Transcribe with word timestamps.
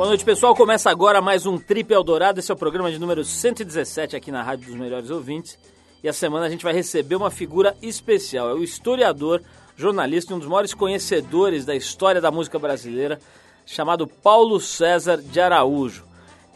Boa 0.00 0.08
noite, 0.08 0.24
pessoal. 0.24 0.54
Começa 0.54 0.90
agora 0.90 1.20
mais 1.20 1.44
um 1.44 1.58
Trip 1.58 1.92
Eldorado. 1.92 2.40
Esse 2.40 2.50
é 2.50 2.54
o 2.54 2.56
programa 2.56 2.90
de 2.90 2.98
número 2.98 3.22
117 3.22 4.16
aqui 4.16 4.32
na 4.32 4.42
Rádio 4.42 4.68
dos 4.68 4.74
Melhores 4.74 5.10
Ouvintes. 5.10 5.58
E 6.02 6.08
a 6.08 6.12
semana 6.14 6.46
a 6.46 6.48
gente 6.48 6.64
vai 6.64 6.72
receber 6.72 7.16
uma 7.16 7.30
figura 7.30 7.76
especial. 7.82 8.48
É 8.48 8.54
o 8.54 8.64
historiador, 8.64 9.42
jornalista 9.76 10.32
e 10.32 10.36
um 10.36 10.38
dos 10.38 10.48
maiores 10.48 10.72
conhecedores 10.72 11.66
da 11.66 11.76
história 11.76 12.18
da 12.18 12.30
música 12.30 12.58
brasileira, 12.58 13.20
chamado 13.66 14.06
Paulo 14.06 14.58
César 14.58 15.18
de 15.18 15.38
Araújo. 15.38 16.06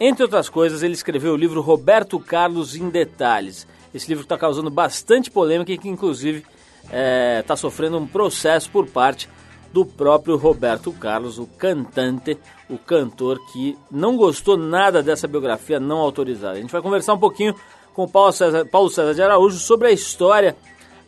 Entre 0.01 0.23
outras 0.23 0.49
coisas, 0.49 0.83
ele 0.83 0.95
escreveu 0.95 1.35
o 1.35 1.37
livro 1.37 1.61
Roberto 1.61 2.19
Carlos 2.19 2.75
em 2.75 2.89
Detalhes. 2.89 3.67
Esse 3.93 4.09
livro 4.09 4.23
está 4.23 4.39
causando 4.39 4.71
bastante 4.71 5.31
polêmica 5.31 5.71
e 5.71 5.77
que, 5.77 5.91
inclusive, 5.91 6.39
está 6.85 6.97
é, 6.97 7.43
tá 7.43 7.57
sofrendo 7.57 7.99
um 7.99 8.07
processo 8.07 8.71
por 8.71 8.87
parte 8.87 9.29
do 9.75 9.85
próprio 9.85 10.37
Roberto 10.37 10.93
Carlos, 10.93 11.37
o 11.37 11.47
cantante, 11.47 12.39
o 12.71 12.79
cantor 12.79 13.41
que 13.53 13.77
não 13.91 14.17
gostou 14.17 14.57
nada 14.57 15.03
dessa 15.03 15.27
biografia 15.27 15.81
não 15.81 15.97
autorizada. 15.97 16.57
A 16.57 16.61
gente 16.61 16.71
vai 16.71 16.81
conversar 16.81 17.13
um 17.15 17.19
pouquinho 17.19 17.57
com 17.93 18.07
Paulo 18.07 18.31
César, 18.31 18.65
Paulo 18.67 18.89
César 18.89 19.13
de 19.13 19.21
Araújo 19.21 19.59
sobre 19.59 19.89
a 19.89 19.91
história 19.91 20.57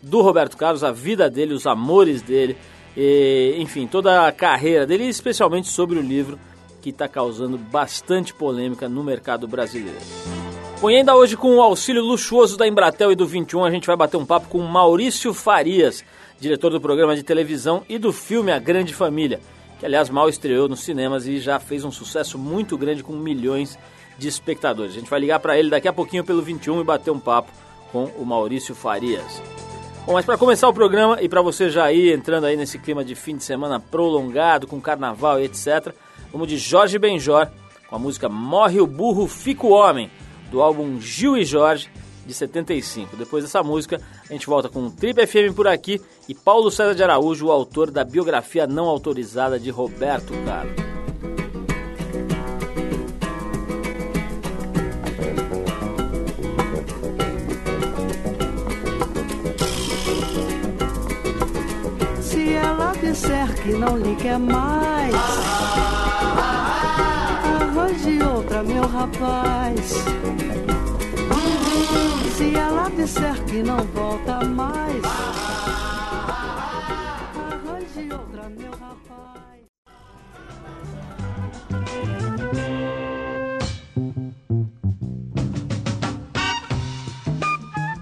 do 0.03 0.21
Roberto 0.21 0.57
Carlos, 0.57 0.83
a 0.83 0.91
vida 0.91 1.31
dele, 1.31 1.55
os 1.55 1.65
amores 1.65 2.23
dele, 2.23 2.57
e, 2.97 3.55
enfim, 3.59 3.87
toda 3.87 4.27
a 4.27 4.33
carreira 4.33 4.85
dele, 4.85 5.05
especialmente 5.05 5.69
sobre 5.69 5.97
o 5.97 6.03
livro 6.03 6.37
que 6.83 6.91
está 6.91 7.07
causando 7.07 7.57
bastante 7.57 8.35
polêmica 8.35 8.89
no 8.89 9.05
mercado 9.05 9.47
brasileiro. 9.47 10.01
Bom, 10.81 10.91
e 10.91 10.97
ainda 10.97 11.15
hoje 11.15 11.37
com 11.37 11.55
o 11.55 11.63
auxílio 11.63 12.03
luxuoso 12.03 12.57
da 12.57 12.67
Embratel 12.67 13.13
e 13.13 13.15
do 13.15 13.29
21, 13.29 13.65
a 13.65 13.71
gente 13.71 13.87
vai 13.87 13.97
bater 13.97 14.17
um 14.17 14.27
papo 14.27 14.49
com 14.49 14.59
Maurício 14.59 15.33
Farias, 15.33 16.05
diretor 16.39 16.71
do 16.71 16.81
programa 16.81 17.17
de 17.17 17.23
televisão 17.23 17.83
e 17.89 17.99
do 17.99 18.13
filme 18.13 18.53
A 18.53 18.59
Grande 18.59 18.95
Família, 18.95 19.41
que 19.79 19.87
aliás 19.87 20.11
mal 20.11 20.29
estreou 20.29 20.69
nos 20.69 20.81
cinemas 20.81 21.27
e 21.27 21.39
já 21.39 21.59
fez 21.59 21.85
um 21.85 21.91
sucesso 21.91 22.39
muito 22.39 22.77
grande 22.77 23.03
com 23.03 23.13
milhões 23.13 23.79
de 24.19 24.29
espectadores. 24.29 24.93
A 24.93 24.99
gente 24.99 25.11
vai 25.11 25.21
ligar 25.21 25.41
para 25.41 25.59
ele 25.59 25.71
daqui 25.71 25.89
a 25.89 25.93
pouquinho 25.93 26.25
pelo 26.25 26.43
21 26.43 26.81
e 26.81 26.85
bater 26.85 27.11
um 27.11 27.21
papo 27.21 27.51
com 27.93 28.05
o 28.05 28.25
Maurício 28.25 28.75
Farias. 28.75 29.43
Bom, 30.07 30.13
mas 30.13 30.25
para 30.25 30.39
começar 30.39 30.69
o 30.69 30.73
programa 30.73 31.21
e 31.21 31.29
para 31.29 31.43
você 31.43 31.69
já 31.69 31.93
ir 31.93 32.15
entrando 32.15 32.45
aí 32.45 32.57
nesse 32.57 32.79
clima 32.79 33.05
de 33.05 33.15
fim 33.15 33.37
de 33.37 33.43
semana 33.43 33.81
prolongado 33.81 34.67
com 34.67 34.81
carnaval 34.81 35.41
e 35.41 35.45
etc, 35.45 35.93
vamos 36.31 36.49
de 36.49 36.57
Jorge 36.57 36.99
Benjor 36.99 37.49
com 37.89 37.97
a 37.97 37.99
música 37.99 38.29
Morre 38.29 38.81
o 38.81 38.87
Burro, 38.87 39.27
Fica 39.27 39.67
o 39.67 39.71
Homem, 39.71 40.11
do 40.51 40.63
álbum 40.63 41.01
Gil 41.01 41.37
e 41.37 41.45
Jorge, 41.45 41.91
de 42.27 42.35
75. 42.35 43.17
Depois 43.17 43.45
dessa 43.45 43.63
música, 43.63 44.01
a 44.29 44.33
gente 44.33 44.47
volta 44.47 44.69
com 44.69 44.91
Trip 44.91 45.27
FM 45.27 45.55
por 45.55 45.69
aqui 45.69 46.01
e 46.29 46.35
Paulo 46.35 46.71
César 46.71 46.95
de 46.95 47.03
Araújo, 47.03 47.47
o 47.47 47.53
autor 47.53 47.91
da 47.91 48.05
biografia 48.05 48.67
não 48.67 48.87
autorizada 48.87 49.59
de 49.59 49.71
Roberto 49.71 50.33
Carlos. 50.45 50.75
Se 62.21 62.53
ela 62.53 62.93
disser 63.01 63.55
que 63.63 63.73
não 63.73 63.97
lhe 63.97 64.17
quer 64.17 64.39
mais, 64.39 65.15
arranje 67.61 68.23
outra, 68.23 68.63
meu 68.63 68.83
rapaz. 68.87 70.05
Se 72.37 72.55
ela 72.55 72.91
disser 72.91 73.45
que 73.47 73.63
não 73.63 73.79
volta 73.79 74.45
mais. 74.45 75.03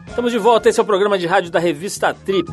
Estamos 0.09 0.33
de 0.33 0.39
volta, 0.39 0.69
esse 0.69 0.81
é 0.81 0.83
o 0.83 0.87
programa 0.87 1.17
de 1.17 1.29
rádio 1.29 1.53
da 1.53 1.61
revista 1.61 2.13
Trip. 2.13 2.51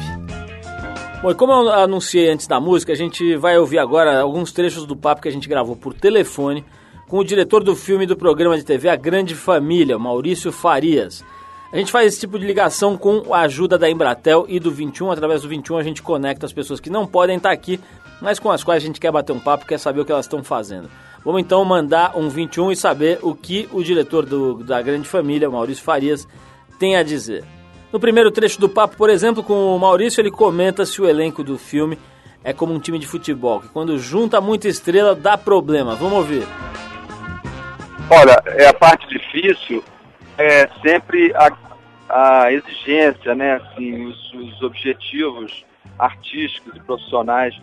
Bom, 1.24 1.32
e 1.32 1.34
como 1.34 1.52
eu 1.52 1.70
anunciei 1.72 2.30
antes 2.30 2.46
da 2.46 2.60
música, 2.60 2.94
a 2.94 2.96
gente 2.96 3.36
vai 3.38 3.58
ouvir 3.58 3.80
agora 3.80 4.22
alguns 4.22 4.52
trechos 4.52 4.86
do 4.86 4.96
papo 4.96 5.24
que 5.24 5.30
a 5.30 5.32
gente 5.32 5.50
gravou 5.50 5.76
por 5.76 5.96
telefone 5.96 6.64
com 7.08 7.18
o 7.18 7.24
diretor 7.24 7.64
do 7.64 7.76
filme 7.76 8.06
do 8.06 8.16
programa 8.16 8.56
de 8.56 8.64
TV 8.64 8.88
A 8.88 8.96
Grande 8.96 9.34
Família, 9.34 9.98
Maurício 9.98 10.52
Farias. 10.52 11.24
A 11.72 11.78
gente 11.78 11.92
faz 11.92 12.08
esse 12.08 12.20
tipo 12.20 12.38
de 12.38 12.46
ligação 12.46 12.98
com 12.98 13.34
a 13.34 13.42
ajuda 13.42 13.78
da 13.78 13.90
Embratel 13.90 14.46
e 14.50 14.60
do 14.60 14.70
21. 14.70 15.10
Através 15.10 15.42
do 15.42 15.48
21 15.48 15.78
a 15.78 15.84
gente 15.84 16.04
conecta 16.04 16.46
as 16.46 16.52
pessoas 16.52 16.82
que 16.82 16.90
não 16.90 17.08
podem 17.08 17.38
estar 17.38 17.52
aqui, 17.52 17.80
mas 18.22 18.40
com 18.40 18.52
as 18.52 18.62
quais 18.62 18.84
a 18.84 18.86
gente 18.86 19.00
quer 19.00 19.10
bater 19.10 19.32
um 19.32 19.40
papo, 19.40 19.66
quer 19.66 19.78
saber 19.78 20.02
o 20.02 20.06
que 20.06 20.12
elas 20.12 20.26
estão 20.26 20.44
fazendo. 20.44 20.90
Vamos 21.24 21.40
então 21.40 21.64
mandar 21.64 22.18
um 22.18 22.28
21 22.28 22.74
e 22.74 22.76
saber 22.76 23.20
o 23.22 23.34
que 23.34 23.70
o 23.72 23.82
diretor 23.82 24.26
do, 24.26 24.56
da 24.56 24.82
grande 24.82 25.08
família, 25.08 25.50
Maurício 25.50 25.82
Farias, 25.82 26.28
tem 26.78 26.98
a 26.98 27.04
dizer. 27.04 27.46
No 27.94 28.02
primeiro 28.02 28.32
trecho 28.32 28.60
do 28.60 28.68
papo, 28.68 28.98
por 28.98 29.10
exemplo, 29.10 29.42
com 29.42 29.74
o 29.74 29.80
Maurício, 29.80 30.20
ele 30.20 30.32
comenta 30.32 30.86
se 30.86 31.02
o 31.02 31.08
elenco 31.08 31.42
do 31.42 31.58
filme 31.58 31.98
é 32.44 32.52
como 32.52 32.74
um 32.74 32.80
time 32.80 33.00
de 33.00 33.08
futebol, 33.08 33.62
que 33.62 33.70
quando 33.70 33.98
junta 33.98 34.42
muita 34.42 34.68
estrela 34.68 35.16
dá 35.16 35.38
problema. 35.38 35.96
Vamos 35.96 36.18
ouvir. 36.18 36.46
Olha, 38.10 38.44
é 38.46 38.68
a 38.68 38.74
parte 38.74 39.08
difícil 39.08 39.82
é 40.42 40.70
sempre 40.82 41.34
a, 41.36 41.52
a 42.10 42.52
exigência, 42.52 43.36
né, 43.36 43.54
assim, 43.56 44.06
os, 44.06 44.34
os, 44.34 44.62
objetivos 44.62 45.66
artísticos 45.98 46.76
e 46.76 46.80
profissionais 46.80 47.60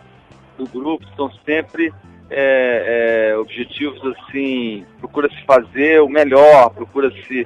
do 0.57 0.65
grupo 0.67 1.05
são 1.15 1.31
sempre 1.45 1.93
é, 2.29 3.31
é, 3.31 3.37
objetivos 3.37 4.01
assim, 4.05 4.85
procura-se 4.99 5.41
fazer 5.45 6.01
o 6.01 6.09
melhor, 6.09 6.69
procura-se 6.69 7.45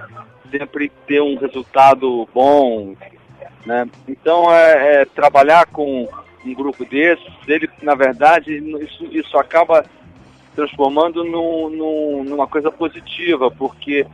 sempre 0.51 0.91
ter 1.07 1.21
um 1.21 1.35
resultado 1.35 2.27
bom, 2.33 2.95
né? 3.65 3.87
Então 4.07 4.53
é, 4.53 5.01
é, 5.01 5.05
trabalhar 5.05 5.65
com 5.67 6.07
um 6.45 6.53
grupo 6.53 6.85
desses, 6.85 7.25
ele 7.47 7.69
na 7.81 7.95
verdade 7.95 8.57
isso, 8.57 9.05
isso 9.05 9.37
acaba 9.37 9.85
transformando 10.55 11.23
no, 11.23 11.69
no, 11.69 12.23
numa 12.23 12.47
coisa 12.47 12.69
positiva, 12.69 13.49
porque 13.49 14.05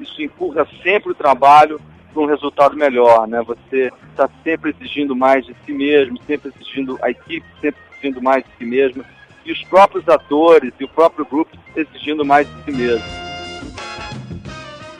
isso 0.00 0.22
empurra 0.22 0.66
sempre 0.82 1.12
o 1.12 1.14
trabalho 1.14 1.80
para 2.12 2.22
um 2.22 2.26
resultado 2.26 2.76
melhor, 2.76 3.26
né? 3.26 3.42
Você 3.42 3.90
está 4.10 4.28
sempre 4.42 4.70
exigindo 4.70 5.16
mais 5.16 5.44
de 5.44 5.54
si 5.66 5.72
mesmo, 5.72 6.18
sempre 6.26 6.52
exigindo 6.54 6.98
a 7.02 7.10
equipe, 7.10 7.44
sempre 7.60 7.80
exigindo 7.92 8.22
mais 8.22 8.44
de 8.44 8.50
si 8.56 8.64
mesmo, 8.64 9.04
e 9.44 9.52
os 9.52 9.62
próprios 9.64 10.08
atores 10.08 10.72
e 10.78 10.84
o 10.84 10.88
próprio 10.88 11.24
grupo 11.24 11.56
exigindo 11.74 12.24
mais 12.24 12.48
de 12.48 12.64
si 12.64 12.72
mesmo. 12.72 13.24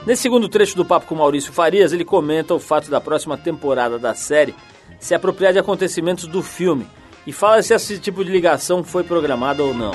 Nesse 0.07 0.23
segundo 0.23 0.49
trecho 0.49 0.77
do 0.77 0.85
papo 0.85 1.07
com 1.07 1.15
Maurício 1.15 1.53
Farias, 1.53 1.93
ele 1.93 2.05
comenta 2.05 2.53
o 2.53 2.61
fato 2.61 2.91
da 2.91 3.01
próxima 3.01 3.39
temporada 3.39 3.99
da 3.99 4.15
série 4.15 4.55
se 4.99 5.15
apropriar 5.15 5.53
de 5.53 5.59
acontecimentos 5.59 6.27
do 6.27 6.43
filme 6.43 6.87
e 7.27 7.33
fala 7.33 7.63
se 7.63 7.73
esse 7.73 7.99
tipo 7.99 8.23
de 8.23 8.31
ligação 8.31 8.85
foi 8.85 9.03
programada 9.03 9.63
ou 9.63 9.73
não 9.73 9.93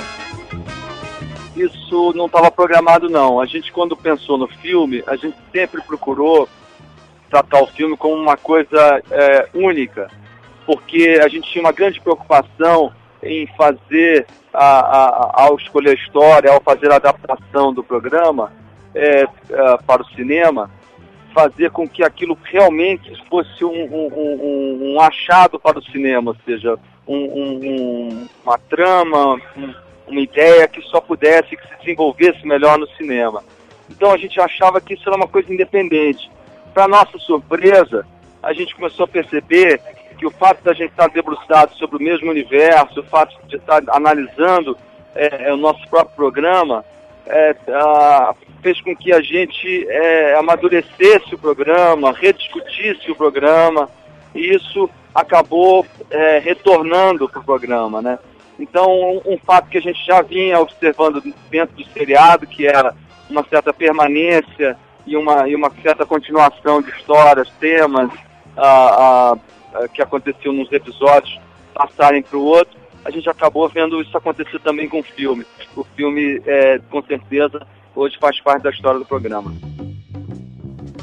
isso 1.62 2.14
não 2.14 2.26
estava 2.26 2.52
programado 2.52 3.10
não. 3.10 3.40
A 3.40 3.46
gente 3.46 3.72
quando 3.72 3.96
pensou 3.96 4.38
no 4.38 4.48
filme, 4.48 5.04
a 5.08 5.16
gente 5.16 5.38
sempre 5.52 5.82
procurou 5.82 6.48
tratar 7.30 7.62
o 7.62 7.68
filme 7.68 7.96
como 7.96 8.16
uma 8.16 8.36
coisa 8.36 9.02
é, 9.12 9.50
única, 9.54 10.10
porque 10.66 11.20
a 11.24 11.28
gente 11.28 11.50
tinha 11.52 11.64
uma 11.64 11.72
grande 11.72 12.02
preocupação 12.02 12.92
em 13.22 13.48
fazer, 13.56 14.26
a, 14.54 14.80
a, 14.80 15.44
ao 15.44 15.56
escolher 15.58 15.92
a 15.92 15.94
história, 15.94 16.52
ao 16.52 16.62
fazer 16.62 16.92
a 16.92 16.96
adaptação 16.96 17.74
do 17.74 17.84
programa 17.84 18.52
é, 18.96 19.22
é, 19.22 19.28
para 19.86 20.02
o 20.02 20.10
cinema, 20.10 20.72
fazer 21.34 21.70
com 21.72 21.88
que 21.88 22.04
aquilo 22.04 22.38
realmente 22.44 23.12
fosse 23.30 23.64
um, 23.64 23.70
um, 23.70 24.08
um, 24.16 24.94
um 24.94 25.02
achado 25.02 25.60
para 25.60 25.78
o 25.80 25.84
cinema, 25.84 26.32
ou 26.32 26.38
seja, 26.46 26.78
uma 28.44 28.58
trama, 28.70 29.40
uma 30.10 30.22
ideia 30.22 30.68
que 30.68 30.82
só 30.84 31.00
pudesse, 31.00 31.56
que 31.56 31.68
se 31.68 31.78
desenvolvesse 31.80 32.46
melhor 32.46 32.78
no 32.78 32.88
cinema. 32.90 33.44
Então 33.90 34.12
a 34.12 34.18
gente 34.18 34.40
achava 34.40 34.80
que 34.82 34.94
isso 34.94 35.08
era 35.08 35.18
uma 35.18 35.28
coisa 35.28 35.54
independente. 35.54 36.30
Para 36.74 36.88
nossa 36.88 37.18
surpresa, 37.18 38.06
a 38.42 38.54
gente 38.54 38.76
começou 38.76 39.06
a 39.06 39.08
perceber 39.08 39.82
que 40.18 40.26
o 40.26 40.32
fato 40.32 40.64
da 40.64 40.74
gente 40.74 40.92
estar 40.92 41.08
debruçado 41.08 41.74
sobre 41.76 41.98
o 41.98 42.02
mesmo 42.02 42.30
universo, 42.30 43.00
o 43.00 43.04
fato 43.04 43.36
de 43.48 43.56
estar 43.56 43.82
analisando 43.90 44.78
é, 45.16 45.50
é 45.50 45.54
o 45.54 45.58
nosso 45.58 45.88
próprio 45.90 46.16
programa, 46.16 46.84
é, 47.26 47.56
a, 47.70 48.36
fez 48.62 48.82
com 48.82 48.96
que 48.96 49.14
a 49.14 49.22
gente 49.22 49.88
é, 49.88 50.36
amadurecesse 50.36 51.34
o 51.34 51.40
programa, 51.40 52.12
rediscutisse 52.12 53.10
o 53.10 53.16
programa, 53.16 53.90
e 54.36 54.54
isso 54.54 54.90
acabou 55.14 55.86
é, 56.10 56.40
retornando 56.40 57.28
para 57.30 57.40
o 57.40 57.44
programa, 57.44 58.02
né? 58.02 58.20
Então, 58.60 58.92
um, 58.92 59.34
um, 59.34 59.38
fato 59.38 59.70
que 59.70 59.78
a 59.78 59.82
gente 59.82 60.06
já 60.06 60.22
vinha 60.22 60.60
observando 60.60 61.24
dentro 61.50 61.76
do 61.78 61.86
seriado, 61.92 62.46
que 62.46 62.68
era 62.68 62.94
uma 63.30 63.44
certa 63.44 63.74
permanência 63.74 64.78
e 65.08 65.16
uma, 65.16 65.48
e 65.48 65.56
uma 65.56 65.72
certa 65.82 66.06
continuação 66.06 66.82
de 66.82 66.90
histórias, 66.92 67.50
temas 67.60 68.12
ah, 68.58 69.36
ah, 69.74 69.88
que 69.88 70.02
aconteciam 70.02 70.54
nos 70.54 70.72
episódios 70.72 71.40
passarem 71.74 72.22
para 72.22 72.38
o 72.38 72.44
outro, 72.44 72.78
a 73.06 73.10
gente 73.10 73.30
acabou 73.30 73.68
vendo 73.70 74.02
isso 74.02 74.18
acontecer 74.18 74.60
também 74.60 74.90
com 74.90 75.00
o 75.00 75.04
filme. 75.04 75.46
O 75.76 75.84
filme, 75.84 76.42
é, 76.46 76.80
com 76.90 77.02
certeza, 77.04 77.66
hoje 77.96 78.18
faz 78.20 78.42
parte 78.42 78.64
da 78.64 78.70
história 78.70 79.00
do 79.00 79.06
programa. 79.06 79.54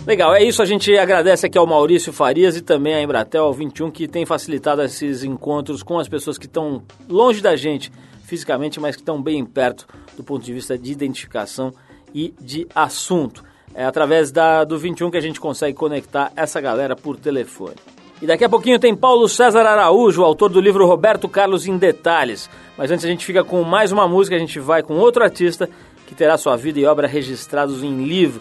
Legal, 0.06 0.32
é 0.32 0.44
isso. 0.44 0.62
A 0.62 0.64
gente 0.64 0.96
agradece 0.96 1.46
aqui 1.46 1.58
ao 1.58 1.66
Maurício 1.66 2.12
Farias 2.12 2.56
e 2.56 2.60
também 2.60 2.94
à 2.94 3.02
Embratel, 3.02 3.42
ao 3.42 3.52
21, 3.52 3.90
que 3.90 4.06
tem 4.06 4.24
facilitado 4.24 4.80
esses 4.82 5.24
encontros 5.24 5.82
com 5.82 5.98
as 5.98 6.08
pessoas 6.08 6.38
que 6.38 6.46
estão 6.46 6.80
longe 7.08 7.42
da 7.42 7.56
gente 7.56 7.90
fisicamente, 8.24 8.78
mas 8.78 8.94
que 8.94 9.02
estão 9.02 9.20
bem 9.20 9.44
perto 9.44 9.84
do 10.16 10.22
ponto 10.22 10.44
de 10.44 10.52
vista 10.52 10.78
de 10.78 10.92
identificação 10.92 11.72
e 12.14 12.32
de 12.40 12.68
assunto. 12.72 13.42
É 13.74 13.84
através 13.84 14.30
da, 14.30 14.62
do 14.62 14.78
21 14.78 15.10
que 15.10 15.16
a 15.16 15.20
gente 15.20 15.40
consegue 15.40 15.76
conectar 15.76 16.30
essa 16.36 16.60
galera 16.60 16.94
por 16.94 17.16
telefone. 17.16 17.74
E 18.22 18.26
daqui 18.26 18.44
a 18.44 18.48
pouquinho 18.48 18.78
tem 18.78 18.94
Paulo 18.94 19.28
César 19.28 19.66
Araújo, 19.66 20.22
autor 20.22 20.50
do 20.50 20.60
livro 20.60 20.86
Roberto 20.86 21.28
Carlos 21.28 21.66
em 21.66 21.76
Detalhes. 21.76 22.48
Mas 22.78 22.92
antes 22.92 23.04
a 23.04 23.08
gente 23.08 23.26
fica 23.26 23.42
com 23.42 23.60
mais 23.64 23.90
uma 23.90 24.06
música, 24.06 24.36
a 24.36 24.38
gente 24.38 24.60
vai 24.60 24.84
com 24.84 24.94
outro 24.94 25.24
artista 25.24 25.68
que 26.06 26.14
terá 26.14 26.38
sua 26.38 26.56
vida 26.56 26.78
e 26.78 26.86
obra 26.86 27.08
registrados 27.08 27.82
em 27.82 28.04
livro 28.04 28.40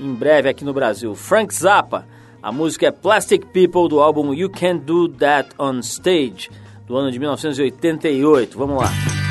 em 0.00 0.14
breve 0.14 0.48
aqui 0.48 0.64
no 0.64 0.72
Brasil. 0.72 1.14
Frank 1.14 1.54
Zappa. 1.54 2.06
A 2.42 2.52
música 2.52 2.86
é 2.86 2.90
Plastic 2.90 3.46
People 3.46 3.88
do 3.88 4.00
álbum 4.00 4.32
You 4.32 4.48
Can't 4.48 4.84
Do 4.84 5.08
That 5.08 5.50
on 5.58 5.80
Stage, 5.80 6.48
do 6.86 6.96
ano 6.96 7.10
de 7.10 7.18
1988. 7.18 8.56
Vamos 8.56 8.80
lá. 8.80 9.27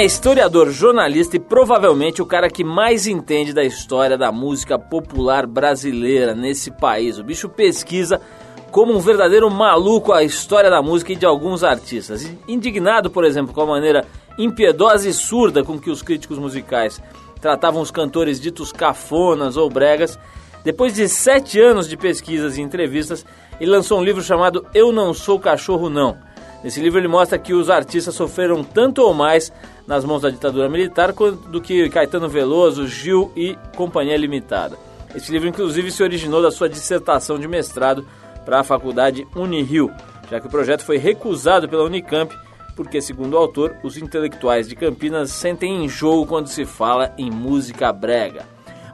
É 0.00 0.04
historiador, 0.06 0.70
jornalista 0.70 1.36
e 1.36 1.38
provavelmente 1.38 2.22
o 2.22 2.26
cara 2.26 2.48
que 2.48 2.64
mais 2.64 3.06
entende 3.06 3.52
da 3.52 3.62
história 3.62 4.16
da 4.16 4.32
música 4.32 4.78
popular 4.78 5.46
brasileira 5.46 6.34
nesse 6.34 6.70
país. 6.70 7.18
O 7.18 7.22
bicho 7.22 7.50
pesquisa 7.50 8.18
como 8.70 8.96
um 8.96 8.98
verdadeiro 8.98 9.50
maluco 9.50 10.10
a 10.14 10.24
história 10.24 10.70
da 10.70 10.80
música 10.80 11.12
e 11.12 11.16
de 11.16 11.26
alguns 11.26 11.62
artistas. 11.62 12.26
Indignado, 12.48 13.10
por 13.10 13.26
exemplo, 13.26 13.52
com 13.52 13.60
a 13.60 13.66
maneira 13.66 14.06
impiedosa 14.38 15.06
e 15.06 15.12
surda 15.12 15.62
com 15.62 15.78
que 15.78 15.90
os 15.90 16.00
críticos 16.00 16.38
musicais 16.38 16.98
tratavam 17.38 17.82
os 17.82 17.90
cantores 17.90 18.40
ditos 18.40 18.72
cafonas 18.72 19.58
ou 19.58 19.68
bregas, 19.68 20.18
depois 20.64 20.94
de 20.94 21.06
sete 21.10 21.60
anos 21.60 21.86
de 21.86 21.98
pesquisas 21.98 22.56
e 22.56 22.62
entrevistas, 22.62 23.26
ele 23.60 23.70
lançou 23.70 23.98
um 23.98 24.04
livro 24.04 24.22
chamado 24.22 24.64
Eu 24.72 24.92
Não 24.92 25.12
Sou 25.12 25.38
Cachorro 25.38 25.90
Não 25.90 26.29
Nesse 26.62 26.80
livro 26.80 26.98
ele 26.98 27.08
mostra 27.08 27.38
que 27.38 27.54
os 27.54 27.70
artistas 27.70 28.14
sofreram 28.14 28.62
tanto 28.62 29.02
ou 29.02 29.14
mais 29.14 29.52
nas 29.86 30.04
mãos 30.04 30.22
da 30.22 30.30
ditadura 30.30 30.68
militar 30.68 31.12
do 31.12 31.60
que 31.60 31.88
Caetano 31.88 32.28
Veloso, 32.28 32.86
Gil 32.86 33.32
e 33.34 33.56
Companhia 33.76 34.16
Limitada. 34.16 34.76
Esse 35.14 35.32
livro 35.32 35.48
inclusive 35.48 35.90
se 35.90 36.02
originou 36.02 36.42
da 36.42 36.50
sua 36.50 36.68
dissertação 36.68 37.38
de 37.38 37.48
mestrado 37.48 38.06
para 38.44 38.60
a 38.60 38.64
faculdade 38.64 39.26
Unirio, 39.34 39.90
já 40.30 40.38
que 40.38 40.46
o 40.46 40.50
projeto 40.50 40.84
foi 40.84 40.98
recusado 40.98 41.68
pela 41.68 41.84
Unicamp 41.84 42.32
porque, 42.76 43.02
segundo 43.02 43.34
o 43.34 43.36
autor, 43.36 43.76
os 43.82 43.98
intelectuais 43.98 44.66
de 44.66 44.74
Campinas 44.74 45.30
sentem 45.32 45.84
enjoo 45.84 46.24
quando 46.24 46.46
se 46.46 46.64
fala 46.64 47.12
em 47.18 47.30
música 47.30 47.92
brega. 47.92 48.46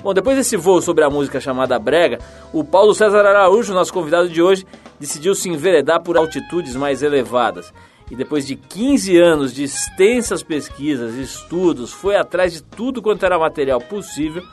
Bom, 0.07 0.15
depois 0.15 0.37
desse 0.37 0.57
voo 0.57 0.81
sobre 0.81 1.03
a 1.03 1.11
música 1.11 1.41
chamada 1.41 1.77
Brega, 1.81 2.21
o 2.53 2.63
Paulo 2.63 2.95
César 2.95 3.27
Araújo, 3.27 3.75
nosso 3.75 3.93
convidado 3.93 4.29
de 4.29 4.41
hoje, 4.41 4.65
decidiu 5.01 5.35
se 5.35 5.49
enveredar 5.49 6.01
por 6.01 6.17
altitudes 6.17 6.77
mais 6.77 7.03
elevadas. 7.03 7.75
E 8.09 8.15
depois 8.15 8.47
de 8.47 8.55
15 8.55 9.19
anos 9.19 9.53
de 9.53 9.65
extensas 9.65 10.45
pesquisas 10.45 11.17
estudos, 11.17 11.93
foi 11.93 12.15
atrás 12.15 12.53
de 12.53 12.63
tudo 12.63 13.03
quanto 13.03 13.27
era 13.27 13.37
material 13.37 13.81
possível, 13.81 14.45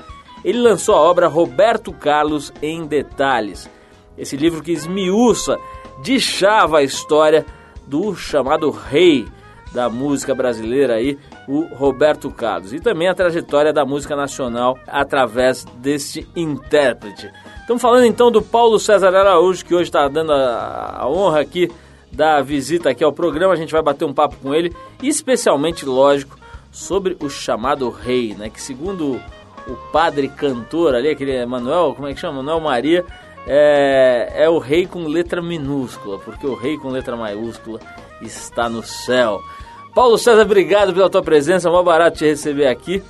ele 0.44 0.58
lançou 0.58 0.96
a 0.96 1.02
obra 1.02 1.28
Roberto 1.28 1.94
Carlos 1.94 2.52
em 2.60 2.88
Detalhes. 2.88 3.70
Esse 4.18 4.36
livro 4.36 4.64
que 4.64 4.72
esmiuça, 4.72 5.60
deschava 6.02 6.80
a 6.80 6.84
história 6.84 7.46
do 7.86 8.16
chamado 8.16 8.72
rei 8.72 9.28
da 9.72 9.88
música 9.88 10.34
brasileira 10.34 10.96
aí, 10.96 11.16
o 11.48 11.64
Roberto 11.74 12.30
Carlos. 12.32 12.74
E 12.74 12.80
também 12.80 13.08
a 13.08 13.14
trajetória 13.14 13.74
da 13.74 13.86
música 13.86 14.16
nacional 14.16 14.78
através 14.88 15.66
deste 15.78 16.28
intérprete. 16.36 17.32
Estamos 17.62 17.82
falando 17.82 18.06
então 18.06 18.32
do 18.32 18.42
Paulo 18.42 18.80
César 18.80 19.16
Araújo, 19.16 19.66
que 19.66 19.74
hoje 19.74 19.90
está 19.90 20.08
dando 20.08 20.34
a, 20.34 20.98
a, 21.00 21.10
honra 21.10 21.42
aqui 21.42 21.72
da 22.12 22.42
visita 22.42 22.90
aqui 22.90 23.04
ao 23.04 23.14
programa. 23.14 23.54
A 23.54 23.58
gente 23.58 23.72
vai 23.72 23.82
bater 23.82 24.06
um 24.06 24.14
papo 24.14 24.36
com 24.42 24.54
ele, 24.54 24.76
especialmente, 25.02 25.86
lógico, 25.86 26.38
sobre 26.72 27.16
o 27.22 27.30
chamado 27.30 27.90
rei, 27.90 28.36
né? 28.36 28.50
Que 28.50 28.62
segundo 28.62 29.20
o 29.68 29.76
padre 29.92 30.28
cantor 30.28 30.96
ali, 30.96 31.10
aquele 31.10 31.46
Manuel, 31.46 31.94
como 31.96 32.08
é 32.08 32.14
que 32.14 32.20
chama? 32.20 32.44
Manuel 32.44 32.60
Maria, 32.60 33.06
é, 33.48 34.32
é 34.36 34.50
o 34.50 34.58
rei 34.58 34.86
com 34.86 35.06
letra 35.08 35.42
minúscula, 35.42 36.20
porque 36.20 36.46
o 36.46 36.56
rei 36.56 36.78
com 36.78 36.90
letra 36.90 37.16
maiúscula 37.16 37.80
está 38.22 38.70
no 38.70 38.84
céu. 38.84 39.42
Paulo 39.94 40.18
César, 40.18 40.42
obrigado 40.42 40.92
pela 40.92 41.08
tua 41.08 41.22
presença, 41.22 41.70
é 41.70 41.72
um 41.72 41.84
barato 41.84 42.18
te 42.18 42.26
receber 42.26 42.66
aqui. 42.66 43.04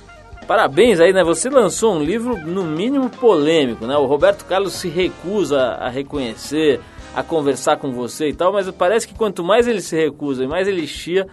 Parabéns 0.46 1.00
aí, 1.00 1.14
né? 1.14 1.24
Você 1.24 1.48
lançou 1.48 1.94
um 1.94 2.02
livro 2.02 2.36
no 2.36 2.62
mínimo 2.62 3.08
polêmico, 3.08 3.86
né? 3.86 3.96
O 3.96 4.04
Roberto 4.04 4.44
Carlos 4.44 4.74
se 4.74 4.88
recusa 4.88 5.60
a 5.62 5.88
reconhecer, 5.88 6.80
a 7.14 7.22
conversar 7.22 7.78
com 7.78 7.90
você 7.90 8.28
e 8.28 8.34
tal, 8.34 8.52
mas 8.52 8.70
parece 8.70 9.08
que 9.08 9.14
quanto 9.14 9.42
mais 9.42 9.66
ele 9.66 9.80
se 9.80 9.96
recusa 9.96 10.44
e 10.44 10.46
mais 10.46 10.68
ele 10.68 10.86
chia, 10.86 11.26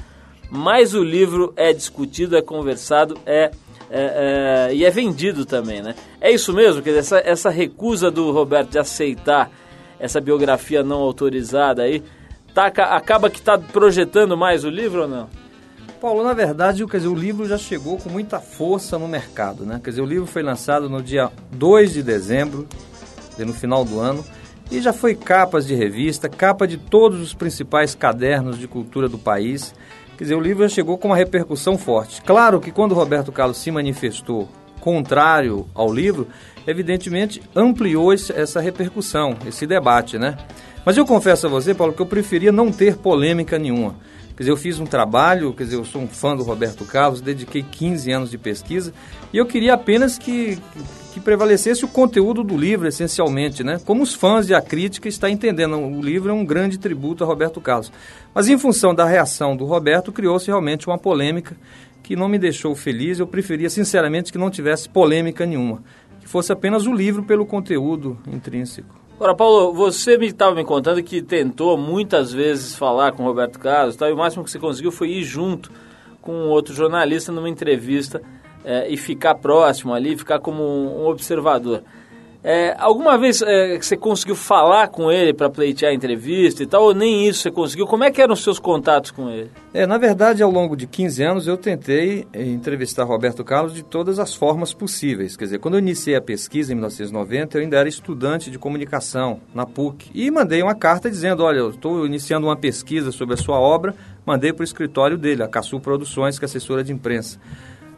mais 0.49 0.93
o 0.93 1.03
livro 1.03 1.51
é 1.57 1.73
discutido, 1.73 2.37
é 2.37 2.41
conversado, 2.41 3.17
é, 3.25 3.51
é, 3.89 4.69
é, 4.69 4.73
e 4.73 4.85
é 4.85 4.89
vendido 4.89 5.45
também, 5.45 5.81
né? 5.81 5.95
É 6.21 6.31
isso 6.31 6.53
mesmo, 6.53 6.81
quer 6.81 6.91
dizer, 6.91 6.99
essa, 6.99 7.19
essa 7.25 7.49
recusa 7.49 8.09
do 8.09 8.31
Roberto 8.31 8.69
de 8.69 8.79
aceitar 8.79 9.51
essa 9.99 10.21
biografia 10.21 10.81
não 10.81 11.01
autorizada 11.01 11.81
aí, 11.83 12.01
tá, 12.53 12.67
acaba 12.67 13.29
que 13.29 13.39
está 13.39 13.57
projetando 13.57 14.37
mais 14.37 14.63
o 14.63 14.69
livro 14.69 15.03
ou 15.03 15.07
não? 15.07 15.29
Paulo, 16.01 16.23
na 16.23 16.33
verdade, 16.33 16.83
quer 16.87 16.97
dizer, 16.97 17.09
o 17.09 17.15
livro 17.15 17.47
já 17.47 17.59
chegou 17.59 17.97
com 17.97 18.09
muita 18.09 18.39
força 18.39 18.97
no 18.97 19.07
mercado, 19.07 19.65
né? 19.65 19.79
Quer 19.83 19.91
dizer, 19.91 20.01
o 20.01 20.05
livro 20.05 20.25
foi 20.25 20.41
lançado 20.41 20.89
no 20.89 21.01
dia 21.01 21.29
2 21.51 21.93
de 21.93 22.01
dezembro, 22.01 22.67
no 23.37 23.53
final 23.53 23.85
do 23.85 23.99
ano, 23.99 24.25
e 24.71 24.81
já 24.81 24.91
foi 24.93 25.13
capas 25.13 25.67
de 25.67 25.75
revista, 25.75 26.27
capa 26.27 26.67
de 26.67 26.77
todos 26.77 27.21
os 27.21 27.33
principais 27.33 27.93
cadernos 27.93 28.57
de 28.57 28.67
cultura 28.67 29.07
do 29.07 29.17
país. 29.17 29.75
Quer 30.17 30.23
dizer, 30.23 30.35
o 30.35 30.39
livro 30.39 30.67
já 30.67 30.69
chegou 30.73 30.97
com 30.97 31.09
uma 31.09 31.15
repercussão 31.15 31.77
forte. 31.77 32.21
Claro 32.21 32.59
que 32.59 32.71
quando 32.71 32.95
Roberto 32.95 33.31
Carlos 33.31 33.57
se 33.57 33.69
manifestou 33.69 34.49
contrário 34.79 35.67
ao 35.75 35.93
livro, 35.93 36.27
evidentemente 36.65 37.41
ampliou 37.55 38.11
essa 38.11 38.59
repercussão, 38.59 39.37
esse 39.45 39.67
debate, 39.67 40.17
né? 40.17 40.35
Mas 40.85 40.97
eu 40.97 41.05
confesso 41.05 41.45
a 41.45 41.49
você, 41.49 41.73
Paulo, 41.75 41.93
que 41.93 42.01
eu 42.01 42.05
preferia 42.07 42.51
não 42.51 42.71
ter 42.71 42.97
polêmica 42.97 43.59
nenhuma. 43.59 43.95
Quer 44.35 44.43
dizer, 44.43 44.51
eu 44.51 44.57
fiz 44.57 44.79
um 44.79 44.85
trabalho, 44.85 45.53
quer 45.53 45.65
dizer, 45.65 45.75
eu 45.75 45.85
sou 45.85 46.01
um 46.01 46.07
fã 46.07 46.35
do 46.35 46.41
Roberto 46.41 46.83
Carlos, 46.85 47.21
dediquei 47.21 47.61
15 47.61 48.11
anos 48.11 48.31
de 48.31 48.37
pesquisa 48.39 48.91
e 49.31 49.37
eu 49.37 49.45
queria 49.45 49.75
apenas 49.75 50.17
que, 50.17 50.57
que 51.13 51.19
prevalecesse 51.19 51.85
o 51.85 51.87
conteúdo 51.87 52.43
do 52.43 52.57
livro, 52.57 52.87
essencialmente, 52.87 53.63
né? 53.63 53.79
Como 53.85 54.01
os 54.01 54.15
fãs 54.15 54.49
e 54.49 54.55
a 54.55 54.61
crítica 54.61 55.07
estão 55.07 55.29
entendendo, 55.29 55.77
o 55.77 56.01
livro 56.01 56.31
é 56.31 56.33
um 56.33 56.43
grande 56.43 56.79
tributo 56.79 57.23
a 57.23 57.27
Roberto 57.27 57.61
Carlos. 57.61 57.91
Mas 58.33 58.49
em 58.49 58.57
função 58.57 58.95
da 58.95 59.05
reação 59.05 59.55
do 59.55 59.65
Roberto, 59.65 60.11
criou-se 60.11 60.47
realmente 60.47 60.87
uma 60.87 60.97
polêmica 60.97 61.55
que 62.01 62.15
não 62.15 62.27
me 62.27 62.39
deixou 62.39 62.73
feliz. 62.73 63.19
Eu 63.19 63.27
preferia, 63.27 63.69
sinceramente, 63.69 64.31
que 64.31 64.39
não 64.39 64.49
tivesse 64.49 64.89
polêmica 64.89 65.45
nenhuma, 65.45 65.83
que 66.19 66.27
fosse 66.27 66.51
apenas 66.51 66.87
o 66.87 66.93
livro 66.93 67.21
pelo 67.21 67.45
conteúdo 67.45 68.17
intrínseco. 68.25 69.00
Agora, 69.21 69.35
Paulo, 69.35 69.71
você 69.71 70.17
me 70.17 70.25
estava 70.25 70.55
me 70.55 70.65
contando 70.65 71.03
que 71.03 71.21
tentou 71.21 71.77
muitas 71.77 72.33
vezes 72.33 72.75
falar 72.75 73.11
com 73.11 73.23
Roberto 73.23 73.59
Carlos 73.59 73.95
tá? 73.95 74.09
e 74.09 74.13
o 74.13 74.17
máximo 74.17 74.43
que 74.43 74.49
você 74.49 74.57
conseguiu 74.57 74.91
foi 74.91 75.11
ir 75.11 75.23
junto 75.23 75.71
com 76.23 76.47
outro 76.47 76.73
jornalista 76.73 77.31
numa 77.31 77.47
entrevista 77.47 78.19
é, 78.65 78.89
e 78.89 78.97
ficar 78.97 79.35
próximo 79.35 79.93
ali, 79.93 80.17
ficar 80.17 80.39
como 80.39 80.63
um 80.63 81.05
observador. 81.05 81.83
É, 82.43 82.75
alguma 82.79 83.17
vez 83.19 83.41
é, 83.43 83.77
você 83.79 83.95
conseguiu 83.95 84.35
falar 84.35 84.87
com 84.87 85.11
ele 85.11 85.31
para 85.31 85.49
pleitear 85.49 85.91
a 85.91 85.95
entrevista 85.95 86.63
e 86.63 86.65
tal, 86.65 86.83
ou 86.83 86.93
nem 86.93 87.27
isso 87.27 87.41
você 87.41 87.51
conseguiu? 87.51 87.85
Como 87.85 88.03
é 88.03 88.09
que 88.09 88.21
eram 88.21 88.33
os 88.33 88.43
seus 88.43 88.57
contatos 88.57 89.11
com 89.11 89.29
ele? 89.29 89.51
É, 89.71 89.85
na 89.85 89.99
verdade, 89.99 90.41
ao 90.41 90.49
longo 90.49 90.75
de 90.75 90.87
15 90.87 91.23
anos, 91.23 91.47
eu 91.47 91.55
tentei 91.55 92.25
eh, 92.33 92.43
entrevistar 92.43 93.03
Roberto 93.03 93.43
Carlos 93.43 93.75
de 93.75 93.83
todas 93.83 94.17
as 94.17 94.33
formas 94.33 94.73
possíveis. 94.73 95.37
Quer 95.37 95.45
dizer, 95.45 95.59
quando 95.59 95.75
eu 95.75 95.79
iniciei 95.79 96.15
a 96.15 96.21
pesquisa 96.21 96.71
em 96.71 96.75
1990, 96.75 97.57
eu 97.57 97.61
ainda 97.61 97.77
era 97.77 97.87
estudante 97.87 98.49
de 98.49 98.57
comunicação 98.57 99.39
na 99.53 99.65
PUC 99.65 100.09
e 100.13 100.31
mandei 100.31 100.63
uma 100.63 100.73
carta 100.75 101.11
dizendo, 101.11 101.43
olha, 101.43 101.59
eu 101.59 101.69
estou 101.69 102.05
iniciando 102.07 102.47
uma 102.47 102.57
pesquisa 102.57 103.11
sobre 103.11 103.35
a 103.35 103.37
sua 103.37 103.59
obra, 103.59 103.93
mandei 104.25 104.51
para 104.51 104.61
o 104.61 104.65
escritório 104.65 105.17
dele, 105.17 105.43
a 105.43 105.47
Caçul 105.47 105.79
Produções, 105.79 106.39
que 106.39 106.45
é 106.45 106.47
assessora 106.47 106.83
de 106.83 106.91
imprensa. 106.91 107.39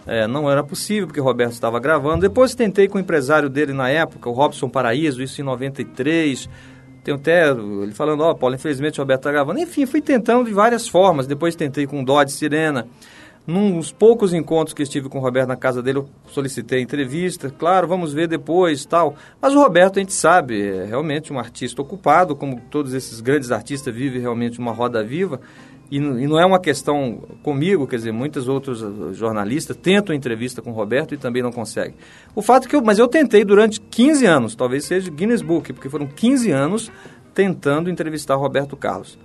É, 0.06 0.28
não 0.28 0.50
era 0.50 0.64
possível, 0.64 1.08
porque 1.08 1.22
o 1.22 1.24
Roberto 1.24 1.54
estava 1.54 1.80
gravando. 1.80 2.22
Depois 2.22 2.54
tentei 2.54 2.88
com 2.88 2.98
o 2.98 3.02
empresário 3.02 3.50
dele 3.50 3.74
na 3.74 3.90
época, 3.90 4.30
o 4.30 4.34
Robson 4.34 4.70
Paraíso, 4.70 5.22
isso 5.22 5.40
em 5.40 5.44
93. 5.44 6.50
Tem 7.04 7.14
até 7.14 7.50
ele 7.50 7.92
falando, 7.94 8.22
ó, 8.22 8.32
oh, 8.32 8.36
Paulo, 8.36 8.56
infelizmente 8.56 9.00
o 9.00 9.04
Roberto 9.04 9.22
está 9.22 9.32
gravando. 9.32 9.60
Enfim, 9.60 9.86
fui 9.86 10.02
tentando 10.02 10.46
de 10.46 10.54
várias 10.54 10.88
formas. 10.88 11.28
Depois 11.28 11.56
tentei 11.56 11.86
com 11.86 12.02
o 12.02 12.06
Dodge 12.06 12.32
Sirena. 12.32 12.88
Nos 13.46 13.92
poucos 13.92 14.34
encontros 14.34 14.74
que 14.74 14.84
estive 14.84 15.10
com 15.10 15.18
o 15.18 15.22
Roberto 15.22 15.50
na 15.50 15.58
casa 15.58 15.84
dele, 15.84 15.98
eu 15.98 16.10
solicitei 16.28 16.80
entrevista. 16.80 17.50
Claro, 17.50 17.90
vamos 17.90 18.14
ver 18.14 18.26
depois 18.26 18.86
tal. 18.86 19.16
Mas 19.42 19.54
o 19.54 19.60
Roberto, 19.60 19.98
a 19.98 20.00
gente 20.00 20.14
sabe, 20.14 20.66
é 20.66 20.86
realmente 20.86 21.34
um 21.34 21.38
artista 21.38 21.82
ocupado, 21.82 22.38
como 22.38 22.62
todos 22.72 22.94
esses 22.94 23.20
grandes 23.20 23.52
artistas 23.52 23.94
vivem 23.94 24.22
realmente 24.22 24.60
uma 24.60 24.72
roda 24.72 25.04
viva. 25.04 25.42
E, 25.92 25.98
e, 25.98 26.00
não 26.00 26.40
é 26.40 26.46
uma 26.46 26.60
questão 26.60 27.22
comigo, 27.44 27.86
quer 27.86 27.98
dizer, 27.98 28.12
muitos 28.12 28.48
outros 28.48 28.82
uh, 28.82 29.14
jornalistas 29.14 29.78
tentam 29.78 30.16
entrevista 30.16 30.62
com 30.62 30.72
o 30.72 30.74
Roberto 30.74 31.14
e 31.14 31.18
também 31.18 31.44
não 31.44 31.52
conseguem. 31.52 31.96
O 32.36 32.42
fato 32.42 32.66
é 32.66 32.70
que 32.70 32.76
eu, 32.76 32.82
mas 32.84 32.98
eu 32.98 33.08
tentei 33.08 33.46
durante 33.46 33.80
15 33.80 34.26
anos, 34.26 34.56
talvez 34.56 34.86
seja 34.86 35.12
Guinness 35.12 35.42
Book, 35.42 35.72
porque 35.74 35.90
foram 35.90 36.08
15 36.08 36.52
anos 36.52 36.92
tentando 37.34 37.90
entrevistar 37.90 38.36
Roberto 38.36 38.76
Carlos. 38.76 39.18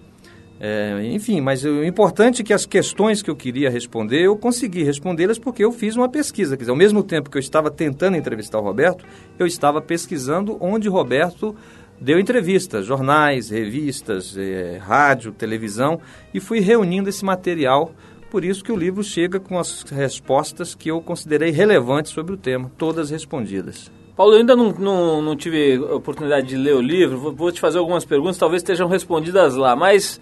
É, 0.61 1.00
enfim, 1.05 1.41
mas 1.41 1.65
o 1.65 1.85
importante 1.85 2.43
é 2.43 2.45
que 2.45 2.53
as 2.53 2.67
questões 2.67 3.23
que 3.23 3.31
eu 3.31 3.37
queria 3.37 3.71
responder, 3.71 4.23
eu 4.23 4.37
consegui 4.37 4.83
respondê-las 4.83 5.38
porque 5.38 5.65
eu 5.65 5.71
fiz 5.71 5.95
uma 5.95 6.09
pesquisa. 6.09 6.57
Quer 6.57 6.62
dizer, 6.62 6.73
ao 6.73 6.77
mesmo 6.77 7.03
tempo 7.03 7.31
que 7.31 7.38
eu 7.38 7.41
estava 7.41 7.71
tentando 7.71 8.17
entrevistar 8.17 8.59
o 8.59 8.62
Roberto, 8.62 9.05
eu 9.38 9.47
estava 9.47 9.81
pesquisando 9.81 10.57
onde 10.61 10.88
Roberto 10.88 11.55
deu 12.00 12.19
entrevistas, 12.19 12.87
jornais, 12.87 13.50
revistas, 13.50 14.37
eh, 14.37 14.78
rádio, 14.81 15.33
televisão, 15.33 16.00
e 16.33 16.40
fui 16.40 16.61
reunindo 16.61 17.09
esse 17.09 17.25
material. 17.25 17.93
Por 18.31 18.45
isso 18.45 18.62
que 18.62 18.71
o 18.71 18.76
livro 18.76 19.02
chega 19.02 19.40
com 19.40 19.59
as 19.59 19.83
respostas 19.83 20.75
que 20.75 20.90
eu 20.90 21.00
considerei 21.00 21.50
relevantes 21.50 22.12
sobre 22.12 22.35
o 22.35 22.37
tema, 22.37 22.71
todas 22.76 23.11
respondidas. 23.11 23.90
Paulo, 24.14 24.35
eu 24.35 24.40
ainda 24.40 24.55
não, 24.55 24.73
não, 24.73 25.23
não 25.23 25.37
tive 25.37 25.78
oportunidade 25.78 26.47
de 26.47 26.57
ler 26.57 26.75
o 26.75 26.81
livro, 26.81 27.19
vou, 27.19 27.33
vou 27.33 27.52
te 27.52 27.61
fazer 27.61 27.78
algumas 27.78 28.05
perguntas, 28.05 28.37
talvez 28.37 28.62
estejam 28.62 28.88
respondidas 28.88 29.55
lá, 29.55 29.75
mas, 29.76 30.21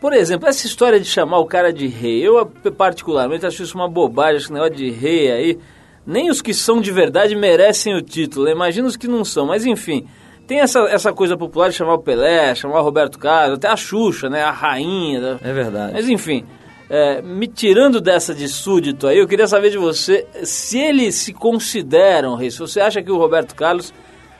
por 0.00 0.12
exemplo, 0.12 0.48
essa 0.48 0.66
história 0.66 0.98
de 1.00 1.06
chamar 1.06 1.40
o 1.40 1.46
cara 1.46 1.72
de 1.72 1.88
rei, 1.88 2.26
eu 2.26 2.46
particularmente 2.76 3.44
acho 3.44 3.62
isso 3.64 3.76
uma 3.76 3.88
bobagem, 3.88 4.36
esse 4.36 4.52
negócio 4.52 4.76
de 4.76 4.90
rei 4.90 5.30
aí, 5.30 5.58
nem 6.06 6.30
os 6.30 6.40
que 6.40 6.54
são 6.54 6.80
de 6.80 6.92
verdade 6.92 7.34
merecem 7.34 7.96
o 7.96 8.00
título, 8.00 8.48
imagina 8.48 8.86
os 8.86 8.96
que 8.96 9.08
não 9.08 9.24
são, 9.24 9.46
mas 9.46 9.66
enfim... 9.66 10.06
Tem 10.46 10.60
essa, 10.60 10.80
essa 10.88 11.12
coisa 11.12 11.36
popular 11.36 11.70
de 11.70 11.74
chamar 11.74 11.94
o 11.94 12.02
Pelé, 12.02 12.54
chamar 12.54 12.80
o 12.80 12.84
Roberto 12.84 13.18
Carlos, 13.18 13.58
até 13.58 13.68
a 13.68 13.76
Xuxa, 13.76 14.30
né? 14.30 14.42
A 14.42 14.52
rainha. 14.52 15.40
É 15.42 15.52
verdade. 15.52 15.92
Mas 15.94 16.08
enfim, 16.08 16.44
é, 16.88 17.20
me 17.20 17.48
tirando 17.48 18.00
dessa 18.00 18.32
de 18.32 18.48
súdito 18.48 19.08
aí, 19.08 19.18
eu 19.18 19.26
queria 19.26 19.48
saber 19.48 19.70
de 19.70 19.78
você 19.78 20.24
se 20.44 20.78
ele 20.78 21.10
se 21.10 21.32
considera 21.32 22.30
um 22.30 22.36
rei. 22.36 22.50
Se 22.50 22.60
você 22.60 22.80
acha 22.80 23.02
que 23.02 23.10
o 23.10 23.18
Roberto 23.18 23.54
Carlos 23.56 23.92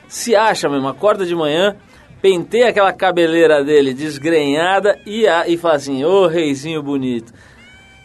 se 0.07 0.33
acha 0.33 0.69
mesmo, 0.69 0.87
acorda 0.87 1.25
de 1.25 1.35
manhã, 1.35 1.75
penteia 2.21 2.69
aquela 2.69 2.93
cabeleira 2.93 3.63
dele 3.63 3.93
desgrenhada 3.93 4.97
e, 5.05 5.27
a, 5.27 5.47
e 5.47 5.57
fala 5.57 5.75
assim, 5.75 6.05
ô 6.05 6.23
oh, 6.23 6.27
reizinho 6.27 6.81
bonito. 6.81 7.33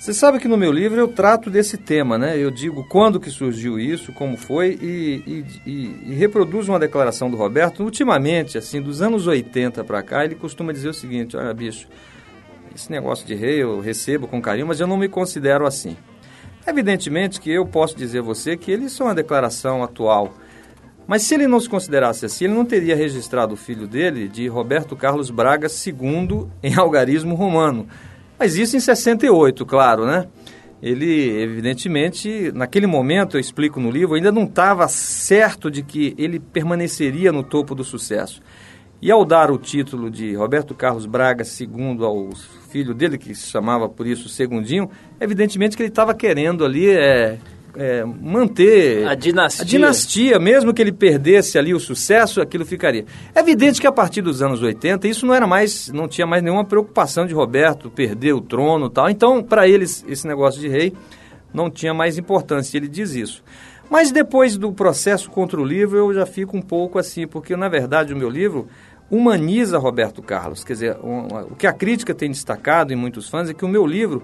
Você 0.02 0.12
sabe 0.12 0.40
que 0.40 0.48
no 0.48 0.56
meu 0.56 0.72
livro 0.72 0.98
eu 0.98 1.06
trato 1.06 1.48
desse 1.48 1.76
tema, 1.76 2.18
né? 2.18 2.36
Eu 2.36 2.50
digo 2.50 2.82
quando 2.88 3.20
que 3.20 3.30
surgiu 3.30 3.78
isso, 3.78 4.12
como 4.12 4.36
foi, 4.36 4.76
e, 4.82 5.22
e, 5.24 5.44
e, 5.64 6.10
e 6.10 6.14
reproduzo 6.16 6.72
uma 6.72 6.78
declaração 6.80 7.30
do 7.30 7.36
Roberto. 7.36 7.84
Ultimamente, 7.84 8.58
assim, 8.58 8.82
dos 8.82 9.00
anos 9.00 9.28
80 9.28 9.84
para 9.84 10.02
cá, 10.02 10.24
ele 10.24 10.34
costuma 10.34 10.72
dizer 10.72 10.88
o 10.88 10.92
seguinte, 10.92 11.36
olha, 11.36 11.54
bicho, 11.54 11.86
esse 12.74 12.90
negócio 12.90 13.24
de 13.24 13.36
rei 13.36 13.62
eu 13.62 13.78
recebo 13.78 14.26
com 14.26 14.42
carinho, 14.42 14.66
mas 14.66 14.80
eu 14.80 14.88
não 14.88 14.96
me 14.96 15.08
considero 15.08 15.64
assim. 15.64 15.96
Evidentemente 16.66 17.40
que 17.40 17.52
eu 17.52 17.64
posso 17.64 17.96
dizer 17.96 18.18
a 18.18 18.22
você 18.22 18.56
que 18.56 18.72
ele 18.72 18.86
é 18.86 19.04
uma 19.04 19.14
declaração 19.14 19.84
atual. 19.84 20.34
Mas 21.06 21.22
se 21.22 21.34
ele 21.34 21.46
não 21.46 21.60
se 21.60 21.68
considerasse 21.68 22.26
assim, 22.26 22.46
ele 22.46 22.54
não 22.54 22.64
teria 22.64 22.96
registrado 22.96 23.54
o 23.54 23.56
filho 23.56 23.86
dele 23.86 24.26
de 24.26 24.48
Roberto 24.48 24.96
Carlos 24.96 25.30
Braga 25.30 25.68
II 25.68 26.48
em 26.60 26.74
algarismo 26.74 27.36
romano. 27.36 27.86
Mas 28.42 28.56
isso 28.56 28.76
em 28.76 28.80
68, 28.80 29.64
claro, 29.64 30.04
né? 30.04 30.26
Ele, 30.82 31.40
evidentemente, 31.40 32.50
naquele 32.52 32.88
momento, 32.88 33.36
eu 33.36 33.40
explico 33.40 33.78
no 33.78 33.88
livro, 33.88 34.16
ainda 34.16 34.32
não 34.32 34.42
estava 34.42 34.88
certo 34.88 35.70
de 35.70 35.80
que 35.80 36.12
ele 36.18 36.40
permaneceria 36.40 37.30
no 37.30 37.44
topo 37.44 37.72
do 37.72 37.84
sucesso. 37.84 38.42
E 39.00 39.12
ao 39.12 39.24
dar 39.24 39.48
o 39.52 39.58
título 39.58 40.10
de 40.10 40.34
Roberto 40.34 40.74
Carlos 40.74 41.06
Braga 41.06 41.44
II 41.44 41.98
ao 42.04 42.30
filho 42.68 42.92
dele, 42.92 43.16
que 43.16 43.32
se 43.32 43.48
chamava 43.48 43.88
por 43.88 44.08
isso 44.08 44.28
Segundinho, 44.28 44.90
evidentemente 45.20 45.76
que 45.76 45.82
ele 45.84 45.90
estava 45.90 46.12
querendo 46.12 46.64
ali 46.64 46.90
é, 46.90 47.38
é, 47.76 48.04
manter 48.04 49.06
a 49.06 49.14
dinastia. 49.14 49.62
a 49.62 49.66
dinastia, 49.66 50.38
mesmo 50.38 50.72
que 50.74 50.82
ele 50.82 50.92
perdesse 50.92 51.58
ali 51.58 51.74
o 51.74 51.80
sucesso, 51.80 52.40
aquilo 52.40 52.64
ficaria. 52.64 53.04
É 53.34 53.40
evidente 53.40 53.80
que 53.80 53.86
a 53.86 53.92
partir 53.92 54.22
dos 54.22 54.42
anos 54.42 54.62
80, 54.62 55.08
isso 55.08 55.26
não 55.26 55.34
era 55.34 55.46
mais, 55.46 55.88
não 55.88 56.06
tinha 56.06 56.26
mais 56.26 56.42
nenhuma 56.42 56.64
preocupação 56.64 57.26
de 57.26 57.34
Roberto 57.34 57.90
perder 57.90 58.32
o 58.32 58.40
trono 58.40 58.90
tal. 58.90 59.08
Então, 59.08 59.42
para 59.42 59.68
eles, 59.68 60.04
esse 60.08 60.26
negócio 60.26 60.60
de 60.60 60.68
rei 60.68 60.92
não 61.52 61.70
tinha 61.70 61.94
mais 61.94 62.18
importância, 62.18 62.76
ele 62.76 62.88
diz 62.88 63.14
isso. 63.14 63.42
Mas 63.90 64.10
depois 64.10 64.56
do 64.56 64.72
processo 64.72 65.30
contra 65.30 65.60
o 65.60 65.64
livro, 65.64 65.98
eu 65.98 66.14
já 66.14 66.24
fico 66.24 66.56
um 66.56 66.62
pouco 66.62 66.98
assim, 66.98 67.26
porque 67.26 67.54
na 67.56 67.68
verdade 67.68 68.14
o 68.14 68.16
meu 68.16 68.30
livro 68.30 68.66
humaniza 69.10 69.78
Roberto 69.78 70.22
Carlos. 70.22 70.64
Quer 70.64 70.72
dizer, 70.72 70.96
o 71.02 71.54
que 71.54 71.66
a 71.66 71.72
crítica 71.74 72.14
tem 72.14 72.30
destacado 72.30 72.92
em 72.92 72.96
muitos 72.96 73.28
fãs 73.28 73.50
é 73.50 73.54
que 73.54 73.64
o 73.64 73.68
meu 73.68 73.86
livro 73.86 74.22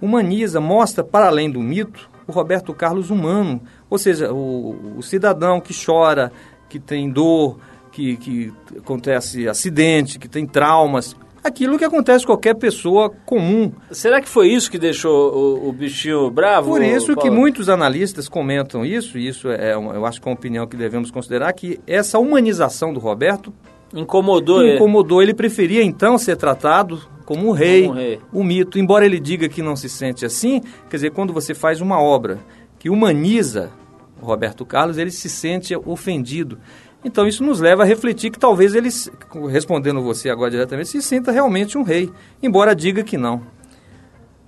humaniza, 0.00 0.60
mostra 0.60 1.04
para 1.04 1.26
além 1.26 1.50
do 1.50 1.60
mito 1.60 2.10
o 2.26 2.32
Roberto 2.32 2.72
Carlos 2.74 3.10
humano, 3.10 3.62
ou 3.88 3.98
seja, 3.98 4.32
o, 4.32 4.96
o 4.98 5.02
cidadão 5.02 5.60
que 5.60 5.74
chora, 5.74 6.32
que 6.68 6.78
tem 6.78 7.10
dor, 7.10 7.58
que, 7.92 8.16
que 8.16 8.52
acontece 8.76 9.48
acidente, 9.48 10.18
que 10.18 10.28
tem 10.28 10.46
traumas, 10.46 11.16
aquilo 11.44 11.78
que 11.78 11.84
acontece 11.84 12.24
com 12.24 12.32
qualquer 12.32 12.54
pessoa 12.54 13.10
comum. 13.26 13.70
Será 13.90 14.20
que 14.20 14.28
foi 14.28 14.48
isso 14.48 14.70
que 14.70 14.78
deixou 14.78 15.34
o, 15.34 15.68
o 15.68 15.72
bichinho 15.72 16.30
bravo? 16.30 16.70
Por 16.70 16.82
isso 16.82 17.14
Paulo? 17.14 17.20
que 17.20 17.30
muitos 17.30 17.68
analistas 17.68 18.28
comentam 18.28 18.84
isso, 18.84 19.18
e 19.18 19.28
isso 19.28 19.50
é, 19.50 19.74
eu 19.74 20.06
acho 20.06 20.20
que 20.20 20.26
é 20.26 20.30
uma 20.30 20.36
opinião 20.36 20.66
que 20.66 20.76
devemos 20.76 21.10
considerar, 21.10 21.52
que 21.52 21.78
essa 21.86 22.18
humanização 22.18 22.92
do 22.92 22.98
Roberto 22.98 23.52
incomodou, 23.94 24.66
incomodou 24.66 25.20
ele. 25.20 25.30
ele 25.30 25.36
preferia 25.36 25.82
então 25.82 26.16
ser 26.18 26.36
tratado 26.36 27.00
como 27.24 27.48
um 27.48 27.52
rei, 27.52 27.82
como 27.82 27.94
um 27.94 27.96
rei, 27.96 28.20
o 28.32 28.44
mito. 28.44 28.78
Embora 28.78 29.06
ele 29.06 29.18
diga 29.18 29.48
que 29.48 29.62
não 29.62 29.76
se 29.76 29.88
sente 29.88 30.24
assim, 30.24 30.60
quer 30.88 30.96
dizer, 30.96 31.10
quando 31.10 31.32
você 31.32 31.54
faz 31.54 31.80
uma 31.80 32.00
obra 32.00 32.38
que 32.78 32.90
humaniza 32.90 33.70
o 34.20 34.26
Roberto 34.26 34.64
Carlos, 34.64 34.98
ele 34.98 35.10
se 35.10 35.28
sente 35.28 35.74
ofendido. 35.74 36.58
Então 37.04 37.26
isso 37.26 37.44
nos 37.44 37.60
leva 37.60 37.82
a 37.82 37.86
refletir 37.86 38.30
que 38.30 38.38
talvez 38.38 38.74
ele, 38.74 38.88
respondendo 39.50 40.02
você 40.02 40.30
agora 40.30 40.50
diretamente, 40.50 40.88
se 40.88 41.02
sinta 41.02 41.30
realmente 41.30 41.76
um 41.76 41.82
rei, 41.82 42.10
embora 42.42 42.74
diga 42.74 43.02
que 43.02 43.18
não. 43.18 43.42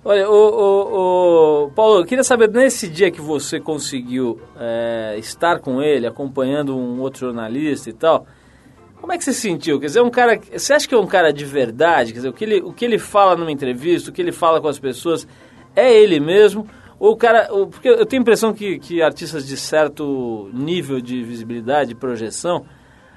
Olha, 0.03 0.29
o, 0.29 0.33
o, 0.33 1.65
o, 1.65 1.71
Paulo, 1.71 1.99
eu 1.99 2.05
queria 2.05 2.23
saber, 2.23 2.49
nesse 2.49 2.87
dia 2.87 3.11
que 3.11 3.19
você 3.19 3.59
conseguiu 3.59 4.39
é, 4.57 5.15
estar 5.19 5.59
com 5.59 5.81
ele, 5.81 6.07
acompanhando 6.07 6.77
um 6.77 7.01
outro 7.01 7.19
jornalista 7.19 7.89
e 7.89 7.93
tal, 7.93 8.25
como 8.99 9.13
é 9.13 9.17
que 9.17 9.23
você 9.23 9.33
sentiu? 9.33 9.79
Quer 9.79 9.87
dizer, 9.87 10.01
um 10.01 10.09
cara. 10.09 10.39
Você 10.51 10.73
acha 10.73 10.87
que 10.87 10.93
é 10.93 10.97
um 10.97 11.07
cara 11.07 11.31
de 11.31 11.45
verdade? 11.45 12.11
Quer 12.11 12.19
dizer, 12.19 12.29
o 12.29 12.33
que 12.33 12.43
ele, 12.43 12.61
o 12.61 12.73
que 12.73 12.83
ele 12.83 12.97
fala 12.97 13.35
numa 13.35 13.51
entrevista, 13.51 14.09
o 14.09 14.13
que 14.13 14.21
ele 14.21 14.31
fala 14.31 14.59
com 14.59 14.67
as 14.67 14.79
pessoas, 14.79 15.27
é 15.75 15.93
ele 15.93 16.19
mesmo? 16.19 16.67
Ou 16.99 17.13
o 17.13 17.15
cara. 17.15 17.47
Ou, 17.51 17.67
porque 17.67 17.87
eu 17.87 18.05
tenho 18.05 18.21
a 18.21 18.23
impressão 18.23 18.53
que, 18.53 18.79
que 18.79 19.01
artistas 19.01 19.45
de 19.45 19.55
certo 19.55 20.49
nível 20.51 20.99
de 20.99 21.23
visibilidade, 21.23 21.89
de 21.89 21.95
projeção, 21.95 22.65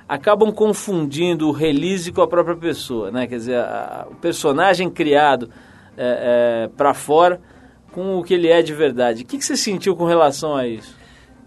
acabam 0.06 0.52
confundindo 0.52 1.48
o 1.48 1.52
release 1.52 2.12
com 2.12 2.20
a 2.20 2.28
própria 2.28 2.56
pessoa, 2.56 3.10
né? 3.10 3.26
Quer 3.26 3.36
dizer, 3.36 3.56
a, 3.56 4.06
o 4.10 4.14
personagem 4.16 4.90
criado 4.90 5.50
é, 5.96 6.66
é, 6.66 6.70
para 6.76 6.92
fora 6.92 7.40
com 7.90 8.18
o 8.18 8.22
que 8.22 8.34
ele 8.34 8.48
é 8.48 8.60
de 8.60 8.74
verdade. 8.74 9.22
O 9.22 9.26
que, 9.26 9.38
que 9.38 9.44
você 9.44 9.56
sentiu 9.56 9.96
com 9.96 10.04
relação 10.04 10.54
a 10.54 10.66
isso? 10.66 10.94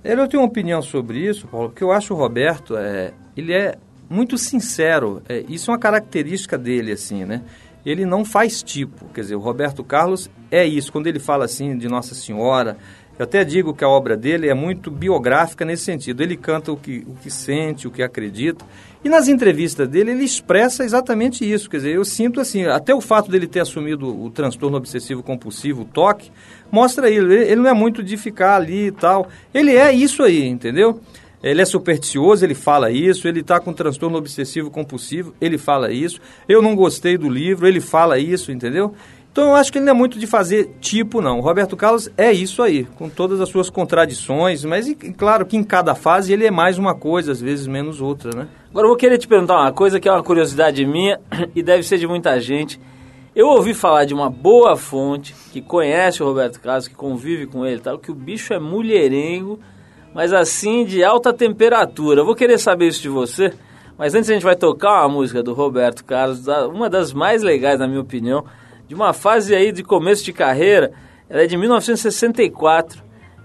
Eu 0.04 0.28
tenho 0.28 0.42
uma 0.42 0.50
opinião 0.50 0.82
sobre 0.82 1.20
isso, 1.20 1.48
Paulo, 1.48 1.70
porque 1.70 1.84
eu 1.84 1.92
acho 1.92 2.13
o 2.13 2.18
Roberto, 2.18 2.75
é, 2.75 3.13
ele 3.38 3.54
é 3.54 3.78
muito 4.13 4.38
sincero. 4.38 5.22
É, 5.27 5.43
isso 5.50 5.70
é 5.70 5.74
uma 5.74 5.79
característica 5.79 6.58
dele, 6.58 6.91
assim, 6.91 7.25
né? 7.25 7.41
Ele 7.86 8.05
não 8.05 8.24
faz 8.24 8.62
tipo. 8.63 9.05
Quer 9.13 9.22
dizer, 9.22 9.36
o 9.36 9.39
Roberto 9.39 9.84
Carlos 9.84 10.29
é 10.50 10.65
isso. 10.65 10.91
Quando 10.91 11.08
ele 11.08 11.20
fala 11.20 11.46
assim 11.46 11.77
de 11.77 11.89
Nossa 11.89 12.15
Senhora, 12.15 12.77
Eu 13.17 13.25
até 13.25 13.43
digo 13.43 13.75
que 13.75 13.84
a 13.84 13.89
obra 13.89 14.17
dele 14.17 14.50
é 14.50 14.55
muito 14.55 14.89
biográfica 14.89 15.63
nesse 15.63 15.84
sentido. 15.84 16.24
Ele 16.24 16.36
canta 16.36 16.72
o 16.72 16.77
que, 16.77 17.05
o 17.08 17.13
que 17.13 17.29
sente, 17.29 17.88
o 17.88 17.91
que 17.91 18.01
acredita. 18.01 18.65
E 19.03 19.10
nas 19.10 19.27
entrevistas 19.27 19.88
dele, 19.88 20.12
ele 20.12 20.24
expressa 20.24 20.84
exatamente 20.84 21.50
isso. 21.50 21.70
Quer 21.70 21.77
dizer, 21.77 21.96
eu 21.96 22.03
sinto 22.03 22.41
assim, 22.41 22.65
até 22.65 22.93
o 22.93 23.01
fato 23.01 23.29
dele 23.29 23.46
ter 23.46 23.60
assumido 23.60 24.08
o 24.08 24.32
transtorno 24.32 24.77
obsessivo 24.77 25.22
compulsivo, 25.22 25.84
o 25.84 25.86
toque, 25.86 26.32
mostra 26.72 27.08
ele. 27.08 27.36
Ele 27.36 27.58
não 27.58 27.70
é 27.70 27.74
muito 27.74 28.01
de 28.01 28.17
ficar 28.17 28.55
ali 28.55 28.88
e 28.88 28.91
tal. 28.91 29.27
Ele 29.53 29.75
é 29.75 29.91
isso 29.91 30.24
aí, 30.24 30.48
entendeu? 30.48 31.00
Ele 31.44 31.62
é 31.62 31.66
supersticioso, 31.66 32.46
ele 32.46 32.56
fala 32.56 32.90
isso. 32.90 33.28
Ele 33.28 33.42
está 33.42 33.60
com 33.60 33.74
transtorno 33.74 34.18
obsessivo 34.18 34.72
compulsivo, 34.72 35.36
ele 35.42 35.58
fala 35.58 35.92
isso. 35.92 36.22
Eu 36.48 36.62
não 36.62 36.76
gostei 36.76 37.18
do 37.18 37.30
livro, 37.30 37.68
ele 37.68 37.82
fala 37.82 38.18
isso, 38.18 38.52
entendeu? 38.52 38.94
Então 39.34 39.46
eu 39.46 39.56
acho 39.56 39.72
que 39.72 39.80
ele 39.80 39.86
não 39.86 39.94
é 39.94 39.96
muito 39.96 40.20
de 40.20 40.28
fazer 40.28 40.76
tipo, 40.80 41.20
não. 41.20 41.40
O 41.40 41.42
Roberto 41.42 41.76
Carlos 41.76 42.08
é 42.16 42.32
isso 42.32 42.62
aí, 42.62 42.86
com 42.96 43.10
todas 43.10 43.42
as 43.42 43.50
suas 43.50 43.68
contradições, 43.68 44.64
mas 44.64 44.88
e, 44.88 44.94
claro 44.94 45.44
que 45.44 45.58
em 45.58 45.64
cada 45.64 45.96
fase 45.96 46.32
ele 46.32 46.46
é 46.46 46.52
mais 46.52 46.78
uma 46.78 46.94
coisa, 46.94 47.32
às 47.32 47.42
vezes 47.42 47.66
menos 47.66 48.00
outra, 48.00 48.30
né? 48.30 48.48
Agora 48.70 48.86
eu 48.86 48.90
vou 48.90 48.98
querer 48.98 49.18
te 49.18 49.28
perguntar 49.28 49.60
uma 49.60 49.74
coisa 49.74 50.00
que 50.00 50.08
é 50.08 50.12
uma 50.12 50.22
curiosidade 50.22 50.86
minha 50.86 51.20
e 51.56 51.64
deve 51.64 51.82
ser 51.82 51.98
de 51.98 52.06
muita 52.06 52.40
gente. 52.40 52.80
Eu 53.36 53.48
ouvi 53.48 53.74
falar 53.74 54.06
de 54.06 54.14
uma 54.14 54.30
boa 54.30 54.76
fonte 54.76 55.34
que 55.52 55.64
conhece 55.64 56.22
o 56.22 56.28
Roberto 56.28 56.62
Carlos, 56.62 56.88
que 56.88 56.94
convive 56.94 57.48
com 57.48 57.66
ele, 57.66 57.82
tal, 57.82 57.98
que 57.98 58.12
o 58.12 58.16
bicho 58.16 58.54
é 58.54 58.60
mulherengo, 58.60 59.60
mas 60.13 60.34
assim 60.34 60.86
de 60.86 61.03
alta 61.03 61.34
temperatura. 61.34 62.22
Eu 62.22 62.25
vou 62.25 62.36
querer 62.36 62.58
saber 62.58 62.88
isso 62.88 63.01
de 63.01 63.10
você, 63.10 63.53
mas 63.98 64.13
antes 64.13 64.29
a 64.29 64.34
gente 64.34 64.43
vai 64.43 64.55
tocar 64.55 65.01
uma 65.01 65.10
música 65.10 65.41
do 65.41 65.53
Roberto 65.53 66.03
Carlos, 66.05 66.48
uma 66.72 66.89
das 66.89 67.13
mais 67.13 67.41
legais 67.41 67.79
na 67.79 67.88
minha 67.88 68.01
opinião 68.01 68.46
de 68.88 68.96
uma 68.96 69.13
fase 69.13 69.55
aí 69.55 69.72
de 69.72 69.84
começo 69.84 70.24
de 70.24 70.34
carreira, 70.34 70.91
ela 71.29 71.43
é 71.43 71.48
de 71.48 71.58
1964, 71.58 73.03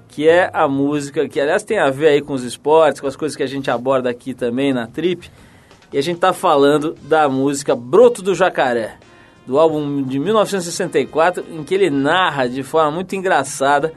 que 0.09 0.29
é 0.29 0.51
a 0.53 0.67
música 0.67 1.29
que, 1.29 1.41
aliás, 1.41 1.63
tem 1.63 1.79
a 1.79 1.91
ver 1.91 2.09
aí 2.09 2.21
com 2.21 2.33
os 2.33 2.43
esportes, 2.43 3.01
com 3.01 3.07
as 3.07 3.17
coisas 3.17 3.37
que 3.37 3.43
a 3.43 3.47
gente 3.47 3.71
aborda 3.71 4.11
aqui 4.11 4.35
também 4.35 4.73
na 4.73 4.87
Trip. 4.87 5.31
E 5.93 5.97
a 5.97 6.03
gente 6.03 6.17
está 6.17 6.33
falando 6.33 6.95
da 7.03 7.29
música 7.29 7.75
Broto 7.75 8.21
do 8.21 8.35
Jacaré, 8.35 8.97
do 9.47 9.59
álbum 9.59 10.03
de 10.03 10.19
1964, 10.19 11.45
em 11.51 11.63
que 11.63 11.75
ele 11.75 11.89
narra 11.89 12.47
de 12.47 12.63
forma 12.63 12.91
muito 12.91 13.15
engraçada 13.15 13.95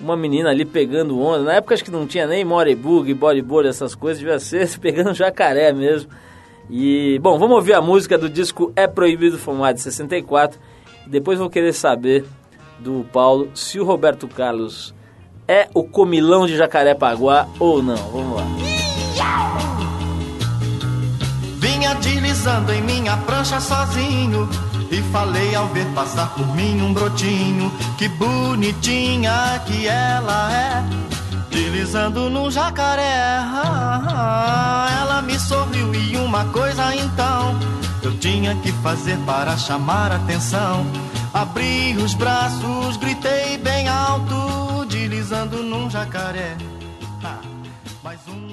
uma 0.00 0.16
menina 0.16 0.50
ali 0.50 0.64
pegando 0.64 1.20
onda. 1.20 1.44
Na 1.44 1.54
época 1.54 1.74
acho 1.74 1.84
que 1.84 1.90
não 1.90 2.06
tinha 2.06 2.26
nem 2.26 2.44
morebug, 2.44 3.12
bodyboard, 3.14 3.68
essas 3.68 3.94
coisas, 3.94 4.18
devia 4.18 4.38
ser 4.38 4.68
pegando 4.80 5.14
jacaré 5.14 5.72
mesmo. 5.72 6.10
E, 6.68 7.18
bom, 7.22 7.38
vamos 7.38 7.56
ouvir 7.56 7.74
a 7.74 7.80
música 7.80 8.18
do 8.18 8.28
disco 8.28 8.72
É 8.74 8.88
Proibido 8.88 9.38
Fumar 9.38 9.72
de 9.72 9.80
64 9.80 10.58
depois 11.06 11.38
vou 11.38 11.48
querer 11.48 11.72
saber 11.72 12.24
do 12.78 13.06
Paulo 13.12 13.50
se 13.54 13.78
o 13.78 13.84
Roberto 13.84 14.26
Carlos 14.26 14.94
é 15.46 15.68
o 15.72 15.84
comilão 15.84 16.46
de 16.46 16.56
Jacarepaguá 16.56 17.46
ou 17.60 17.80
não. 17.82 17.96
Vamos 17.96 18.36
lá. 18.36 18.44
Vinha 21.58 21.94
deslizando 21.94 22.72
em 22.72 22.82
minha 22.82 23.16
prancha 23.18 23.60
sozinho 23.60 24.48
e 24.90 25.02
falei 25.12 25.54
ao 25.54 25.66
ver 25.68 25.86
passar 25.94 26.30
por 26.34 26.46
mim 26.54 26.80
um 26.82 26.92
brotinho. 26.92 27.72
Que 27.96 28.08
bonitinha 28.08 29.60
que 29.66 29.86
ela 29.86 30.52
é, 30.52 30.84
deslizando 31.50 32.30
no 32.30 32.50
jacaré. 32.50 33.40
Ela 35.00 35.22
me 35.22 35.38
sorriu 35.38 35.94
e 35.94 36.16
uma 36.16 36.44
coisa 36.46 36.94
então 36.94 37.58
eu 38.02 38.16
tinha 38.18 38.54
que 38.56 38.70
fazer 38.72 39.18
para 39.26 39.56
chamar 39.56 40.12
atenção? 40.12 40.86
Abri 41.34 41.96
os 41.96 42.14
braços, 42.14 42.96
gritei 42.96 43.58
bem 43.58 43.88
alto, 43.88 44.86
deslizando 44.88 45.62
num 45.62 45.90
jacaré. 45.90 46.56
Ha, 47.24 47.40
mais 48.04 48.20
uma 48.28 48.45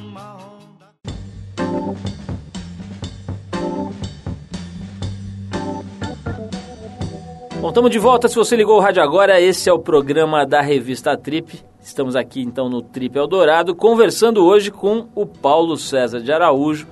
Bom, 7.63 7.69
estamos 7.69 7.91
de 7.91 7.97
volta. 7.97 8.27
Se 8.27 8.35
você 8.35 8.57
ligou 8.57 8.75
o 8.75 8.81
rádio 8.81 9.01
agora, 9.01 9.39
esse 9.39 9.69
é 9.69 9.73
o 9.73 9.79
programa 9.79 10.45
da 10.45 10.59
revista 10.59 11.15
Trip. 11.15 11.63
Estamos 11.81 12.13
aqui 12.13 12.41
então 12.41 12.67
no 12.67 12.81
Trip 12.81 13.17
Eldorado, 13.17 13.73
conversando 13.73 14.45
hoje 14.45 14.69
com 14.69 15.07
o 15.15 15.25
Paulo 15.25 15.77
César 15.77 16.19
de 16.19 16.29
Araújo 16.29 16.85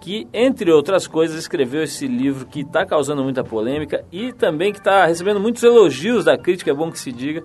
que, 0.00 0.28
entre 0.32 0.70
outras 0.70 1.08
coisas, 1.08 1.36
escreveu 1.36 1.82
esse 1.82 2.06
livro 2.06 2.46
que 2.46 2.60
está 2.60 2.86
causando 2.86 3.24
muita 3.24 3.42
polêmica 3.42 4.04
e 4.12 4.32
também 4.32 4.72
que 4.72 4.78
está 4.78 5.06
recebendo 5.06 5.40
muitos 5.40 5.64
elogios 5.64 6.24
da 6.24 6.38
crítica, 6.38 6.70
é 6.70 6.74
bom 6.74 6.88
que 6.88 7.00
se 7.00 7.10
diga. 7.10 7.42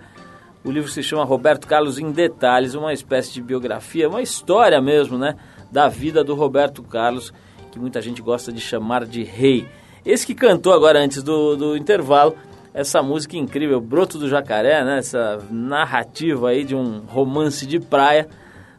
O 0.64 0.70
livro 0.70 0.92
se 0.92 1.02
chama 1.02 1.26
Roberto 1.26 1.66
Carlos 1.66 1.98
em 1.98 2.12
Detalhes, 2.12 2.76
uma 2.76 2.94
espécie 2.94 3.34
de 3.34 3.42
biografia, 3.42 4.08
uma 4.08 4.22
história 4.22 4.80
mesmo, 4.80 5.18
né, 5.18 5.36
da 5.72 5.88
vida 5.88 6.24
do 6.24 6.36
Roberto 6.36 6.84
Carlos, 6.84 7.34
que 7.72 7.80
muita 7.80 8.00
gente 8.04 8.22
gosta 8.22 8.52
de 8.52 8.62
chamar 8.62 9.04
de 9.04 9.24
rei. 9.24 9.68
Esse 10.06 10.28
que 10.28 10.36
cantou 10.36 10.74
agora 10.74 11.00
antes 11.00 11.24
do, 11.24 11.56
do 11.58 11.76
intervalo, 11.76 12.36
essa 12.78 13.02
música 13.02 13.36
incrível, 13.36 13.82
Broto 13.82 14.20
do 14.20 14.30
Jacaré, 14.30 14.86
né, 14.86 15.00
essa 15.00 15.44
narrativa 15.50 16.50
aí 16.50 16.64
de 16.64 16.76
um 16.76 17.00
romance 17.08 17.66
de 17.66 17.80
praia 17.80 18.28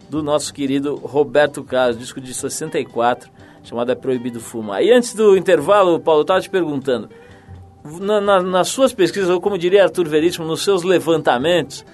do 0.08 0.22
nosso 0.22 0.54
querido 0.54 0.94
Roberto 0.94 1.64
Carlos, 1.64 1.98
disco 1.98 2.20
de 2.20 2.32
64 2.32 3.28
chamada 3.64 3.96
Proibido 3.96 4.38
Fumar. 4.38 4.84
E 4.84 4.92
antes 4.92 5.14
do 5.14 5.36
intervalo, 5.36 5.98
Paulo, 5.98 6.20
eu 6.20 6.22
estava 6.22 6.40
te 6.40 6.48
perguntando, 6.48 7.08
na, 8.00 8.20
na, 8.20 8.40
nas 8.40 8.68
suas 8.68 8.92
pesquisas, 8.92 9.28
ou 9.28 9.40
como 9.40 9.58
diria 9.58 9.82
Arthur 9.82 10.06
Veríssimo, 10.08 10.46
nos 10.46 10.62
seus 10.62 10.84
levantamentos, 10.84 11.84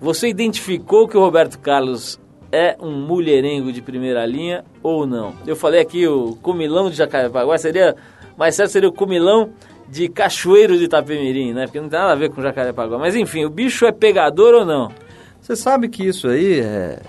você 0.00 0.28
identificou 0.28 1.08
que 1.08 1.16
o 1.16 1.20
Roberto 1.20 1.58
Carlos 1.58 2.20
é 2.52 2.76
um 2.80 2.92
mulherengo 2.92 3.72
de 3.72 3.82
primeira 3.82 4.24
linha 4.24 4.64
ou 4.80 5.08
não? 5.08 5.34
Eu 5.44 5.56
falei 5.56 5.80
aqui 5.80 6.06
o 6.06 6.36
comilão 6.36 6.88
de 6.88 6.94
Jacarepaguá, 6.94 7.58
seria, 7.58 7.96
mais 8.36 8.54
certo 8.54 8.70
seria 8.70 8.88
o 8.88 8.92
comilão 8.92 9.50
de 9.92 10.08
Cachoeiro 10.08 10.78
de 10.78 10.84
Itapemirim, 10.84 11.52
né? 11.52 11.66
Porque 11.66 11.78
não 11.78 11.86
tem 11.86 11.98
nada 11.98 12.12
a 12.12 12.16
ver 12.16 12.30
com 12.30 12.40
Jacarepaguá. 12.40 12.96
Mas 12.96 13.14
enfim, 13.14 13.44
o 13.44 13.50
bicho 13.50 13.84
é 13.84 13.92
pegador 13.92 14.54
ou 14.54 14.64
não? 14.64 14.90
Você 15.38 15.54
sabe 15.54 15.86
que 15.86 16.02
isso 16.02 16.28
aí 16.28 16.60
é, 16.60 17.02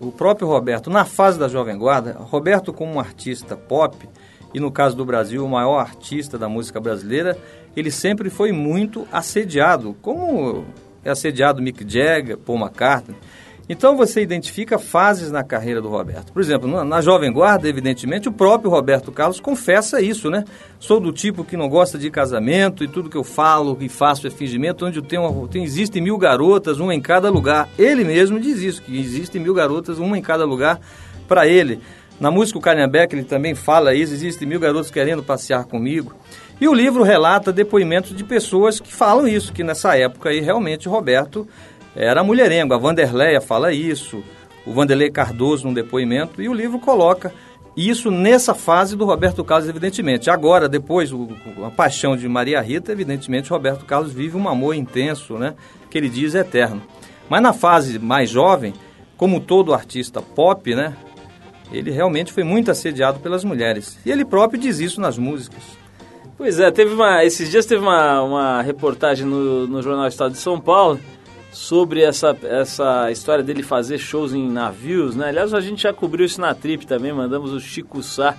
o 0.00 0.10
próprio 0.10 0.48
Roberto, 0.48 0.88
na 0.88 1.04
fase 1.04 1.38
da 1.38 1.48
Jovem 1.48 1.76
Guarda, 1.76 2.16
Roberto 2.18 2.72
como 2.72 2.94
um 2.94 2.98
artista 2.98 3.58
pop, 3.58 4.08
e 4.54 4.58
no 4.58 4.72
caso 4.72 4.96
do 4.96 5.04
Brasil, 5.04 5.44
o 5.44 5.48
maior 5.50 5.80
artista 5.80 6.38
da 6.38 6.48
música 6.48 6.80
brasileira, 6.80 7.36
ele 7.76 7.90
sempre 7.90 8.30
foi 8.30 8.52
muito 8.52 9.06
assediado, 9.12 9.94
como 10.00 10.64
é 11.04 11.10
assediado 11.10 11.60
Mick 11.60 11.84
Jagger, 11.86 12.38
Paul 12.38 12.58
McCartney. 12.58 13.18
Então 13.72 13.96
você 13.96 14.20
identifica 14.20 14.80
fases 14.80 15.30
na 15.30 15.44
carreira 15.44 15.80
do 15.80 15.88
Roberto. 15.88 16.32
Por 16.32 16.42
exemplo, 16.42 16.84
na, 16.84 17.00
Jovem 17.00 17.32
Guarda, 17.32 17.68
evidentemente, 17.68 18.28
o 18.28 18.32
próprio 18.32 18.68
Roberto 18.68 19.12
Carlos 19.12 19.38
confessa 19.38 20.00
isso, 20.00 20.28
né? 20.28 20.44
Sou 20.80 20.98
do 20.98 21.12
tipo 21.12 21.44
que 21.44 21.56
não 21.56 21.68
gosta 21.68 21.96
de 21.96 22.10
casamento 22.10 22.82
e 22.82 22.88
tudo 22.88 23.08
que 23.08 23.16
eu 23.16 23.22
falo 23.22 23.78
e 23.80 23.88
faço 23.88 24.26
é 24.26 24.30
fingimento, 24.30 24.84
onde 24.84 24.98
eu 24.98 25.04
tenho, 25.04 25.46
tem, 25.46 25.62
existem 25.62 26.02
mil 26.02 26.18
garotas, 26.18 26.80
uma 26.80 26.92
em 26.92 27.00
cada 27.00 27.30
lugar. 27.30 27.68
Ele 27.78 28.02
mesmo 28.02 28.40
diz 28.40 28.58
isso, 28.58 28.82
que 28.82 28.98
existem 28.98 29.40
mil 29.40 29.54
garotas, 29.54 30.00
uma 30.00 30.18
em 30.18 30.22
cada 30.22 30.44
lugar 30.44 30.80
para 31.28 31.46
ele. 31.46 31.80
Na 32.18 32.28
música 32.28 32.58
O 32.58 32.60
Calhambeck 32.60 33.14
ele 33.14 33.22
também 33.22 33.54
fala 33.54 33.94
isso, 33.94 34.12
existem 34.12 34.48
mil 34.48 34.58
garotos 34.58 34.90
querendo 34.90 35.22
passear 35.22 35.64
comigo. 35.64 36.12
E 36.60 36.66
o 36.66 36.74
livro 36.74 37.04
relata 37.04 37.52
depoimentos 37.52 38.16
de 38.16 38.24
pessoas 38.24 38.80
que 38.80 38.92
falam 38.92 39.28
isso, 39.28 39.52
que 39.52 39.62
nessa 39.62 39.96
época 39.96 40.30
aí 40.30 40.40
realmente 40.40 40.88
Roberto 40.88 41.46
era 42.00 42.24
mulherengo. 42.24 42.72
A 42.72 42.78
Vanderleia 42.78 43.40
fala 43.40 43.72
isso, 43.72 44.24
o 44.64 44.72
Vanderlei 44.72 45.10
Cardoso 45.10 45.66
num 45.66 45.74
depoimento, 45.74 46.40
e 46.40 46.48
o 46.48 46.54
livro 46.54 46.78
coloca 46.78 47.32
isso 47.76 48.10
nessa 48.10 48.54
fase 48.54 48.96
do 48.96 49.04
Roberto 49.04 49.44
Carlos, 49.44 49.68
evidentemente. 49.68 50.30
Agora, 50.30 50.68
depois, 50.68 51.12
o, 51.12 51.28
a 51.64 51.70
paixão 51.70 52.16
de 52.16 52.28
Maria 52.28 52.60
Rita, 52.60 52.90
evidentemente, 52.92 53.50
Roberto 53.50 53.84
Carlos 53.84 54.12
vive 54.12 54.36
um 54.36 54.48
amor 54.48 54.74
intenso, 54.74 55.34
né? 55.34 55.54
Que 55.90 55.98
ele 55.98 56.08
diz 56.08 56.34
eterno. 56.34 56.82
Mas 57.28 57.42
na 57.42 57.52
fase 57.52 57.98
mais 57.98 58.28
jovem, 58.28 58.74
como 59.16 59.38
todo 59.38 59.74
artista 59.74 60.20
pop, 60.20 60.74
né? 60.74 60.96
Ele 61.70 61.90
realmente 61.90 62.32
foi 62.32 62.42
muito 62.42 62.70
assediado 62.70 63.20
pelas 63.20 63.44
mulheres. 63.44 63.98
E 64.04 64.10
ele 64.10 64.24
próprio 64.24 64.60
diz 64.60 64.80
isso 64.80 65.00
nas 65.00 65.16
músicas. 65.16 65.62
Pois 66.36 66.58
é, 66.58 66.70
teve 66.70 66.94
uma. 66.94 67.24
Esses 67.24 67.50
dias 67.50 67.66
teve 67.66 67.82
uma, 67.82 68.22
uma 68.22 68.62
reportagem 68.62 69.26
no, 69.26 69.66
no 69.68 69.82
Jornal 69.82 70.08
Estado 70.08 70.32
de 70.32 70.38
São 70.38 70.58
Paulo 70.58 70.98
sobre 71.52 72.02
essa, 72.02 72.36
essa 72.42 73.10
história 73.10 73.42
dele 73.42 73.62
fazer 73.62 73.98
shows 73.98 74.32
em 74.32 74.48
navios, 74.48 75.16
né? 75.16 75.28
Aliás, 75.28 75.52
a 75.52 75.60
gente 75.60 75.82
já 75.82 75.92
cobriu 75.92 76.24
isso 76.24 76.40
na 76.40 76.54
Trip 76.54 76.86
também, 76.86 77.12
mandamos 77.12 77.52
o 77.52 77.60
Chico 77.60 78.02
Sá 78.02 78.36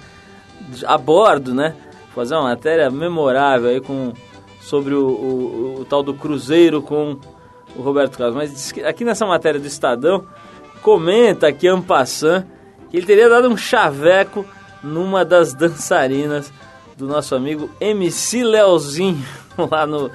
a 0.85 0.97
bordo, 0.97 1.53
né? 1.53 1.75
Fazer 2.15 2.35
uma 2.35 2.49
matéria 2.49 2.89
memorável 2.89 3.69
aí 3.69 3.81
com, 3.81 4.13
sobre 4.61 4.93
o, 4.93 5.05
o, 5.05 5.81
o 5.81 5.85
tal 5.85 6.03
do 6.03 6.13
Cruzeiro 6.13 6.81
com 6.81 7.17
o 7.75 7.81
Roberto 7.81 8.17
Carlos. 8.17 8.35
Mas 8.35 8.73
aqui 8.85 9.03
nessa 9.03 9.25
matéria 9.25 9.59
do 9.59 9.67
Estadão, 9.67 10.25
comenta 10.81 11.47
aqui 11.47 11.67
Ampassan 11.67 12.45
que 12.89 12.97
ele 12.97 13.05
teria 13.05 13.29
dado 13.29 13.47
um 13.49 13.57
chaveco 13.57 14.45
numa 14.83 15.23
das 15.23 15.53
dançarinas 15.53 16.51
do 16.97 17.07
nosso 17.07 17.33
amigo 17.33 17.69
MC 17.79 18.43
Leozinho, 18.43 19.25
lá 19.71 19.87
no, 19.87 20.11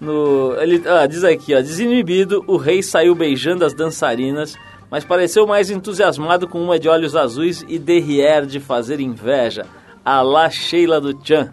No, 0.00 0.54
ele 0.60 0.82
ah, 0.86 1.06
diz 1.06 1.24
aqui, 1.24 1.54
ó, 1.54 1.60
desinibido, 1.60 2.44
o 2.46 2.56
rei 2.56 2.82
saiu 2.82 3.14
beijando 3.14 3.64
as 3.64 3.72
dançarinas, 3.72 4.56
mas 4.90 5.04
pareceu 5.04 5.46
mais 5.46 5.70
entusiasmado 5.70 6.48
com 6.48 6.62
uma 6.62 6.78
de 6.78 6.88
olhos 6.88 7.16
azuis 7.16 7.64
e 7.68 7.78
derrière 7.78 8.46
de 8.46 8.60
fazer 8.60 9.00
inveja, 9.00 9.66
a 10.04 10.20
la 10.20 10.50
Sheila 10.50 11.00
do 11.00 11.18
Chan. 11.24 11.50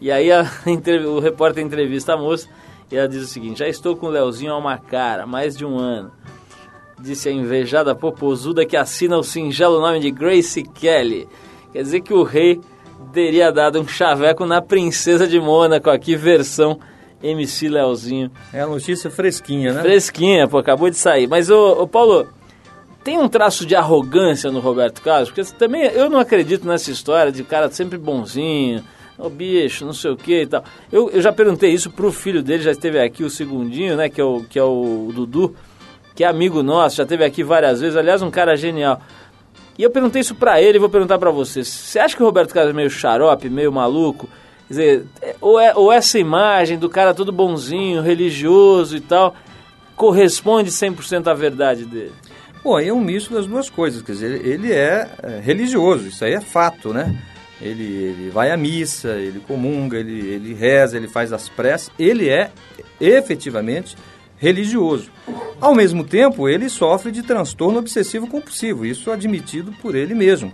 E 0.00 0.10
aí 0.10 0.32
a, 0.32 0.44
o 1.06 1.20
repórter 1.20 1.62
entrevista 1.62 2.14
a 2.14 2.16
moça 2.16 2.48
e 2.90 2.96
ela 2.96 3.08
diz 3.08 3.22
o 3.22 3.26
seguinte: 3.26 3.58
Já 3.58 3.68
estou 3.68 3.96
com 3.96 4.06
o 4.06 4.10
Leozinho 4.10 4.52
a 4.52 4.58
uma 4.58 4.78
cara, 4.78 5.26
mais 5.26 5.56
de 5.56 5.64
um 5.64 5.78
ano. 5.78 6.10
Disse 6.98 7.28
a 7.28 7.32
invejada 7.32 7.94
popozuda 7.94 8.66
que 8.66 8.76
assina 8.76 9.16
o 9.16 9.22
singelo 9.22 9.80
nome 9.80 10.00
de 10.00 10.10
Grace 10.10 10.62
Kelly. 10.62 11.28
Quer 11.72 11.82
dizer 11.82 12.00
que 12.00 12.12
o 12.12 12.22
rei 12.22 12.60
teria 13.12 13.50
dado 13.50 13.80
um 13.80 13.88
chaveco 13.88 14.44
na 14.44 14.60
princesa 14.60 15.26
de 15.26 15.40
Mônaco, 15.40 15.88
aqui 15.88 16.16
versão 16.16 16.78
MC 17.22 17.68
Leozinho. 17.68 18.30
É 18.52 18.60
a 18.60 18.66
notícia 18.66 19.10
fresquinha, 19.10 19.72
né? 19.72 19.82
Fresquinha, 19.82 20.48
pô, 20.48 20.58
acabou 20.58 20.88
de 20.90 20.96
sair. 20.96 21.26
Mas, 21.26 21.50
ô, 21.50 21.82
ô 21.82 21.86
Paulo, 21.86 22.28
tem 23.04 23.18
um 23.18 23.28
traço 23.28 23.66
de 23.66 23.74
arrogância 23.74 24.50
no 24.50 24.60
Roberto 24.60 25.02
Carlos? 25.02 25.30
Porque 25.30 25.44
também 25.54 25.82
eu 25.82 26.08
não 26.08 26.18
acredito 26.18 26.66
nessa 26.66 26.90
história 26.90 27.30
de 27.30 27.44
cara 27.44 27.70
sempre 27.70 27.98
bonzinho, 27.98 28.82
ô 29.18 29.26
oh, 29.26 29.30
bicho, 29.30 29.84
não 29.84 29.92
sei 29.92 30.10
o 30.10 30.16
que 30.16 30.42
e 30.42 30.46
tal. 30.46 30.64
Eu, 30.90 31.10
eu 31.10 31.20
já 31.20 31.32
perguntei 31.32 31.70
isso 31.70 31.90
pro 31.90 32.10
filho 32.10 32.42
dele, 32.42 32.62
já 32.62 32.72
esteve 32.72 32.98
aqui 33.00 33.24
o 33.24 33.30
segundinho, 33.30 33.96
né, 33.96 34.08
que 34.08 34.20
é 34.20 34.24
o, 34.24 34.44
que 34.44 34.58
é 34.58 34.64
o 34.64 35.10
Dudu 35.14 35.54
que 36.20 36.24
é 36.24 36.26
amigo 36.26 36.62
nosso, 36.62 36.96
já 36.96 37.06
teve 37.06 37.24
aqui 37.24 37.42
várias 37.42 37.80
vezes, 37.80 37.96
aliás, 37.96 38.20
um 38.20 38.30
cara 38.30 38.54
genial. 38.54 39.00
E 39.78 39.82
eu 39.82 39.90
perguntei 39.90 40.20
isso 40.20 40.34
pra 40.34 40.60
ele 40.60 40.76
e 40.76 40.78
vou 40.78 40.90
perguntar 40.90 41.18
pra 41.18 41.30
você. 41.30 41.64
Você 41.64 41.98
acha 41.98 42.14
que 42.14 42.22
o 42.22 42.26
Roberto 42.26 42.52
Carlos 42.52 42.74
é 42.74 42.76
meio 42.76 42.90
xarope, 42.90 43.48
meio 43.48 43.72
maluco? 43.72 44.28
Quer 44.70 44.74
dizer, 44.74 45.06
ou, 45.40 45.58
é, 45.58 45.74
ou 45.74 45.90
essa 45.90 46.16
imagem 46.16 46.78
do 46.78 46.88
cara 46.88 47.12
todo 47.12 47.32
bonzinho, 47.32 48.02
religioso 48.02 48.96
e 48.96 49.00
tal, 49.00 49.34
corresponde 49.96 50.70
100% 50.70 51.26
à 51.26 51.34
verdade 51.34 51.84
dele? 51.84 52.12
Bom, 52.62 52.78
é 52.78 52.92
um 52.92 53.00
misto 53.00 53.34
das 53.34 53.46
duas 53.46 53.68
coisas. 53.68 54.00
Quer 54.00 54.12
dizer, 54.12 54.46
ele 54.46 54.72
é, 54.72 55.10
é 55.24 55.40
religioso, 55.40 56.06
isso 56.06 56.24
aí 56.24 56.34
é 56.34 56.40
fato, 56.40 56.94
né? 56.94 57.20
Ele, 57.60 57.82
ele 57.82 58.30
vai 58.30 58.52
à 58.52 58.56
missa, 58.56 59.08
ele 59.16 59.40
comunga, 59.40 59.98
ele, 59.98 60.20
ele 60.20 60.54
reza, 60.54 60.96
ele 60.96 61.08
faz 61.08 61.32
as 61.32 61.48
preces. 61.48 61.90
Ele 61.98 62.28
é 62.28 62.52
efetivamente 63.00 63.96
religioso. 64.38 65.10
Ao 65.60 65.74
mesmo 65.74 66.04
tempo, 66.04 66.48
ele 66.48 66.68
sofre 66.68 67.10
de 67.10 67.24
transtorno 67.24 67.80
obsessivo 67.80 68.28
compulsivo, 68.28 68.86
isso 68.86 69.10
admitido 69.10 69.72
por 69.82 69.96
ele 69.96 70.14
mesmo. 70.14 70.52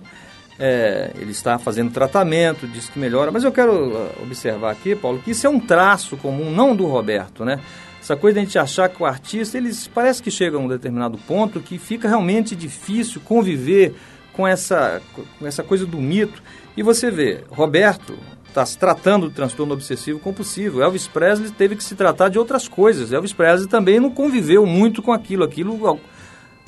É, 0.59 1.11
ele 1.19 1.33
está 1.33 1.59
fazendo 1.59 1.93
tratamento, 1.93 2.67
diz 2.67 2.89
que 2.89 2.99
melhora, 2.99 3.31
mas 3.31 3.45
eu 3.45 3.53
quero 3.53 3.95
uh, 3.95 4.23
observar 4.23 4.71
aqui, 4.71 4.97
Paulo, 4.97 5.21
que 5.23 5.33
isso 5.33 5.47
é 5.47 5.51
um 5.51 5.61
traço 5.61 6.17
comum, 6.17 6.51
não 6.51 6.75
do 6.75 6.87
Roberto, 6.87 7.45
né? 7.45 7.61
Essa 8.01 8.17
coisa 8.17 8.35
de 8.35 8.41
a 8.41 8.45
gente 8.45 8.59
achar 8.59 8.89
que 8.89 9.03
o 9.03 9.05
artista, 9.05 9.59
eles 9.59 9.87
parece 9.87 10.23
que 10.23 10.31
chega 10.31 10.57
a 10.57 10.61
um 10.61 10.69
determinado 10.69 11.19
ponto 11.19 11.61
que 11.61 11.77
fica 11.77 12.09
realmente 12.09 12.57
difícil 12.57 13.21
conviver 13.23 13.95
com 14.33 14.47
essa, 14.47 15.03
com 15.39 15.47
essa 15.47 15.63
coisa 15.63 15.85
do 15.85 15.99
mito. 15.99 16.43
E 16.77 16.83
você 16.83 17.11
vê, 17.11 17.41
Roberto, 17.51 18.17
está 18.47 18.65
se 18.65 18.79
tratando 18.79 19.29
do 19.29 19.35
transtorno 19.35 19.75
obsessivo 19.75 20.19
compulsivo. 20.19 20.81
Elvis 20.81 21.09
Presley 21.09 21.51
teve 21.51 21.77
que 21.77 21.83
se 21.83 21.95
tratar 21.95 22.29
de 22.29 22.39
outras 22.39 22.69
coisas. 22.69 23.13
Elvis 23.13 23.33
Presley 23.33 23.69
também 23.69 23.99
não 23.99 24.11
conviveu 24.11 24.65
muito 24.65 25.03
com 25.03 25.13
aquilo. 25.13 25.45
Aquilo 25.45 26.01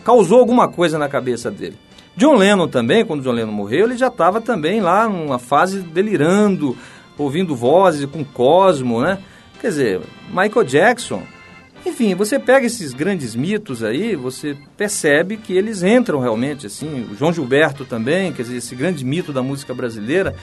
causou 0.05 0.41
alguma 0.41 0.69
coisa 0.69 0.99
na 0.99 1.09
cabeça 1.09 1.51
dele. 1.51 1.79
John 2.19 2.35
Lennon 2.35 2.67
também, 2.67 3.05
quando 3.05 3.23
John 3.23 3.31
Lennon 3.31 3.53
morreu, 3.53 3.87
ele 3.87 3.97
já 3.97 4.09
estava 4.09 4.41
também 4.41 4.81
lá 4.81 5.09
numa 5.09 5.39
fase 5.39 5.79
delirando, 5.79 6.77
ouvindo 7.17 7.55
vozes 7.55 8.05
com 8.07 8.25
Cosmo, 8.25 9.01
né? 9.01 9.21
Quer 9.61 9.69
dizer, 9.69 10.01
Michael 10.29 10.65
Jackson. 10.65 11.23
Enfim, 11.87 12.17
você 12.17 12.37
pega 12.37 12.67
esses 12.67 12.93
grandes 12.93 13.37
mitos 13.37 13.85
aí, 13.85 14.17
você 14.17 14.57
percebe 14.77 15.37
que 15.37 15.53
eles 15.53 15.85
entram 15.85 16.19
realmente, 16.19 16.67
assim, 16.67 17.07
o 17.09 17.15
João 17.15 17.33
Gilberto 17.33 17.85
também, 17.85 18.33
quer 18.33 18.43
dizer, 18.43 18.57
esse 18.57 18.75
grande 18.75 19.05
mito 19.05 19.33
da 19.33 19.41
música 19.41 19.73
brasileira, 19.73 20.35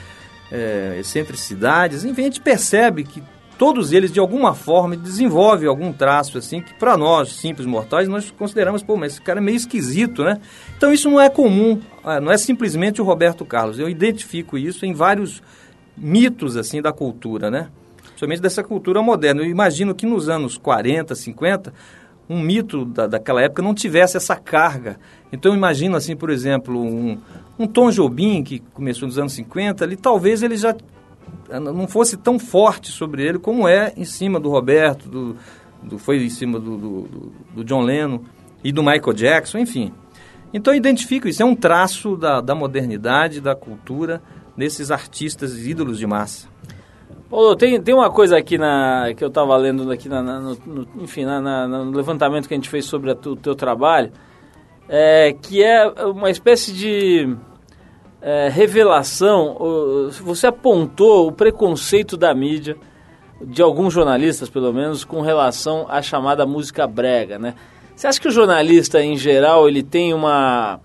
é, 0.50 0.96
excentricidades, 0.98 2.06
enfim, 2.06 2.22
a 2.22 2.24
gente 2.24 2.40
percebe 2.40 3.04
que 3.04 3.22
todos 3.58 3.92
eles, 3.92 4.12
de 4.12 4.20
alguma 4.20 4.54
forma, 4.54 4.96
desenvolvem 4.96 5.68
algum 5.68 5.92
traço, 5.92 6.38
assim, 6.38 6.60
que 6.60 6.74
para 6.74 6.96
nós, 6.96 7.32
simples 7.32 7.66
mortais, 7.66 8.08
nós 8.08 8.30
consideramos, 8.30 8.82
pô, 8.82 8.96
mas 8.96 9.12
esse 9.12 9.22
cara 9.22 9.40
é 9.40 9.42
meio 9.42 9.56
esquisito, 9.56 10.22
né? 10.22 10.40
Então 10.76 10.92
isso 10.92 11.10
não 11.10 11.20
é 11.20 11.28
comum, 11.28 11.80
é, 12.04 12.20
não 12.20 12.30
é 12.30 12.36
simplesmente 12.36 13.00
o 13.00 13.04
Roberto 13.04 13.44
Carlos. 13.44 13.78
Eu 13.78 13.88
identifico 13.88 14.58
isso 14.58 14.84
em 14.84 14.92
vários 14.92 15.42
mitos, 15.96 16.56
assim, 16.56 16.82
da 16.82 16.92
cultura, 16.92 17.50
né? 17.50 17.68
Principalmente 18.02 18.40
dessa 18.40 18.62
cultura 18.62 19.02
moderna. 19.02 19.42
Eu 19.42 19.46
imagino 19.50 19.94
que 19.94 20.06
nos 20.06 20.28
anos 20.28 20.56
40, 20.58 21.14
50, 21.14 21.72
um 22.28 22.40
mito 22.40 22.84
da, 22.84 23.06
daquela 23.06 23.42
época 23.42 23.62
não 23.62 23.74
tivesse 23.74 24.16
essa 24.16 24.36
carga. 24.36 24.98
Então 25.32 25.52
eu 25.52 25.56
imagino, 25.56 25.96
assim, 25.96 26.16
por 26.16 26.30
exemplo, 26.30 26.80
um, 26.80 27.18
um 27.58 27.66
Tom 27.66 27.90
Jobim, 27.90 28.42
que 28.42 28.60
começou 28.72 29.06
nos 29.06 29.18
anos 29.18 29.32
50, 29.32 29.84
ali, 29.84 29.96
talvez 29.96 30.42
ele 30.42 30.56
já 30.56 30.74
não 31.48 31.86
fosse 31.86 32.16
tão 32.16 32.38
forte 32.38 32.90
sobre 32.90 33.24
ele 33.26 33.38
como 33.38 33.68
é 33.68 33.92
em 33.96 34.04
cima 34.04 34.40
do 34.40 34.50
Roberto, 34.50 35.08
do, 35.08 35.36
do 35.82 35.98
foi 35.98 36.22
em 36.24 36.30
cima 36.30 36.58
do, 36.58 36.76
do, 36.76 37.32
do, 37.54 37.64
John 37.64 37.82
Lennon 37.82 38.20
e 38.62 38.72
do 38.72 38.82
Michael 38.82 39.12
Jackson, 39.12 39.58
enfim. 39.58 39.92
Então 40.52 40.72
eu 40.72 40.76
identifico 40.76 41.28
isso, 41.28 41.42
é 41.42 41.46
um 41.46 41.54
traço 41.54 42.16
da, 42.16 42.40
da 42.40 42.54
modernidade, 42.54 43.40
da 43.40 43.54
cultura, 43.54 44.22
desses 44.56 44.90
artistas 44.90 45.66
ídolos 45.66 45.98
de 45.98 46.06
massa. 46.06 46.48
Paulo, 47.28 47.56
tem, 47.56 47.80
tem 47.82 47.94
uma 47.94 48.10
coisa 48.10 48.38
aqui 48.38 48.56
na, 48.56 49.12
que 49.16 49.22
eu 49.22 49.28
estava 49.28 49.56
lendo 49.56 49.90
aqui, 49.90 50.08
na, 50.08 50.22
na 50.22 50.40
no, 50.40 50.88
enfim, 51.00 51.24
na, 51.24 51.40
na, 51.40 51.66
no 51.66 51.90
levantamento 51.90 52.46
que 52.46 52.54
a 52.54 52.56
gente 52.56 52.68
fez 52.68 52.84
sobre 52.84 53.10
o 53.10 53.36
teu 53.36 53.54
trabalho, 53.54 54.12
é, 54.88 55.32
que 55.32 55.62
é 55.62 55.86
uma 56.04 56.30
espécie 56.30 56.72
de 56.72 57.36
é, 58.26 58.48
revelação. 58.48 59.56
Você 60.24 60.48
apontou 60.48 61.28
o 61.28 61.32
preconceito 61.32 62.16
da 62.16 62.34
mídia, 62.34 62.76
de 63.40 63.62
alguns 63.62 63.94
jornalistas 63.94 64.50
pelo 64.50 64.72
menos, 64.72 65.04
com 65.04 65.20
relação 65.20 65.86
à 65.88 66.02
chamada 66.02 66.44
música 66.44 66.88
brega, 66.88 67.38
né? 67.38 67.54
Você 67.94 68.08
acha 68.08 68.20
que 68.20 68.26
o 68.26 68.32
jornalista 68.32 69.00
em 69.00 69.16
geral 69.16 69.68
ele 69.68 69.82
tem 69.82 70.12
uma, 70.12 70.80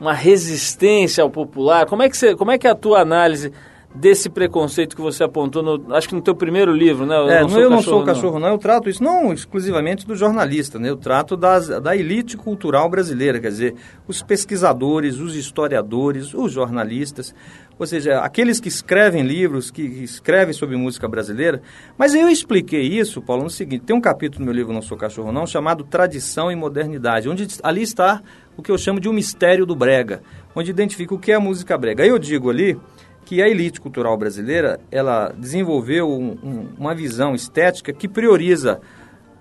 uma 0.00 0.14
resistência 0.14 1.22
ao 1.22 1.28
popular? 1.28 1.84
Como 1.84 2.02
é 2.02 2.08
que 2.08 2.16
você, 2.16 2.34
como 2.34 2.50
é 2.50 2.56
que 2.56 2.66
é 2.66 2.70
a 2.70 2.74
tua 2.74 3.00
análise 3.00 3.52
desse 3.96 4.28
preconceito 4.28 4.94
que 4.94 5.02
você 5.02 5.24
apontou, 5.24 5.62
no, 5.62 5.94
acho 5.94 6.08
que 6.08 6.14
no 6.14 6.20
teu 6.20 6.34
primeiro 6.34 6.72
livro, 6.72 7.06
né? 7.06 7.16
Eu 7.16 7.28
é, 7.28 7.40
não, 7.40 7.48
não 7.48 7.60
eu 7.60 7.70
não 7.70 7.82
sou 7.82 8.02
o 8.02 8.04
cachorro, 8.04 8.38
não. 8.38 8.48
Eu 8.48 8.58
trato 8.58 8.88
isso 8.88 9.02
não 9.02 9.32
exclusivamente 9.32 10.06
do 10.06 10.14
jornalista, 10.14 10.78
né? 10.78 10.88
Eu 10.88 10.96
trato 10.96 11.36
das, 11.36 11.68
da 11.68 11.96
elite 11.96 12.36
cultural 12.36 12.88
brasileira, 12.88 13.40
quer 13.40 13.48
dizer, 13.48 13.74
os 14.06 14.22
pesquisadores, 14.22 15.18
os 15.18 15.34
historiadores, 15.34 16.34
os 16.34 16.52
jornalistas, 16.52 17.34
ou 17.78 17.86
seja, 17.86 18.20
aqueles 18.20 18.60
que 18.60 18.68
escrevem 18.68 19.22
livros, 19.22 19.70
que, 19.70 19.82
escrevem 19.82 20.52
sobre 20.52 20.76
música 20.76 21.08
brasileira. 21.08 21.62
Mas 21.96 22.14
eu 22.14 22.28
expliquei 22.28 22.82
isso, 22.82 23.20
Paulo, 23.20 23.44
no 23.44 23.50
seguinte, 23.50 23.84
tem 23.84 23.96
um 23.96 24.00
capítulo 24.00 24.40
no 24.40 24.46
meu 24.46 24.54
livro 24.54 24.72
Não 24.72 24.82
Sou 24.82 24.96
Cachorro 24.96 25.32
Não, 25.32 25.46
chamado 25.46 25.84
Tradição 25.84 26.50
e 26.50 26.56
Modernidade, 26.56 27.28
onde 27.28 27.46
ali 27.62 27.82
está 27.82 28.22
o 28.56 28.62
que 28.62 28.70
eu 28.70 28.78
chamo 28.78 28.98
de 28.98 29.08
o 29.08 29.10
um 29.10 29.14
mistério 29.14 29.66
do 29.66 29.76
brega, 29.76 30.22
onde 30.54 30.70
identifica 30.70 31.14
o 31.14 31.18
que 31.18 31.32
é 31.32 31.34
a 31.34 31.40
música 31.40 31.76
brega. 31.76 32.02
Aí 32.02 32.08
eu 32.08 32.18
digo 32.18 32.48
ali 32.48 32.78
que 33.26 33.42
a 33.42 33.48
elite 33.48 33.80
cultural 33.80 34.16
brasileira 34.16 34.78
ela 34.88 35.34
desenvolveu 35.36 36.08
um, 36.08 36.38
um, 36.42 36.68
uma 36.78 36.94
visão 36.94 37.34
estética 37.34 37.92
que 37.92 38.06
prioriza 38.06 38.80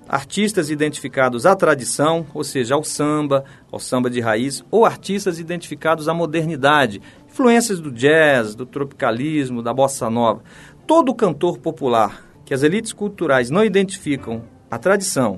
artistas 0.09 0.71
identificados 0.71 1.45
à 1.45 1.55
tradição, 1.55 2.25
ou 2.33 2.43
seja, 2.43 2.73
ao 2.73 2.83
samba, 2.83 3.45
ao 3.71 3.79
samba 3.79 4.09
de 4.09 4.19
raiz, 4.19 4.63
ou 4.71 4.85
artistas 4.85 5.39
identificados 5.39 6.09
à 6.09 6.15
modernidade, 6.15 6.99
influências 7.29 7.79
do 7.79 7.91
jazz, 7.91 8.55
do 8.55 8.65
tropicalismo, 8.65 9.61
da 9.61 9.73
bossa 9.73 10.09
nova. 10.09 10.41
Todo 10.87 11.13
cantor 11.13 11.59
popular 11.59 12.25
que 12.43 12.55
as 12.55 12.63
elites 12.63 12.91
culturais 12.91 13.51
não 13.51 13.63
identificam 13.63 14.43
a 14.69 14.79
tradição, 14.79 15.37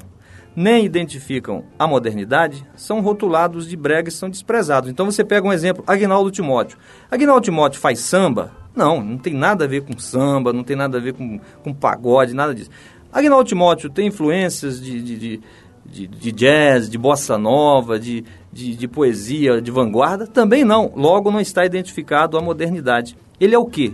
nem 0.57 0.83
identificam 0.83 1.65
a 1.77 1.85
modernidade, 1.85 2.65
são 2.75 2.99
rotulados 2.99 3.69
de 3.69 3.77
brega 3.77 4.09
e 4.09 4.11
são 4.11 4.27
desprezados. 4.27 4.89
Então 4.89 5.05
você 5.05 5.23
pega 5.23 5.47
um 5.47 5.53
exemplo, 5.53 5.83
Agnaldo 5.85 6.31
Timóteo. 6.31 6.79
Agnaldo 7.11 7.41
Timóteo 7.41 7.79
faz 7.79 7.99
samba? 7.99 8.51
Não, 8.75 9.03
não 9.03 9.19
tem 9.19 9.35
nada 9.35 9.65
a 9.65 9.67
ver 9.67 9.83
com 9.83 9.95
samba, 9.99 10.51
não 10.51 10.63
tem 10.63 10.75
nada 10.75 10.97
a 10.97 11.01
ver 11.01 11.13
com, 11.13 11.39
com 11.63 11.71
pagode, 11.71 12.33
nada 12.33 12.55
disso. 12.55 12.71
Agnaldo 13.13 13.47
Timóteo 13.47 13.87
tem 13.87 14.07
influências 14.07 14.81
de, 14.81 14.99
de, 14.99 15.41
de, 15.85 16.07
de, 16.07 16.31
jazz, 16.31 16.89
de 16.89 16.97
bossa 16.97 17.37
nova, 17.37 17.99
de, 17.99 18.25
de, 18.51 18.75
de 18.75 18.87
poesia, 18.87 19.61
de 19.61 19.69
vanguarda? 19.69 20.25
Também 20.25 20.65
não. 20.65 20.91
Logo 20.95 21.29
não 21.29 21.39
está 21.39 21.67
identificado 21.67 22.35
a 22.35 22.41
modernidade. 22.41 23.15
Ele 23.39 23.53
é 23.53 23.59
o 23.59 23.65
quê? 23.65 23.93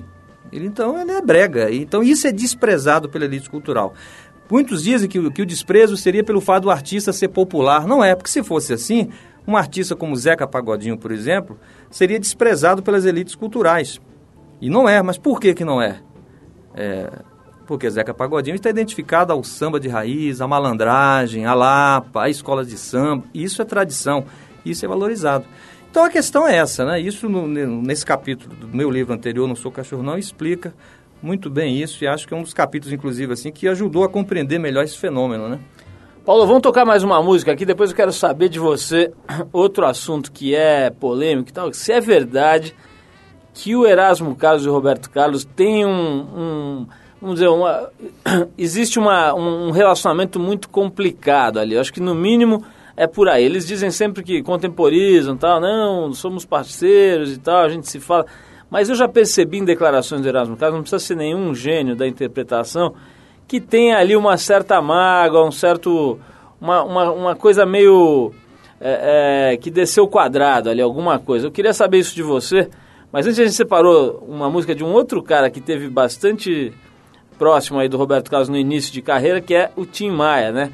Ele, 0.50 0.68
então, 0.68 0.98
ele 0.98 1.12
é 1.12 1.22
brega. 1.22 1.74
Então, 1.74 2.02
isso 2.02 2.26
é 2.26 2.32
desprezado 2.32 3.10
pela 3.10 3.26
elite 3.26 3.50
cultural. 3.50 3.94
Muitos 4.54 4.84
dizem 4.84 5.10
que, 5.10 5.32
que 5.32 5.42
o 5.42 5.46
desprezo 5.48 5.98
seria 5.98 6.24
pelo 6.24 6.40
fato 6.40 6.66
do 6.66 6.70
artista 6.70 7.12
ser 7.12 7.30
popular. 7.30 7.88
Não 7.88 8.04
é, 8.04 8.14
porque 8.14 8.30
se 8.30 8.44
fosse 8.44 8.72
assim, 8.72 9.10
um 9.48 9.58
artista 9.58 9.96
como 9.96 10.16
Zeca 10.16 10.46
Pagodinho, 10.46 10.96
por 10.96 11.12
exemplo, 11.12 11.58
seria 11.90 12.20
desprezado 12.20 12.84
pelas 12.84 13.04
elites 13.04 13.34
culturais. 13.34 14.00
E 14.62 14.70
não 14.70 14.88
é, 14.88 15.02
mas 15.02 15.18
por 15.18 15.40
que, 15.40 15.56
que 15.56 15.66
não 15.66 15.82
é? 15.82 16.02
é 16.76 17.10
porque 17.66 17.90
Zeca 17.90 18.14
Pagodinho 18.14 18.54
está 18.54 18.70
identificado 18.70 19.34
ao 19.34 19.44
samba 19.44 19.80
de 19.80 19.88
raiz, 19.88 20.40
à 20.40 20.48
malandragem, 20.48 21.48
à 21.48 21.56
lapa, 21.56 22.22
à 22.22 22.30
escola 22.30 22.64
de 22.64 22.78
samba. 22.78 23.24
Isso 23.34 23.60
é 23.60 23.66
tradição, 23.66 24.24
isso 24.64 24.86
é 24.86 24.88
valorizado. 24.88 25.46
Então 25.90 26.06
a 26.06 26.12
questão 26.12 26.48
é 26.48 26.58
essa, 26.58 26.86
né? 26.86 27.00
Isso 27.00 27.28
no, 27.28 27.48
nesse 27.48 28.06
capítulo 28.06 28.54
do 28.54 28.68
meu 28.68 28.92
livro 28.92 29.16
anterior, 29.16 29.48
Não 29.48 29.56
Sou 29.56 29.72
Cachorro 29.72 30.04
Não, 30.04 30.16
explica 30.16 30.76
muito 31.24 31.50
bem 31.50 31.82
isso 31.82 32.04
e 32.04 32.08
acho 32.08 32.28
que 32.28 32.34
é 32.34 32.38
um 32.38 32.44
dos 32.44 32.54
capítulos, 32.54 32.94
inclusive, 32.94 33.34
assim, 33.34 33.52
que 33.52 33.68
ajudou 33.68 34.04
a 34.04 34.10
compreender 34.10 34.60
melhor 34.60 34.84
esse 34.84 34.98
fenômeno, 34.98 35.48
né? 35.48 35.60
Paulo, 36.26 36.46
vamos 36.46 36.62
tocar 36.62 36.86
mais 36.86 37.04
uma 37.04 37.22
música 37.24 37.52
aqui, 37.52 37.66
depois 37.66 37.90
eu 37.90 37.96
quero 37.96 38.12
saber 38.14 38.50
de 38.50 38.60
você 38.60 39.12
outro 39.52 39.86
assunto 39.86 40.32
que 40.32 40.54
é 40.54 40.90
polêmico 40.90 41.50
e 41.50 41.54
tal, 41.54 41.74
se 41.74 41.92
é 41.92 42.00
verdade 42.00 42.76
que 43.54 43.76
o 43.76 43.86
Erasmo 43.86 44.36
Carlos 44.36 44.66
e 44.66 44.70
o 44.70 44.74
Roberto 44.74 45.10
Carlos 45.10 45.46
têm 45.46 45.86
um, 45.86 45.92
um 45.92 46.88
vamos 47.24 47.36
dizer, 47.36 47.48
uma, 47.48 47.90
existe 48.58 49.00
uma, 49.00 49.34
um 49.34 49.72
relacionamento 49.72 50.40
muito 50.40 50.68
complicado 50.68 51.58
ali. 51.58 51.76
Eu 51.76 51.82
acho 51.82 51.94
que 51.94 52.02
no 52.02 52.14
mínimo 52.14 52.64
é 52.98 53.08
por 53.08 53.30
aí. 53.30 53.46
Eles 53.46 53.66
dizem 53.66 53.90
sempre 53.92 54.24
que 54.24 54.44
contemporizam, 54.44 55.38
tal, 55.38 55.62
não, 55.62 56.14
somos 56.14 56.46
parceiros 56.46 57.32
e 57.32 57.40
tal, 57.40 57.64
a 57.64 57.70
gente 57.70 57.90
se 57.90 58.00
fala. 58.00 58.26
Mas 58.74 58.90
eu 58.90 58.96
já 58.96 59.08
percebi 59.08 59.60
em 59.60 59.64
declarações 59.64 60.24
do 60.24 60.28
Erasmo 60.28 60.58
Carlos, 60.58 60.78
não 60.78 60.82
precisa 60.82 60.98
ser 60.98 61.16
nenhum 61.16 61.54
gênio 61.54 61.96
da 61.96 62.08
interpretação, 62.08 62.96
que 63.48 63.62
tem 63.62 63.94
ali 63.94 64.16
uma 64.16 64.36
certa 64.36 64.82
mágoa, 64.82 65.46
um 65.46 65.52
certo, 65.52 66.20
uma, 66.60 66.82
uma, 66.82 67.12
uma 67.12 67.36
coisa 67.36 67.68
meio 67.68 68.34
é, 68.82 69.52
é, 69.52 69.58
que 69.58 69.70
desceu 69.70 70.08
quadrado 70.08 70.72
ali, 70.72 70.82
alguma 70.82 71.20
coisa. 71.20 71.46
Eu 71.46 71.52
queria 71.52 71.72
saber 71.72 72.00
isso 72.00 72.16
de 72.16 72.24
você, 72.24 72.68
mas 73.12 73.28
antes 73.28 73.38
a 73.38 73.44
gente 73.44 73.54
separou 73.54 74.26
uma 74.28 74.50
música 74.50 74.74
de 74.74 74.84
um 74.84 74.92
outro 74.92 75.22
cara 75.22 75.52
que 75.52 75.62
teve 75.62 75.88
bastante 75.88 76.74
próximo 77.38 77.78
aí 77.78 77.88
do 77.88 77.96
Roberto 77.96 78.32
Carlos 78.32 78.50
no 78.50 78.58
início 78.58 78.92
de 78.92 79.04
carreira, 79.04 79.40
que 79.40 79.54
é 79.54 79.70
o 79.76 79.86
Tim 79.86 80.10
Maia, 80.10 80.52
né? 80.52 80.72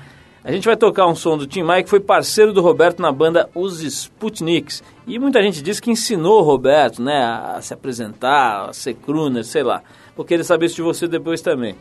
A 0.50 0.52
gente 0.52 0.66
vai 0.66 0.76
tocar 0.76 1.06
um 1.06 1.14
som 1.14 1.38
do 1.38 1.46
Tim 1.46 1.62
Maia, 1.62 1.84
que 1.84 1.90
foi 1.92 2.00
parceiro 2.00 2.52
do 2.52 2.60
Roberto 2.60 3.04
na 3.04 3.12
banda 3.12 3.48
Os 3.54 3.84
Sputniks. 3.84 4.82
E 5.06 5.20
muita 5.20 5.44
gente 5.44 5.62
diz 5.62 5.80
que 5.80 5.92
ensinou 5.92 6.40
o 6.40 6.44
Roberto, 6.44 7.04
né, 7.04 7.24
a 7.24 7.62
se 7.62 7.72
apresentar, 7.72 8.68
a 8.68 8.74
ser 8.74 8.96
crooner, 8.96 9.44
sei 9.44 9.62
lá. 9.62 9.84
Vou 10.16 10.26
querer 10.26 10.44
saber 10.44 10.66
isso 10.66 10.78
de 10.78 10.82
você 10.82 11.08
depois 11.08 11.40
também. 11.40 11.76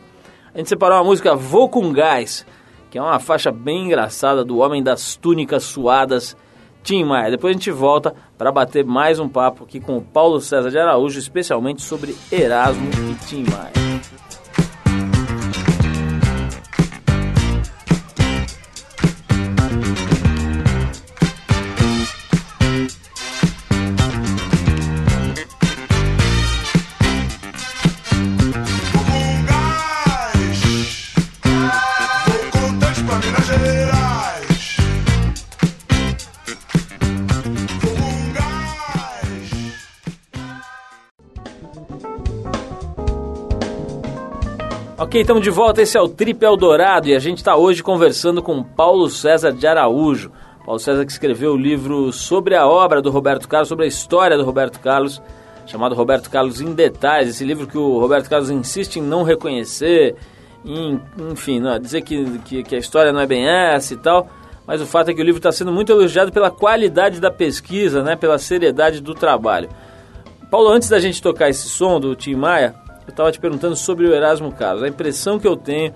A 0.53 0.59
gente 0.59 0.69
separou 0.69 0.99
uma 0.99 1.03
música 1.03 1.35
Vou 1.35 1.67
com 1.67 1.91
Gás, 1.91 2.45
que 2.91 2.99
é 2.99 3.01
uma 3.01 3.17
faixa 3.17 3.51
bem 3.51 3.85
engraçada 3.85 4.45
do 4.45 4.59
Homem 4.59 4.83
das 4.83 5.15
Túnicas 5.15 5.63
Suadas, 5.63 6.37
Tim 6.83 7.05
Maia. 7.05 7.31
Depois 7.31 7.49
a 7.49 7.57
gente 7.57 7.71
volta 7.71 8.13
para 8.37 8.51
bater 8.51 8.85
mais 8.85 9.19
um 9.19 9.27
papo 9.27 9.63
aqui 9.63 9.79
com 9.79 9.97
o 9.97 10.01
Paulo 10.03 10.39
César 10.39 10.69
de 10.69 10.77
Araújo, 10.77 11.17
especialmente 11.17 11.81
sobre 11.81 12.15
Erasmo 12.31 12.87
e 12.87 13.25
Tim 13.25 13.45
Maia. 13.49 14.38
Ok, 45.09 45.21
estamos 45.21 45.41
de 45.41 45.49
volta. 45.49 45.81
Esse 45.81 45.97
é 45.97 46.01
o 46.01 46.07
Trip 46.07 46.45
Eldorado 46.45 47.07
e 47.07 47.15
a 47.15 47.19
gente 47.19 47.39
está 47.39 47.55
hoje 47.55 47.81
conversando 47.81 48.43
com 48.43 48.61
Paulo 48.61 49.09
César 49.09 49.51
de 49.51 49.65
Araújo. 49.65 50.31
Paulo 50.63 50.79
César 50.79 51.03
que 51.03 51.11
escreveu 51.11 51.53
o 51.53 51.57
livro 51.57 52.13
sobre 52.13 52.55
a 52.55 52.67
obra 52.67 53.01
do 53.01 53.09
Roberto 53.09 53.47
Carlos, 53.47 53.69
sobre 53.69 53.85
a 53.85 53.87
história 53.87 54.37
do 54.37 54.45
Roberto 54.45 54.79
Carlos, 54.79 55.19
chamado 55.65 55.95
Roberto 55.95 56.29
Carlos 56.29 56.61
em 56.61 56.75
Detalhes. 56.75 57.29
Esse 57.31 57.43
livro 57.43 57.65
que 57.65 57.75
o 57.75 57.97
Roberto 57.97 58.29
Carlos 58.29 58.51
insiste 58.51 58.97
em 58.97 59.01
não 59.01 59.23
reconhecer, 59.23 60.15
em, 60.63 61.01
enfim, 61.31 61.59
não, 61.59 61.79
dizer 61.79 62.01
que, 62.01 62.37
que, 62.45 62.61
que 62.61 62.75
a 62.75 62.79
história 62.79 63.11
não 63.11 63.19
é 63.19 63.25
bem 63.25 63.49
essa 63.49 63.95
e 63.95 63.97
tal. 63.97 64.29
Mas 64.67 64.79
o 64.79 64.85
fato 64.85 65.09
é 65.09 65.13
que 65.15 65.21
o 65.23 65.25
livro 65.25 65.39
está 65.39 65.51
sendo 65.51 65.71
muito 65.71 65.91
elogiado 65.91 66.31
pela 66.31 66.51
qualidade 66.51 67.19
da 67.19 67.31
pesquisa, 67.31 68.03
né, 68.03 68.15
pela 68.15 68.37
seriedade 68.37 69.01
do 69.01 69.15
trabalho. 69.15 69.69
Paulo, 70.51 70.69
antes 70.69 70.87
da 70.87 70.99
gente 70.99 71.19
tocar 71.19 71.49
esse 71.49 71.67
som 71.67 71.99
do 71.99 72.15
Tim 72.15 72.35
Maia, 72.35 72.75
eu 73.09 73.11
estava 73.11 73.31
te 73.31 73.39
perguntando 73.39 73.75
sobre 73.75 74.07
o 74.07 74.13
Erasmo 74.13 74.51
Carlos. 74.51 74.83
A 74.83 74.87
impressão 74.87 75.39
que 75.39 75.47
eu 75.47 75.57
tenho 75.57 75.93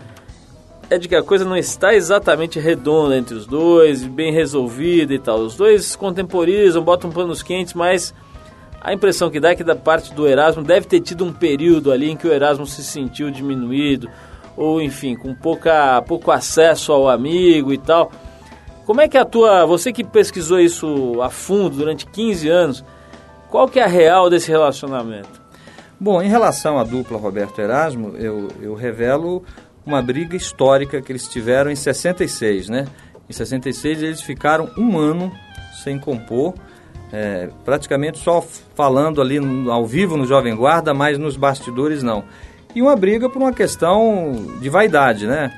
é 0.89 0.97
de 0.97 1.08
que 1.08 1.15
a 1.15 1.23
coisa 1.23 1.45
não 1.45 1.56
está 1.56 1.93
exatamente 1.93 2.60
redonda 2.60 3.15
entre 3.15 3.36
os 3.36 3.45
dois, 3.45 4.04
bem 4.04 4.34
resolvida 4.34 5.13
e 5.13 5.19
tal. 5.19 5.39
Os 5.39 5.56
dois 5.56 5.95
contemporizam, 5.95 6.84
botam 6.84 7.12
panos 7.12 7.43
quentes, 7.43 7.73
mas 7.73 8.13
a 8.82 8.91
impressão 8.93 9.30
que 9.30 9.39
dá 9.39 9.52
é 9.52 9.56
que 9.56 9.63
da 9.63 9.76
parte 9.76 10.13
do 10.13 10.28
Erasmo 10.28 10.63
deve 10.63 10.88
ter 10.88 10.99
tido 10.99 11.23
um 11.23 11.32
período 11.32 11.91
ali 11.91 12.10
em 12.10 12.17
que 12.17 12.28
o 12.28 12.34
Erasmo 12.34 12.65
se 12.65 12.84
sentiu 12.84 13.30
diminuído, 13.30 14.10
ou 14.58 14.82
enfim, 14.82 15.15
com 15.15 15.34
pouca, 15.36 16.02
pouco 16.02 16.32
acesso 16.32 16.91
ao 16.91 17.08
amigo 17.08 17.71
e 17.71 17.78
tal. 17.78 18.12
Como 18.86 19.02
é 19.02 19.08
que 19.08 19.17
a 19.17 19.23
tua, 19.23 19.65
você 19.65 19.93
que 19.93 20.04
pesquisou 20.04 20.60
isso 20.60 21.21
a 21.21 21.30
fundo 21.30 21.78
durante 21.78 22.06
15 22.08 22.49
anos, 22.49 22.86
qual 23.49 23.67
que 23.67 23.80
é 23.80 23.84
a 23.84 23.88
real 23.88 24.30
desse 24.30 24.49
relacionamento? 24.49 25.42
Bom, 26.03 26.21
em 26.21 26.27
relação 26.27 26.77
à 26.77 26.83
dupla 26.83 27.17
Roberto 27.17 27.61
Erasmo, 27.61 28.17
eu, 28.17 28.49
eu 28.61 28.73
revelo 28.73 29.41
uma 29.85 30.01
briga 30.01 30.35
histórica 30.35 31.01
que 31.01 31.09
eles 31.09 31.29
tiveram 31.29 31.71
em 31.71 31.77
66, 31.77 32.67
né? 32.67 32.87
Em 33.29 33.31
66 33.31 34.03
eles 34.03 34.21
ficaram 34.21 34.69
um 34.77 34.99
ano 34.99 35.31
sem 35.81 35.97
compor, 35.97 36.55
é, 37.09 37.47
praticamente 37.63 38.19
só 38.19 38.41
falando 38.75 39.21
ali 39.21 39.39
no, 39.39 39.71
ao 39.71 39.85
vivo 39.85 40.17
no 40.17 40.25
Jovem 40.25 40.53
Guarda, 40.53 40.93
mas 40.93 41.17
nos 41.17 41.37
bastidores 41.37 42.03
não. 42.03 42.25
E 42.75 42.81
uma 42.81 42.97
briga 42.97 43.29
por 43.29 43.41
uma 43.41 43.53
questão 43.53 44.57
de 44.59 44.67
vaidade, 44.69 45.25
né? 45.25 45.57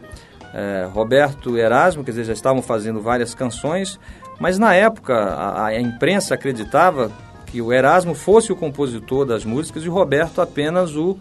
É, 0.54 0.88
Roberto 0.94 1.58
Erasmo, 1.58 2.04
quer 2.04 2.12
dizer, 2.12 2.26
já 2.26 2.34
estavam 2.34 2.62
fazendo 2.62 3.02
várias 3.02 3.34
canções, 3.34 4.00
mas 4.40 4.60
na 4.60 4.76
época 4.76 5.16
a, 5.16 5.66
a 5.66 5.82
imprensa 5.82 6.36
acreditava 6.36 7.12
que 7.56 7.62
o 7.62 7.72
Erasmo 7.72 8.14
fosse 8.14 8.52
o 8.52 8.56
compositor 8.56 9.26
das 9.26 9.46
músicas 9.46 9.86
e 9.86 9.88
o 9.88 9.94
Roberto 9.94 10.42
apenas 10.42 10.94
o, 10.94 11.18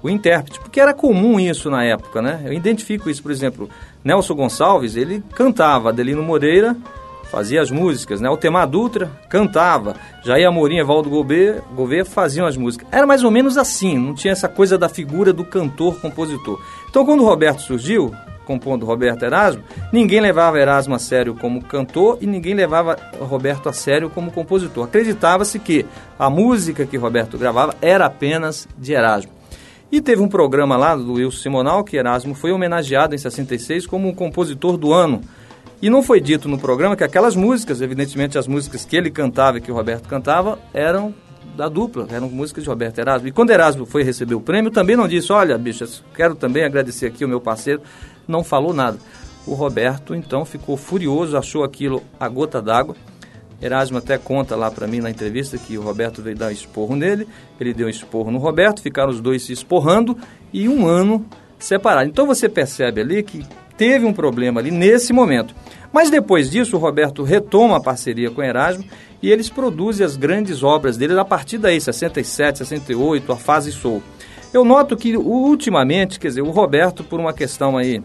o 0.00 0.08
intérprete, 0.08 0.60
porque 0.60 0.78
era 0.78 0.94
comum 0.94 1.40
isso 1.40 1.68
na 1.68 1.82
época, 1.82 2.22
né? 2.22 2.42
Eu 2.44 2.52
identifico 2.52 3.10
isso, 3.10 3.20
por 3.20 3.32
exemplo, 3.32 3.68
Nelson 4.04 4.36
Gonçalves, 4.36 4.94
ele 4.94 5.20
cantava, 5.34 5.88
Adelino 5.88 6.22
Moreira 6.22 6.76
fazia 7.24 7.60
as 7.60 7.72
músicas, 7.72 8.20
né? 8.20 8.30
O 8.30 8.36
Temar 8.36 8.68
Dutra 8.68 9.10
cantava, 9.28 9.96
Jair 10.24 10.46
Amorim 10.46 10.76
e 10.76 10.84
Valdo 10.84 11.10
Gouveia 11.10 12.04
faziam 12.04 12.46
as 12.46 12.56
músicas. 12.56 12.86
Era 12.92 13.04
mais 13.04 13.24
ou 13.24 13.30
menos 13.32 13.58
assim, 13.58 13.98
não 13.98 14.14
tinha 14.14 14.30
essa 14.30 14.48
coisa 14.48 14.78
da 14.78 14.88
figura 14.88 15.32
do 15.32 15.44
cantor-compositor. 15.44 16.62
Então, 16.88 17.04
quando 17.04 17.24
o 17.24 17.26
Roberto 17.26 17.62
surgiu, 17.62 18.14
compondo 18.44 18.86
Roberto 18.86 19.24
Erasmo, 19.24 19.62
ninguém 19.92 20.20
levava 20.20 20.58
Erasmo 20.58 20.94
a 20.94 20.98
sério 20.98 21.34
como 21.34 21.62
cantor 21.62 22.18
e 22.20 22.26
ninguém 22.26 22.54
levava 22.54 22.96
Roberto 23.18 23.68
a 23.68 23.72
sério 23.72 24.10
como 24.10 24.30
compositor. 24.30 24.84
Acreditava-se 24.84 25.58
que 25.58 25.84
a 26.18 26.30
música 26.30 26.86
que 26.86 26.96
Roberto 26.96 27.36
gravava 27.38 27.74
era 27.80 28.06
apenas 28.06 28.68
de 28.78 28.92
Erasmo. 28.92 29.32
E 29.90 30.00
teve 30.00 30.22
um 30.22 30.28
programa 30.28 30.76
lá 30.76 30.96
do 30.96 31.14
Wilson 31.14 31.38
Simonal 31.38 31.84
que 31.84 31.96
Erasmo 31.96 32.34
foi 32.34 32.50
homenageado 32.52 33.14
em 33.14 33.18
66 33.18 33.86
como 33.86 34.08
um 34.08 34.14
compositor 34.14 34.76
do 34.76 34.92
ano. 34.92 35.20
E 35.80 35.90
não 35.90 36.02
foi 36.02 36.20
dito 36.20 36.48
no 36.48 36.58
programa 36.58 36.96
que 36.96 37.04
aquelas 37.04 37.36
músicas, 37.36 37.80
evidentemente 37.80 38.38
as 38.38 38.48
músicas 38.48 38.84
que 38.84 38.96
ele 38.96 39.10
cantava 39.10 39.58
e 39.58 39.60
que 39.60 39.70
o 39.70 39.74
Roberto 39.74 40.08
cantava, 40.08 40.58
eram 40.72 41.14
da 41.56 41.68
dupla, 41.68 42.06
eram 42.10 42.28
músicas 42.28 42.64
de 42.64 42.70
Roberto 42.70 42.98
Erasmo. 42.98 43.28
E 43.28 43.32
quando 43.32 43.50
Erasmo 43.50 43.86
foi 43.86 44.02
receber 44.02 44.34
o 44.34 44.40
prêmio, 44.40 44.70
também 44.70 44.96
não 44.96 45.06
disse: 45.06 45.32
Olha, 45.32 45.56
bichas, 45.56 46.02
quero 46.14 46.34
também 46.34 46.64
agradecer 46.64 47.06
aqui 47.06 47.24
o 47.24 47.28
meu 47.28 47.40
parceiro 47.40 47.82
não 48.26 48.44
falou 48.44 48.72
nada. 48.72 48.98
O 49.46 49.54
Roberto 49.54 50.14
então 50.14 50.44
ficou 50.44 50.76
furioso, 50.76 51.36
achou 51.36 51.64
aquilo 51.64 52.02
a 52.18 52.28
gota 52.28 52.62
d'água. 52.62 52.96
Erasmo 53.60 53.98
até 53.98 54.18
conta 54.18 54.56
lá 54.56 54.70
para 54.70 54.86
mim 54.86 55.00
na 55.00 55.10
entrevista 55.10 55.56
que 55.56 55.78
o 55.78 55.82
Roberto 55.82 56.20
veio 56.20 56.36
dar 56.36 56.52
esporro 56.52 56.96
nele, 56.96 57.26
ele 57.58 57.72
deu 57.72 57.88
esporro 57.88 58.30
no 58.30 58.38
Roberto, 58.38 58.82
ficaram 58.82 59.10
os 59.10 59.20
dois 59.20 59.42
se 59.42 59.52
esporrando 59.52 60.18
e 60.52 60.68
um 60.68 60.86
ano 60.86 61.24
separado. 61.58 62.08
Então 62.08 62.26
você 62.26 62.48
percebe 62.48 63.00
ali 63.00 63.22
que 63.22 63.44
teve 63.76 64.04
um 64.04 64.12
problema 64.12 64.60
ali 64.60 64.70
nesse 64.70 65.12
momento. 65.12 65.54
Mas 65.92 66.10
depois 66.10 66.50
disso, 66.50 66.76
o 66.76 66.80
Roberto 66.80 67.22
retoma 67.22 67.76
a 67.76 67.80
parceria 67.80 68.30
com 68.30 68.42
Erasmo 68.42 68.84
e 69.22 69.30
eles 69.30 69.48
produzem 69.48 70.04
as 70.04 70.16
grandes 70.16 70.62
obras 70.62 70.96
deles 70.96 71.16
a 71.16 71.24
partir 71.24 71.56
daí, 71.56 71.80
67, 71.80 72.58
68, 72.58 73.32
a 73.32 73.36
fase 73.36 73.72
Soul. 73.72 74.02
Eu 74.54 74.64
noto 74.64 74.96
que 74.96 75.16
ultimamente, 75.16 76.20
quer 76.20 76.28
dizer, 76.28 76.42
o 76.42 76.50
Roberto, 76.52 77.02
por 77.02 77.18
uma 77.18 77.32
questão 77.32 77.76
aí, 77.76 78.00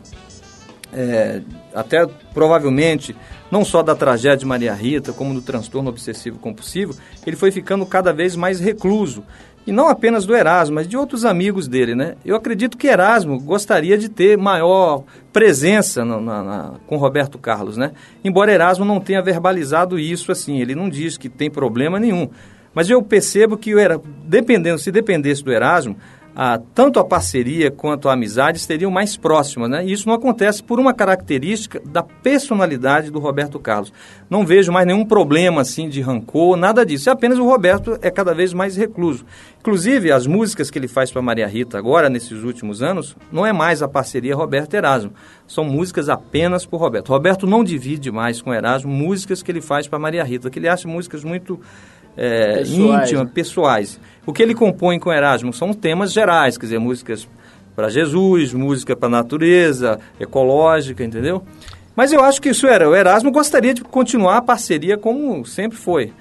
é, 0.91 1.41
até 1.75 2.07
provavelmente, 2.33 3.15
não 3.51 3.63
só 3.63 3.83
da 3.83 3.93
tragédia 3.93 4.38
de 4.38 4.45
Maria 4.47 4.73
Rita, 4.73 5.13
como 5.13 5.31
do 5.31 5.43
transtorno 5.43 5.91
obsessivo 5.91 6.39
compulsivo, 6.39 6.95
ele 7.23 7.35
foi 7.35 7.51
ficando 7.51 7.85
cada 7.85 8.12
vez 8.12 8.35
mais 8.35 8.59
recluso. 8.59 9.23
e 9.67 9.71
não 9.71 9.89
apenas 9.89 10.25
do 10.25 10.35
Erasmo, 10.35 10.75
mas 10.75 10.88
de 10.88 10.97
outros 10.97 11.23
amigos 11.23 11.67
dele, 11.67 11.93
né? 11.93 12.15
Eu 12.25 12.35
acredito 12.35 12.75
que 12.75 12.88
Erasmo 12.88 13.39
gostaria 13.39 13.95
de 13.95 14.09
ter 14.09 14.35
maior 14.35 15.03
presença 15.31 16.03
no, 16.03 16.19
na, 16.19 16.43
na, 16.43 16.73
com 16.88 16.97
Roberto 16.97 17.38
Carlos, 17.38 17.77
né? 17.77 17.91
Embora 18.23 18.51
Erasmo 18.51 18.83
não 18.83 18.99
tenha 18.99 19.21
verbalizado 19.21 19.99
isso 19.99 20.31
assim, 20.31 20.59
ele 20.59 20.73
não 20.73 20.89
diz 20.89 21.15
que 21.15 21.29
tem 21.29 21.51
problema 21.51 21.99
nenhum. 21.99 22.27
Mas 22.73 22.89
eu 22.89 23.03
percebo 23.03 23.57
que, 23.57 23.77
era, 23.77 24.01
dependendo, 24.25 24.79
se 24.79 24.91
dependesse 24.91 25.43
do 25.43 25.51
Erasmo, 25.51 25.97
a, 26.35 26.59
tanto 26.73 26.99
a 26.99 27.03
parceria 27.03 27.71
quanto 27.71 28.07
a 28.07 28.13
amizade 28.13 28.59
seriam 28.59 28.91
mais 28.91 29.17
próximas, 29.17 29.69
né? 29.69 29.85
E 29.85 29.91
isso 29.91 30.07
não 30.07 30.15
acontece 30.15 30.63
por 30.63 30.79
uma 30.79 30.93
característica 30.93 31.81
da 31.85 32.03
personalidade 32.03 33.11
do 33.11 33.19
Roberto 33.19 33.59
Carlos. 33.59 33.91
Não 34.29 34.45
vejo 34.45 34.71
mais 34.71 34.87
nenhum 34.87 35.05
problema 35.05 35.61
assim 35.61 35.89
de 35.89 36.01
rancor, 36.01 36.55
nada 36.55 36.85
disso. 36.85 37.09
É 37.09 37.13
apenas 37.13 37.39
o 37.39 37.45
Roberto 37.45 37.97
é 38.01 38.09
cada 38.09 38.33
vez 38.33 38.53
mais 38.53 38.77
recluso. 38.77 39.25
Inclusive, 39.59 40.11
as 40.11 40.25
músicas 40.25 40.69
que 40.69 40.79
ele 40.79 40.87
faz 40.87 41.11
para 41.11 41.21
Maria 41.21 41.47
Rita 41.47 41.77
agora, 41.77 42.09
nesses 42.09 42.43
últimos 42.43 42.81
anos, 42.81 43.15
não 43.31 43.45
é 43.45 43.51
mais 43.51 43.81
a 43.81 43.87
parceria 43.87 44.35
Roberto 44.35 44.73
Erasmo. 44.73 45.11
São 45.47 45.63
músicas 45.63 46.09
apenas 46.09 46.65
por 46.65 46.77
Roberto. 46.77 47.09
Roberto 47.09 47.45
não 47.45 47.63
divide 47.63 48.11
mais 48.11 48.41
com 48.41 48.53
Erasmo 48.53 48.91
músicas 48.91 49.43
que 49.43 49.51
ele 49.51 49.61
faz 49.61 49.87
para 49.87 49.99
Maria 49.99 50.23
Rita, 50.23 50.49
que 50.49 50.59
ele 50.59 50.69
acha 50.69 50.87
músicas 50.87 51.23
muito 51.23 51.59
é, 52.15 52.57
pessoais, 52.57 53.03
íntimas, 53.03 53.25
né? 53.25 53.31
pessoais. 53.33 53.99
O 54.25 54.34
que 54.34 54.43
ele 54.43 54.53
compõe 54.53 54.99
com 54.99 55.12
Erasmo 55.12 55.51
são 55.53 55.73
temas 55.73 56.12
gerais, 56.12 56.58
quer 56.58 56.65
dizer, 56.65 56.79
músicas 56.79 57.27
para 57.75 57.89
Jesus, 57.89 58.53
música 58.53 58.95
para 58.95 59.08
a 59.08 59.12
natureza, 59.12 59.99
ecológica, 60.19 61.03
entendeu? 61.03 61.43
Mas 61.95 62.12
eu 62.12 62.23
acho 62.23 62.41
que 62.41 62.49
isso 62.49 62.67
era. 62.67 62.89
O 62.89 62.95
Erasmo 62.95 63.32
gostaria 63.32 63.73
de 63.73 63.84
continuar 63.84 64.38
a 64.38 64.41
parceria 64.41 64.97
como 64.97 65.45
sempre 65.45 65.77
foi. 65.77 66.13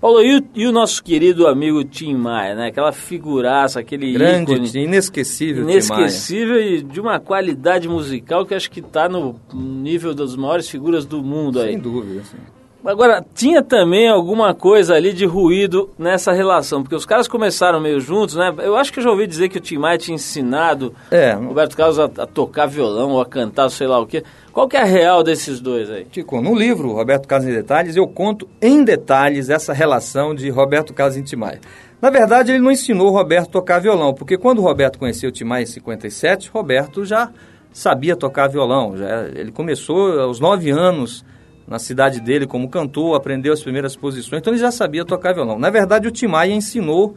Paulo, 0.00 0.22
e 0.22 0.38
o, 0.38 0.44
e 0.54 0.66
o, 0.66 0.72
nosso 0.72 1.02
querido 1.02 1.46
amigo 1.46 1.82
Tim 1.82 2.14
Maia, 2.14 2.54
né? 2.54 2.66
Aquela 2.66 2.92
figuraça, 2.92 3.80
aquele 3.80 4.12
Grande, 4.12 4.52
ícone... 4.52 4.84
inesquecível 4.84 5.62
Inesquecível 5.62 6.60
e 6.60 6.82
de 6.82 7.00
uma 7.00 7.18
qualidade 7.18 7.88
musical 7.88 8.44
que 8.44 8.54
acho 8.54 8.70
que 8.70 8.80
está 8.80 9.08
no 9.08 9.40
nível 9.52 10.12
das 10.12 10.36
maiores 10.36 10.68
figuras 10.68 11.06
do 11.06 11.22
mundo 11.22 11.58
Sem 11.58 11.68
aí. 11.68 11.72
Sem 11.72 11.80
dúvida, 11.80 12.22
sim. 12.24 12.36
Agora, 12.84 13.24
tinha 13.34 13.62
também 13.62 14.08
alguma 14.08 14.52
coisa 14.52 14.94
ali 14.94 15.14
de 15.14 15.24
ruído 15.24 15.88
nessa 15.98 16.32
relação, 16.32 16.82
porque 16.82 16.94
os 16.94 17.06
caras 17.06 17.26
começaram 17.26 17.80
meio 17.80 17.98
juntos, 17.98 18.34
né? 18.34 18.54
Eu 18.58 18.76
acho 18.76 18.92
que 18.92 18.98
eu 18.98 19.02
já 19.02 19.10
ouvi 19.10 19.26
dizer 19.26 19.48
que 19.48 19.56
o 19.56 19.60
Tim 19.60 19.78
Maia 19.78 19.96
tinha 19.96 20.14
ensinado 20.14 20.94
é, 21.10 21.34
o 21.34 21.48
Roberto 21.48 21.74
Carlos 21.74 21.98
a, 21.98 22.04
a, 22.04 22.26
tocar 22.26 22.66
violão 22.66 23.12
ou 23.12 23.22
a 23.22 23.26
cantar, 23.26 23.70
sei 23.70 23.86
lá 23.86 23.98
o 23.98 24.06
quê. 24.06 24.22
Qual 24.52 24.68
que 24.68 24.76
é 24.76 24.82
a 24.82 24.84
real 24.84 25.22
desses 25.22 25.60
dois 25.60 25.90
aí? 25.90 26.04
Tico, 26.04 26.42
no 26.42 26.54
livro 26.54 26.92
Roberto 26.92 27.26
Carlos 27.26 27.48
em 27.48 27.54
Detalhes, 27.54 27.96
eu 27.96 28.06
conto 28.06 28.46
em 28.60 28.84
detalhes 28.84 29.48
essa 29.48 29.72
relação 29.72 30.34
de 30.34 30.50
Roberto 30.50 30.92
Carlos 30.92 31.16
e 31.16 31.22
Tim 31.22 31.36
Maia. 31.36 31.60
Na 32.02 32.10
verdade, 32.10 32.52
ele 32.52 32.62
não 32.62 32.70
ensinou 32.70 33.08
o 33.08 33.12
Roberto 33.12 33.48
a 33.48 33.52
tocar 33.52 33.80
violão, 33.80 34.12
porque 34.12 34.36
quando 34.36 34.58
o 34.58 34.62
Roberto 34.62 34.98
conheceu 34.98 35.30
o 35.30 35.32
Tim 35.32 35.44
Maia 35.44 35.62
em 35.62 35.66
57, 35.66 36.50
Roberto 36.50 37.02
já 37.02 37.30
sabia 37.72 38.14
tocar 38.14 38.46
violão. 38.46 38.94
Já, 38.94 39.22
ele 39.34 39.50
começou 39.50 40.20
aos 40.20 40.38
nove 40.38 40.70
anos 40.70 41.24
na 41.66 41.78
cidade 41.78 42.20
dele 42.20 42.46
como 42.46 42.68
cantor, 42.68 43.16
aprendeu 43.16 43.52
as 43.52 43.62
primeiras 43.62 43.96
posições, 43.96 44.40
então 44.40 44.52
ele 44.52 44.60
já 44.60 44.70
sabia 44.70 45.04
tocar 45.04 45.32
violão. 45.32 45.58
Na 45.58 45.70
verdade, 45.70 46.06
o 46.06 46.10
Timaya 46.10 46.52
ensinou 46.52 47.16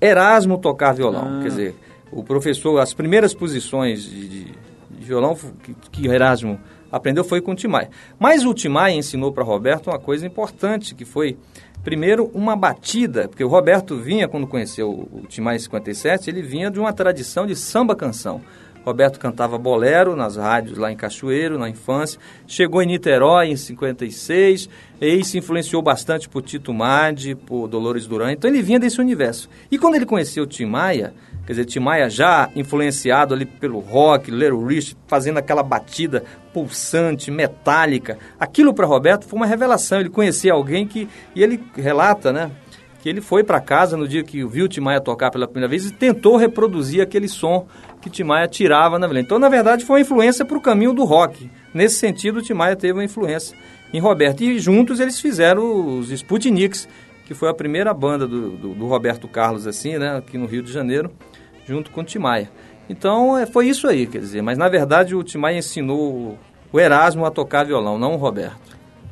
Erasmo 0.00 0.54
a 0.54 0.58
tocar 0.58 0.92
violão, 0.92 1.38
ah. 1.38 1.42
quer 1.42 1.48
dizer, 1.48 1.74
o 2.12 2.22
professor, 2.22 2.78
as 2.78 2.94
primeiras 2.94 3.34
posições 3.34 4.02
de, 4.02 4.28
de, 4.28 4.44
de 4.44 5.04
violão 5.04 5.36
que, 5.62 5.74
que 5.90 6.06
Erasmo 6.06 6.58
aprendeu 6.90 7.24
foi 7.24 7.40
com 7.40 7.52
o 7.52 7.54
Timaya. 7.54 7.90
Mas 8.18 8.44
o 8.44 8.54
Timaya 8.54 8.94
ensinou 8.94 9.32
para 9.32 9.44
Roberto 9.44 9.88
uma 9.88 9.98
coisa 9.98 10.26
importante, 10.26 10.94
que 10.94 11.04
foi, 11.04 11.36
primeiro, 11.82 12.30
uma 12.34 12.56
batida, 12.56 13.28
porque 13.28 13.44
o 13.44 13.48
Roberto 13.48 13.96
vinha, 13.96 14.28
quando 14.28 14.46
conheceu 14.46 14.90
o 14.90 15.26
Timaya 15.28 15.56
em 15.56 15.60
57, 15.60 16.30
ele 16.30 16.42
vinha 16.42 16.70
de 16.70 16.80
uma 16.80 16.92
tradição 16.92 17.46
de 17.46 17.54
samba-canção. 17.54 18.40
Roberto 18.88 19.20
cantava 19.20 19.58
bolero 19.58 20.16
nas 20.16 20.36
rádios 20.36 20.78
lá 20.78 20.90
em 20.90 20.96
Cachoeiro, 20.96 21.58
na 21.58 21.68
infância. 21.68 22.18
Chegou 22.46 22.82
em 22.82 22.86
Niterói 22.86 23.48
em 23.48 23.56
56, 23.56 24.68
e 25.00 25.24
se 25.24 25.38
influenciou 25.38 25.82
bastante 25.82 26.28
por 26.28 26.42
Tito 26.42 26.72
Madi, 26.72 27.34
por 27.34 27.68
Dolores 27.68 28.06
Duran. 28.06 28.32
Então 28.32 28.50
ele 28.50 28.62
vinha 28.62 28.80
desse 28.80 29.00
universo. 29.00 29.48
E 29.70 29.78
quando 29.78 29.94
ele 29.94 30.06
conheceu 30.06 30.46
Tim 30.46 30.64
Maia, 30.64 31.12
quer 31.46 31.52
dizer, 31.52 31.66
Tim 31.66 31.80
Maia 31.80 32.08
já 32.08 32.50
influenciado 32.56 33.34
ali 33.34 33.44
pelo 33.44 33.78
rock, 33.78 34.30
Little 34.30 34.64
Rich, 34.64 34.96
fazendo 35.06 35.38
aquela 35.38 35.62
batida 35.62 36.24
pulsante, 36.52 37.30
metálica. 37.30 38.18
Aquilo 38.40 38.72
para 38.72 38.86
Roberto 38.86 39.26
foi 39.26 39.38
uma 39.38 39.46
revelação. 39.46 40.00
Ele 40.00 40.10
conhecia 40.10 40.52
alguém 40.52 40.86
que. 40.86 41.08
E 41.36 41.42
ele 41.42 41.62
relata, 41.76 42.32
né? 42.32 42.50
Que 43.00 43.08
ele 43.08 43.20
foi 43.20 43.44
para 43.44 43.60
casa 43.60 43.96
no 43.96 44.08
dia 44.08 44.22
que 44.22 44.44
viu 44.44 44.64
o 44.64 44.68
Timaya 44.68 45.00
tocar 45.00 45.30
pela 45.30 45.46
primeira 45.46 45.68
vez 45.68 45.86
e 45.86 45.92
tentou 45.92 46.36
reproduzir 46.36 47.00
aquele 47.00 47.28
som 47.28 47.66
que 48.00 48.10
Timaya 48.10 48.48
tirava 48.48 48.98
na 48.98 49.06
violência. 49.06 49.26
Então, 49.26 49.38
na 49.38 49.48
verdade, 49.48 49.84
foi 49.84 49.96
uma 49.96 50.02
influência 50.02 50.44
para 50.44 50.56
o 50.56 50.60
caminho 50.60 50.92
do 50.92 51.04
rock. 51.04 51.50
Nesse 51.72 51.96
sentido, 51.96 52.42
Timaya 52.42 52.74
teve 52.74 52.94
uma 52.94 53.04
influência 53.04 53.56
em 53.92 54.00
Roberto. 54.00 54.42
E 54.42 54.58
juntos 54.58 55.00
eles 55.00 55.20
fizeram 55.20 55.98
os 55.98 56.10
Sputniks, 56.10 56.88
que 57.24 57.34
foi 57.34 57.48
a 57.48 57.54
primeira 57.54 57.92
banda 57.94 58.26
do, 58.26 58.50
do, 58.50 58.74
do 58.74 58.86
Roberto 58.86 59.28
Carlos, 59.28 59.66
assim, 59.66 59.98
né, 59.98 60.16
aqui 60.16 60.36
no 60.38 60.46
Rio 60.46 60.62
de 60.62 60.72
Janeiro, 60.72 61.10
junto 61.66 61.90
com 61.90 62.02
Timaya. 62.02 62.50
Então, 62.88 63.36
é, 63.36 63.44
foi 63.46 63.68
isso 63.68 63.86
aí, 63.86 64.06
quer 64.06 64.18
dizer. 64.18 64.42
Mas, 64.42 64.56
na 64.56 64.68
verdade, 64.68 65.14
o 65.14 65.22
Timaya 65.22 65.58
ensinou 65.58 66.38
o 66.72 66.80
Erasmo 66.80 67.24
a 67.24 67.30
tocar 67.30 67.64
violão, 67.64 67.98
não 67.98 68.14
o 68.14 68.16
Roberto. 68.16 68.67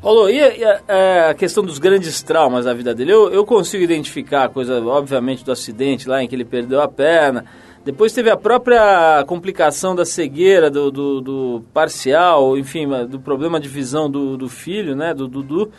Paulo, 0.07 0.31
e, 0.31 0.41
a, 0.41 0.57
e 0.57 0.65
a, 0.65 1.31
a, 1.31 1.35
questão 1.35 1.65
dos 1.65 1.81
grandes 1.81 2.23
traumas 2.23 2.65
da 2.65 2.73
vida 2.73 2.95
dele? 2.95 3.11
Eu, 3.11 3.29
eu 3.29 3.45
consigo 3.45 3.83
identificar 3.83 4.45
a 4.45 4.49
coisa, 4.49 4.81
obviamente, 4.81 5.45
do 5.45 5.51
acidente 5.51 6.09
lá 6.09 6.23
em 6.23 6.29
que 6.29 6.35
ele 6.37 6.45
perdeu 6.45 6.81
a 6.81 6.87
perna. 6.87 7.45
Depois 7.85 8.13
teve 8.13 8.31
a 8.31 8.37
própria 8.37 9.25
complicação 9.27 9.97
da 9.97 10.05
cegueira, 10.05 10.71
do, 10.71 10.93
do, 10.93 11.21
do 11.21 11.65
parcial, 11.75 12.57
enfim, 12.57 12.87
do 13.09 13.19
problema 13.19 13.59
de 13.59 13.69
visão 13.69 14.09
do, 14.09 14.37
do 14.37 14.49
filho, 14.49 14.95
né, 14.95 15.13
do 15.13 15.27
Dudu. 15.27 15.73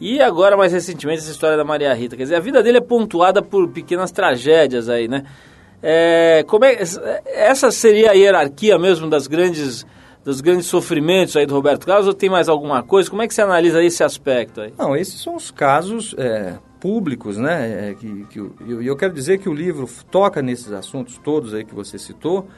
E 0.00 0.22
agora, 0.22 0.56
mais 0.56 0.72
recentemente, 0.72 1.22
essa 1.22 1.32
história 1.32 1.56
da 1.56 1.64
Maria 1.64 1.92
Rita. 1.94 2.16
Quer 2.16 2.22
dizer, 2.22 2.36
a 2.36 2.40
vida 2.40 2.62
dele 2.62 2.78
é 2.78 2.80
pontuada 2.80 3.42
por 3.42 3.68
pequenas 3.70 4.12
tragédias 4.12 4.88
aí, 4.88 5.08
né? 5.08 5.24
É, 5.82 6.44
como 6.46 6.64
é, 6.64 6.78
essa 7.26 7.72
seria 7.72 8.12
a 8.12 8.14
hierarquia 8.14 8.78
mesmo 8.78 9.10
das 9.10 9.26
grandes 9.26 9.84
dos 10.24 10.40
grandes 10.40 10.66
sofrimentos 10.66 11.36
aí 11.36 11.44
do 11.44 11.54
Roberto 11.54 11.86
Carlos 11.86 12.08
ou 12.08 12.14
tem 12.14 12.30
mais 12.30 12.48
alguma 12.48 12.82
coisa? 12.82 13.10
Como 13.10 13.22
é 13.22 13.28
que 13.28 13.34
você 13.34 13.42
analisa 13.42 13.82
esse 13.84 14.02
aspecto 14.02 14.62
aí? 14.62 14.72
Não, 14.78 14.96
esses 14.96 15.20
são 15.20 15.36
os 15.36 15.50
casos 15.50 16.14
é, 16.16 16.58
públicos, 16.80 17.36
né? 17.36 17.90
É, 17.90 17.94
que, 17.94 18.24
que 18.30 18.38
eu, 18.38 18.82
eu 18.82 18.96
quero 18.96 19.12
dizer 19.12 19.38
que 19.38 19.48
o 19.48 19.54
livro 19.54 19.88
toca 20.10 20.40
nesses 20.40 20.72
assuntos 20.72 21.18
todos 21.18 21.52
aí 21.52 21.64
que 21.64 21.74
você 21.74 21.98
citou, 21.98 22.48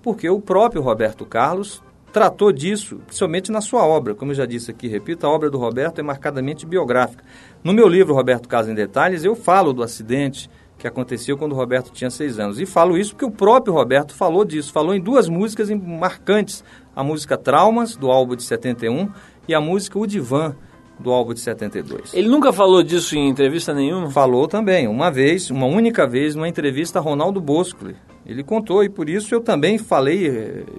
porque 0.00 0.30
o 0.30 0.40
próprio 0.40 0.80
Roberto 0.80 1.26
Carlos 1.26 1.82
tratou 2.12 2.52
disso, 2.52 3.00
principalmente 3.06 3.50
na 3.50 3.60
sua 3.60 3.84
obra. 3.84 4.14
Como 4.14 4.30
eu 4.30 4.36
já 4.36 4.46
disse 4.46 4.70
aqui, 4.70 4.86
repito, 4.88 5.26
a 5.26 5.30
obra 5.30 5.50
do 5.50 5.58
Roberto 5.58 5.98
é 5.98 6.02
marcadamente 6.02 6.64
biográfica. 6.64 7.24
No 7.62 7.72
meu 7.72 7.88
livro, 7.88 8.14
Roberto 8.14 8.48
Carlos 8.48 8.70
em 8.70 8.74
Detalhes, 8.74 9.24
eu 9.24 9.34
falo 9.34 9.72
do 9.72 9.82
acidente 9.82 10.48
que 10.78 10.86
aconteceu 10.86 11.36
quando 11.36 11.52
o 11.52 11.56
Roberto 11.56 11.90
tinha 11.90 12.08
seis 12.08 12.38
anos. 12.38 12.60
E 12.60 12.64
falo 12.64 12.96
isso 12.96 13.10
porque 13.10 13.24
o 13.24 13.30
próprio 13.30 13.74
Roberto 13.74 14.14
falou 14.14 14.44
disso, 14.44 14.72
falou 14.72 14.94
em 14.94 15.00
duas 15.00 15.28
músicas 15.28 15.68
marcantes 15.70 16.64
a 16.98 17.04
música 17.04 17.38
Traumas, 17.38 17.94
do 17.94 18.10
álbum 18.10 18.34
de 18.34 18.42
71, 18.42 19.08
e 19.46 19.54
a 19.54 19.60
música 19.60 19.96
O 19.96 20.04
Divã, 20.04 20.56
do 20.98 21.12
álbum 21.12 21.32
de 21.32 21.38
72. 21.38 22.12
Ele 22.12 22.26
nunca 22.26 22.52
falou 22.52 22.82
disso 22.82 23.14
em 23.14 23.28
entrevista 23.28 23.72
nenhuma? 23.72 24.10
Falou 24.10 24.48
também, 24.48 24.88
uma 24.88 25.08
vez, 25.08 25.48
uma 25.48 25.66
única 25.66 26.08
vez, 26.08 26.34
numa 26.34 26.48
entrevista 26.48 26.98
a 26.98 27.02
Ronaldo 27.02 27.40
Bosco. 27.40 27.86
Ele 28.26 28.42
contou 28.42 28.82
e 28.82 28.88
por 28.88 29.08
isso 29.08 29.32
eu 29.32 29.40
também 29.40 29.78
falei, 29.78 30.26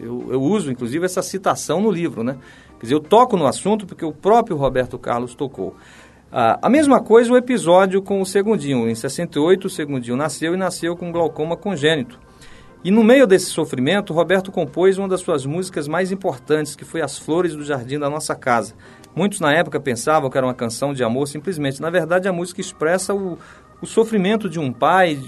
eu, 0.02 0.28
eu 0.30 0.42
uso 0.42 0.70
inclusive 0.70 1.06
essa 1.06 1.22
citação 1.22 1.80
no 1.80 1.90
livro, 1.90 2.22
né? 2.22 2.36
Quer 2.78 2.84
dizer, 2.84 2.96
eu 2.96 3.00
toco 3.00 3.38
no 3.38 3.48
assunto 3.48 3.86
porque 3.86 4.04
o 4.04 4.12
próprio 4.12 4.58
Roberto 4.58 5.00
Carlos 5.00 5.34
tocou. 5.34 5.74
Ah, 6.30 6.60
a 6.62 6.70
mesma 6.70 7.00
coisa 7.00 7.32
o 7.32 7.38
episódio 7.38 8.02
com 8.02 8.20
o 8.20 8.26
Segundinho. 8.26 8.90
Em 8.90 8.94
68, 8.94 9.68
o 9.68 9.70
Segundinho 9.70 10.18
nasceu 10.18 10.54
e 10.54 10.58
nasceu 10.58 10.98
com 10.98 11.14
glaucoma 11.14 11.56
congênito. 11.56 12.20
E 12.82 12.92
no 12.92 13.04
meio 13.04 13.28
desse 13.28 13.48
sofrimento, 13.48 14.14
Roberto 14.14 14.54
compôs 14.54 14.98
uma 14.98 15.08
das 15.08 15.20
suas 15.20 15.46
músicas 15.46 15.86
mais 15.86 16.14
importantes, 16.14 16.76
que 16.76 16.86
foi 16.86 17.02
As 17.02 17.18
Flores 17.18 17.54
do 17.54 17.64
Jardim 17.64 18.00
da 18.00 18.10
Nossa 18.10 18.34
Casa. 18.34 18.74
Muitos 19.14 19.42
na 19.42 19.54
época 19.54 19.82
pensavam 19.82 20.30
que 20.30 20.38
era 20.38 20.48
uma 20.48 20.54
canção 20.54 20.94
de 20.94 21.04
amor 21.04 21.28
simplesmente. 21.28 21.82
Na 21.82 21.90
verdade, 21.90 22.30
a 22.30 22.32
música 22.32 22.62
expressa 22.62 23.14
o, 23.14 23.38
o 23.82 23.86
sofrimento 23.86 24.50
de 24.50 24.60
um 24.60 24.72
pai 24.72 25.20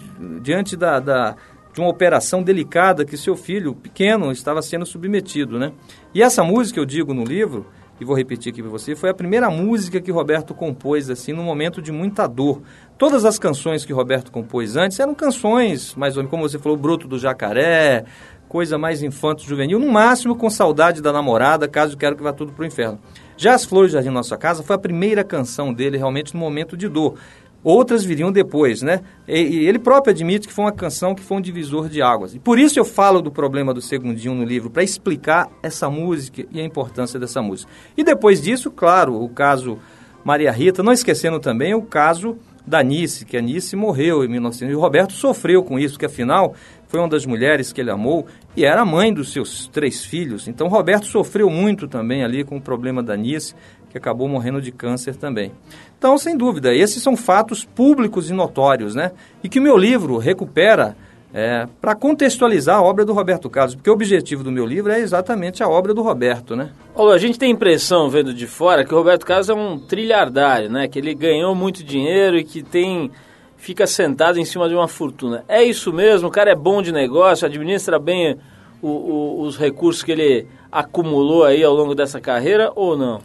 diante 0.41 0.77
da, 0.77 1.01
da, 1.01 1.35
de 1.73 1.81
uma 1.81 1.89
operação 1.89 2.41
delicada 2.41 3.03
que 3.03 3.17
seu 3.17 3.35
filho 3.35 3.75
pequeno 3.75 4.31
estava 4.31 4.61
sendo 4.61 4.85
submetido. 4.85 5.59
Né? 5.59 5.73
E 6.13 6.23
essa 6.23 6.45
música, 6.45 6.79
eu 6.79 6.85
digo 6.85 7.13
no 7.13 7.25
livro, 7.25 7.65
e 7.99 8.05
vou 8.05 8.15
repetir 8.15 8.51
aqui 8.51 8.61
para 8.61 8.71
você, 8.71 8.95
foi 8.95 9.09
a 9.09 9.13
primeira 9.13 9.49
música 9.49 10.01
que 10.01 10.09
Roberto 10.09 10.55
compôs 10.55 11.09
assim 11.09 11.33
num 11.33 11.43
momento 11.43 11.81
de 11.81 11.91
muita 11.91 12.27
dor. 12.27 12.61
Todas 13.01 13.25
as 13.25 13.39
canções 13.39 13.83
que 13.83 13.91
Roberto 13.91 14.31
compôs 14.31 14.77
antes 14.77 14.99
eram 14.99 15.15
canções, 15.15 15.95
mais 15.95 16.15
ou 16.15 16.21
menos, 16.21 16.29
como 16.29 16.47
você 16.47 16.59
falou, 16.59 16.77
Bruto 16.77 17.07
do 17.07 17.17
Jacaré, 17.17 18.05
coisa 18.47 18.77
mais 18.77 19.01
infanto-juvenil, 19.01 19.79
no 19.79 19.91
máximo 19.91 20.35
com 20.35 20.47
saudade 20.51 21.01
da 21.01 21.11
namorada, 21.11 21.67
caso 21.67 21.97
quero 21.97 22.15
que 22.15 22.21
vá 22.21 22.31
tudo 22.31 22.53
pro 22.53 22.63
inferno. 22.63 22.99
Já 23.35 23.55
As 23.55 23.65
Flores 23.65 23.89
do 23.89 23.95
Jardim 23.95 24.11
Nossa 24.11 24.37
Casa 24.37 24.61
foi 24.61 24.75
a 24.75 24.79
primeira 24.79 25.23
canção 25.23 25.73
dele 25.73 25.97
realmente 25.97 26.35
no 26.35 26.39
momento 26.39 26.77
de 26.77 26.87
dor. 26.87 27.15
Outras 27.63 28.05
viriam 28.05 28.31
depois, 28.31 28.83
né? 28.83 29.01
E 29.27 29.65
ele 29.65 29.79
próprio 29.79 30.11
admite 30.11 30.47
que 30.47 30.53
foi 30.53 30.65
uma 30.65 30.71
canção 30.71 31.15
que 31.15 31.23
foi 31.23 31.37
um 31.37 31.41
divisor 31.41 31.89
de 31.89 32.03
águas. 32.03 32.35
E 32.35 32.39
por 32.39 32.59
isso 32.59 32.77
eu 32.77 32.85
falo 32.85 33.19
do 33.19 33.31
problema 33.31 33.73
do 33.73 33.81
Segundinho 33.81 34.35
no 34.35 34.43
livro, 34.43 34.69
para 34.69 34.83
explicar 34.83 35.49
essa 35.63 35.89
música 35.89 36.45
e 36.51 36.61
a 36.61 36.63
importância 36.63 37.19
dessa 37.19 37.41
música. 37.41 37.71
E 37.97 38.03
depois 38.03 38.39
disso, 38.39 38.69
claro, 38.69 39.19
o 39.19 39.27
caso 39.27 39.79
Maria 40.23 40.51
Rita, 40.51 40.83
não 40.83 40.93
esquecendo 40.93 41.39
também 41.39 41.73
o 41.73 41.81
caso 41.81 42.37
da 42.65 42.83
Nice, 42.83 43.25
que 43.25 43.37
a 43.37 43.41
Nice 43.41 43.75
morreu 43.75 44.23
em 44.23 44.27
1900. 44.27 44.73
E 44.73 44.75
o 44.75 44.79
Roberto 44.79 45.13
sofreu 45.13 45.63
com 45.63 45.79
isso, 45.79 45.97
que 45.97 46.05
afinal 46.05 46.53
foi 46.87 46.99
uma 46.99 47.09
das 47.09 47.25
mulheres 47.25 47.71
que 47.71 47.79
ele 47.79 47.89
amou 47.89 48.27
e 48.55 48.65
era 48.65 48.83
mãe 48.83 49.13
dos 49.13 49.31
seus 49.31 49.67
três 49.67 50.03
filhos. 50.03 50.47
Então 50.47 50.67
Roberto 50.67 51.05
sofreu 51.05 51.49
muito 51.49 51.87
também 51.87 52.23
ali 52.23 52.43
com 52.43 52.57
o 52.57 52.61
problema 52.61 53.01
da 53.01 53.15
Nice, 53.15 53.55
que 53.89 53.97
acabou 53.97 54.27
morrendo 54.27 54.61
de 54.61 54.71
câncer 54.71 55.15
também. 55.15 55.51
Então, 55.97 56.17
sem 56.17 56.35
dúvida, 56.35 56.73
esses 56.73 57.03
são 57.03 57.15
fatos 57.15 57.65
públicos 57.65 58.29
e 58.29 58.33
notórios, 58.33 58.95
né? 58.95 59.11
E 59.43 59.49
que 59.49 59.59
o 59.59 59.61
meu 59.61 59.77
livro 59.77 60.17
recupera 60.17 60.95
é, 61.33 61.67
para 61.79 61.95
contextualizar 61.95 62.77
a 62.77 62.81
obra 62.81 63.05
do 63.05 63.13
Roberto 63.13 63.49
Carlos, 63.49 63.75
porque 63.75 63.89
o 63.89 63.93
objetivo 63.93 64.43
do 64.43 64.51
meu 64.51 64.65
livro 64.65 64.91
é 64.91 64.99
exatamente 64.99 65.63
a 65.63 65.69
obra 65.69 65.93
do 65.93 66.01
Roberto, 66.01 66.55
né? 66.55 66.71
Olha, 66.93 67.15
a 67.15 67.17
gente 67.17 67.39
tem 67.39 67.49
a 67.49 67.53
impressão, 67.53 68.09
vendo 68.09 68.33
de 68.33 68.47
fora, 68.47 68.83
que 68.83 68.93
o 68.93 68.97
Roberto 68.97 69.25
Carlos 69.25 69.49
é 69.49 69.53
um 69.53 69.79
trilhardário, 69.79 70.69
né? 70.69 70.87
Que 70.87 70.99
ele 70.99 71.13
ganhou 71.13 71.55
muito 71.55 71.83
dinheiro 71.83 72.37
e 72.37 72.43
que 72.43 72.61
tem 72.61 73.09
fica 73.55 73.85
sentado 73.85 74.39
em 74.39 74.45
cima 74.45 74.67
de 74.67 74.73
uma 74.73 74.87
fortuna. 74.87 75.45
É 75.47 75.63
isso 75.63 75.93
mesmo? 75.93 76.27
O 76.27 76.31
cara 76.31 76.51
é 76.51 76.55
bom 76.55 76.81
de 76.81 76.91
negócio, 76.91 77.45
administra 77.45 77.99
bem 77.99 78.35
o, 78.81 78.87
o, 78.87 79.41
os 79.41 79.55
recursos 79.55 80.01
que 80.01 80.11
ele 80.11 80.47
acumulou 80.71 81.43
aí 81.43 81.63
ao 81.63 81.73
longo 81.73 81.93
dessa 81.93 82.19
carreira 82.19 82.71
ou 82.75 82.97
não? 82.97 83.21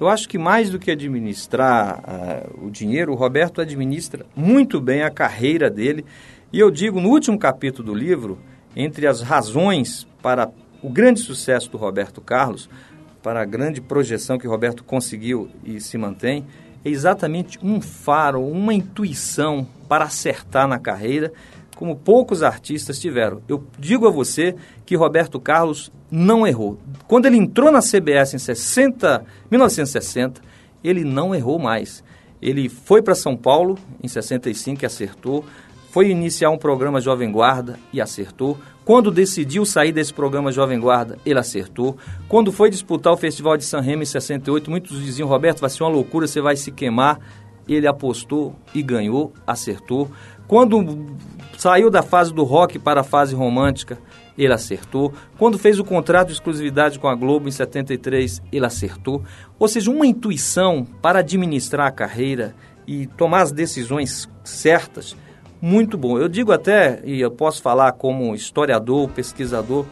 Eu 0.00 0.08
acho 0.08 0.28
que 0.28 0.38
mais 0.38 0.70
do 0.70 0.78
que 0.78 0.90
administrar 0.90 2.00
uh, 2.00 2.66
o 2.66 2.70
dinheiro, 2.70 3.12
o 3.12 3.14
Roberto 3.14 3.60
administra 3.60 4.26
muito 4.34 4.80
bem 4.80 5.02
a 5.02 5.10
carreira 5.10 5.70
dele. 5.70 6.04
E 6.54 6.60
eu 6.60 6.70
digo 6.70 7.00
no 7.00 7.08
último 7.08 7.36
capítulo 7.36 7.88
do 7.88 7.98
livro, 7.98 8.38
entre 8.76 9.08
as 9.08 9.20
razões 9.20 10.06
para 10.22 10.52
o 10.80 10.88
grande 10.88 11.18
sucesso 11.18 11.68
do 11.68 11.76
Roberto 11.76 12.20
Carlos, 12.20 12.70
para 13.20 13.42
a 13.42 13.44
grande 13.44 13.80
projeção 13.80 14.38
que 14.38 14.46
Roberto 14.46 14.84
conseguiu 14.84 15.50
e 15.64 15.80
se 15.80 15.98
mantém, 15.98 16.46
é 16.84 16.88
exatamente 16.88 17.58
um 17.60 17.80
faro, 17.80 18.40
uma 18.40 18.72
intuição 18.72 19.66
para 19.88 20.04
acertar 20.04 20.68
na 20.68 20.78
carreira, 20.78 21.32
como 21.74 21.96
poucos 21.96 22.40
artistas 22.40 23.00
tiveram. 23.00 23.42
Eu 23.48 23.66
digo 23.76 24.06
a 24.06 24.10
você 24.12 24.54
que 24.86 24.94
Roberto 24.94 25.40
Carlos 25.40 25.90
não 26.08 26.46
errou. 26.46 26.78
Quando 27.08 27.26
ele 27.26 27.36
entrou 27.36 27.72
na 27.72 27.80
CBS 27.80 28.32
em 28.32 28.38
60, 28.38 29.24
1960, 29.50 30.40
ele 30.84 31.02
não 31.02 31.34
errou 31.34 31.58
mais. 31.58 32.04
Ele 32.40 32.68
foi 32.68 33.02
para 33.02 33.16
São 33.16 33.36
Paulo 33.36 33.76
em 34.00 34.06
65 34.06 34.84
e 34.84 34.86
acertou. 34.86 35.44
Foi 35.94 36.10
iniciar 36.10 36.50
um 36.50 36.58
programa 36.58 37.00
Jovem 37.00 37.30
Guarda 37.30 37.78
e 37.92 38.00
acertou. 38.00 38.58
Quando 38.84 39.12
decidiu 39.12 39.64
sair 39.64 39.92
desse 39.92 40.12
programa 40.12 40.50
Jovem 40.50 40.80
Guarda, 40.80 41.20
ele 41.24 41.38
acertou. 41.38 41.96
Quando 42.28 42.50
foi 42.50 42.68
disputar 42.68 43.12
o 43.12 43.16
Festival 43.16 43.56
de 43.56 43.64
San 43.64 43.78
Remo 43.78 44.02
em 44.02 44.04
68, 44.04 44.68
muitos 44.68 45.00
diziam, 45.00 45.28
Roberto, 45.28 45.60
vai 45.60 45.70
ser 45.70 45.84
uma 45.84 45.90
loucura, 45.90 46.26
você 46.26 46.40
vai 46.40 46.56
se 46.56 46.72
queimar. 46.72 47.20
Ele 47.68 47.86
apostou 47.86 48.56
e 48.74 48.82
ganhou, 48.82 49.32
acertou. 49.46 50.10
Quando 50.48 51.14
saiu 51.56 51.88
da 51.88 52.02
fase 52.02 52.34
do 52.34 52.42
rock 52.42 52.76
para 52.76 53.02
a 53.02 53.04
fase 53.04 53.32
romântica, 53.36 53.96
ele 54.36 54.52
acertou. 54.52 55.12
Quando 55.38 55.60
fez 55.60 55.78
o 55.78 55.84
contrato 55.84 56.26
de 56.26 56.32
exclusividade 56.32 56.98
com 56.98 57.06
a 57.06 57.14
Globo 57.14 57.46
em 57.46 57.52
73, 57.52 58.42
ele 58.50 58.66
acertou. 58.66 59.22
Ou 59.60 59.68
seja, 59.68 59.92
uma 59.92 60.08
intuição 60.08 60.84
para 61.00 61.20
administrar 61.20 61.86
a 61.86 61.92
carreira 61.92 62.52
e 62.84 63.06
tomar 63.06 63.42
as 63.42 63.52
decisões 63.52 64.28
certas, 64.42 65.16
muito 65.64 65.96
bom. 65.96 66.18
Eu 66.18 66.28
digo 66.28 66.52
até, 66.52 67.00
e 67.04 67.22
eu 67.22 67.30
posso 67.30 67.62
falar 67.62 67.92
como 67.92 68.34
historiador, 68.34 69.08
pesquisador, 69.08 69.86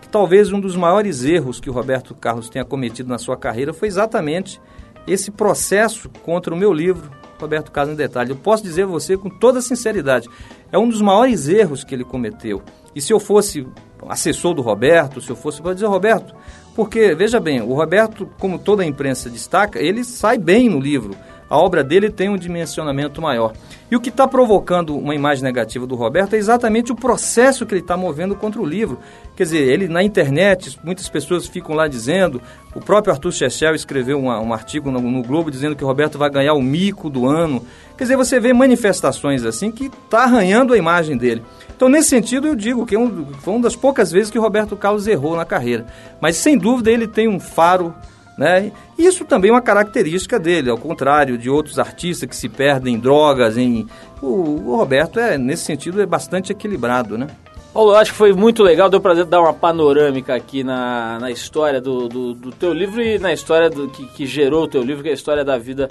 que 0.00 0.08
talvez 0.08 0.50
um 0.50 0.58
dos 0.58 0.74
maiores 0.74 1.22
erros 1.22 1.60
que 1.60 1.68
o 1.68 1.72
Roberto 1.72 2.14
Carlos 2.14 2.48
tenha 2.48 2.64
cometido 2.64 3.10
na 3.10 3.18
sua 3.18 3.36
carreira 3.36 3.74
foi 3.74 3.88
exatamente 3.88 4.58
esse 5.06 5.30
processo 5.30 6.08
contra 6.22 6.54
o 6.54 6.56
meu 6.56 6.72
livro, 6.72 7.10
Roberto 7.38 7.70
Carlos 7.70 7.92
em 7.92 7.96
Detalhe. 7.98 8.30
Eu 8.30 8.36
posso 8.36 8.62
dizer 8.62 8.84
a 8.84 8.86
você 8.86 9.18
com 9.18 9.28
toda 9.28 9.60
sinceridade, 9.60 10.30
é 10.72 10.78
um 10.78 10.88
dos 10.88 11.02
maiores 11.02 11.46
erros 11.46 11.84
que 11.84 11.94
ele 11.94 12.04
cometeu. 12.04 12.62
E 12.94 13.00
se 13.02 13.12
eu 13.12 13.20
fosse 13.20 13.66
assessor 14.08 14.54
do 14.54 14.62
Roberto, 14.62 15.20
se 15.20 15.28
eu 15.28 15.36
fosse, 15.36 15.60
para 15.60 15.74
dizer, 15.74 15.86
Roberto, 15.88 16.34
porque, 16.74 17.14
veja 17.14 17.38
bem, 17.38 17.60
o 17.60 17.74
Roberto, 17.74 18.30
como 18.38 18.58
toda 18.58 18.82
a 18.82 18.86
imprensa 18.86 19.28
destaca, 19.28 19.78
ele 19.78 20.04
sai 20.04 20.38
bem 20.38 20.70
no 20.70 20.80
livro. 20.80 21.14
A 21.50 21.56
obra 21.56 21.82
dele 21.82 22.10
tem 22.10 22.28
um 22.28 22.36
dimensionamento 22.36 23.22
maior. 23.22 23.54
E 23.90 23.96
o 23.96 24.00
que 24.00 24.10
está 24.10 24.28
provocando 24.28 24.96
uma 24.96 25.14
imagem 25.14 25.42
negativa 25.42 25.86
do 25.86 25.94
Roberto 25.94 26.34
é 26.34 26.36
exatamente 26.36 26.92
o 26.92 26.94
processo 26.94 27.64
que 27.64 27.72
ele 27.72 27.80
está 27.80 27.96
movendo 27.96 28.36
contra 28.36 28.60
o 28.60 28.66
livro. 28.66 28.98
Quer 29.34 29.44
dizer, 29.44 29.66
ele 29.66 29.88
na 29.88 30.02
internet, 30.02 30.78
muitas 30.84 31.08
pessoas 31.08 31.46
ficam 31.46 31.74
lá 31.74 31.88
dizendo, 31.88 32.42
o 32.74 32.80
próprio 32.80 33.14
Arthur 33.14 33.32
Chechel 33.32 33.74
escreveu 33.74 34.18
uma, 34.18 34.38
um 34.40 34.52
artigo 34.52 34.90
no, 34.90 35.00
no, 35.00 35.22
Globo 35.22 35.50
dizendo 35.50 35.74
que 35.74 35.82
o 35.82 35.86
Roberto 35.86 36.18
vai 36.18 36.28
ganhar 36.28 36.52
o 36.52 36.60
mico 36.60 37.08
do 37.08 37.26
ano. 37.26 37.64
Quer 37.96 38.04
dizer, 38.04 38.16
você 38.16 38.38
vê 38.38 38.52
manifestações 38.52 39.44
assim 39.44 39.70
que 39.70 39.86
está 39.86 40.24
arranhando 40.24 40.74
a 40.74 40.76
imagem 40.76 41.16
dele. 41.16 41.42
Então, 41.74 41.88
nesse 41.88 42.10
sentido, 42.10 42.46
eu 42.46 42.54
digo 42.54 42.84
que 42.84 42.94
é 42.94 42.98
um, 42.98 43.26
foi 43.40 43.54
uma 43.54 43.62
das 43.62 43.76
poucas 43.76 44.12
vezes 44.12 44.30
que 44.30 44.38
o 44.38 44.42
Roberto 44.42 44.76
Carlos 44.76 45.06
errou 45.06 45.34
na 45.34 45.44
carreira. 45.44 45.86
Mas, 46.20 46.36
sem 46.36 46.58
dúvida, 46.58 46.90
ele 46.90 47.06
tem 47.06 47.26
um 47.26 47.40
faro 47.40 47.94
né? 48.38 48.70
Isso 48.96 49.24
também 49.24 49.50
é 49.50 49.52
uma 49.52 49.60
característica 49.60 50.38
dele, 50.38 50.70
ao 50.70 50.78
contrário 50.78 51.36
de 51.36 51.50
outros 51.50 51.76
artistas 51.76 52.28
que 52.28 52.36
se 52.36 52.48
perdem 52.48 52.94
em 52.94 52.98
drogas. 52.98 53.58
Em... 53.58 53.84
O, 54.22 54.76
Roberto, 54.76 55.18
é 55.18 55.36
nesse 55.36 55.64
sentido, 55.64 56.00
é 56.00 56.06
bastante 56.06 56.52
equilibrado. 56.52 57.18
Né? 57.18 57.26
Paulo, 57.74 57.96
acho 57.96 58.12
que 58.12 58.16
foi 58.16 58.32
muito 58.32 58.62
legal, 58.62 58.88
deu 58.88 59.00
para 59.00 59.24
dar 59.24 59.40
uma 59.40 59.52
panorâmica 59.52 60.36
aqui 60.36 60.62
na, 60.62 61.18
na 61.20 61.32
história 61.32 61.80
do, 61.80 62.08
do, 62.08 62.32
do 62.32 62.52
teu 62.52 62.72
livro 62.72 63.02
e 63.02 63.18
na 63.18 63.32
história 63.32 63.68
do, 63.68 63.88
que, 63.88 64.06
que 64.06 64.24
gerou 64.24 64.64
o 64.64 64.68
teu 64.68 64.82
livro, 64.82 65.02
que 65.02 65.08
é 65.08 65.12
a 65.12 65.14
história 65.14 65.44
da 65.44 65.58
vida 65.58 65.88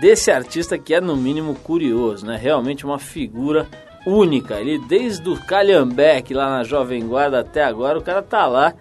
desse 0.00 0.30
artista 0.30 0.78
que 0.78 0.94
é, 0.94 1.00
no 1.02 1.14
mínimo, 1.14 1.54
curioso, 1.54 2.24
né? 2.24 2.38
Realmente 2.40 2.86
uma 2.86 2.98
figura 2.98 3.68
única. 4.06 4.58
Ele, 4.58 4.78
desde 4.78 5.28
o 5.28 5.36
Calhambeck 5.36 6.32
lá 6.32 6.48
na 6.48 6.64
Jovem 6.64 7.06
Guarda 7.06 7.40
até 7.40 7.62
agora, 7.62 7.98
o 7.98 8.02
cara 8.02 8.22
tá 8.22 8.46
lá 8.46 8.72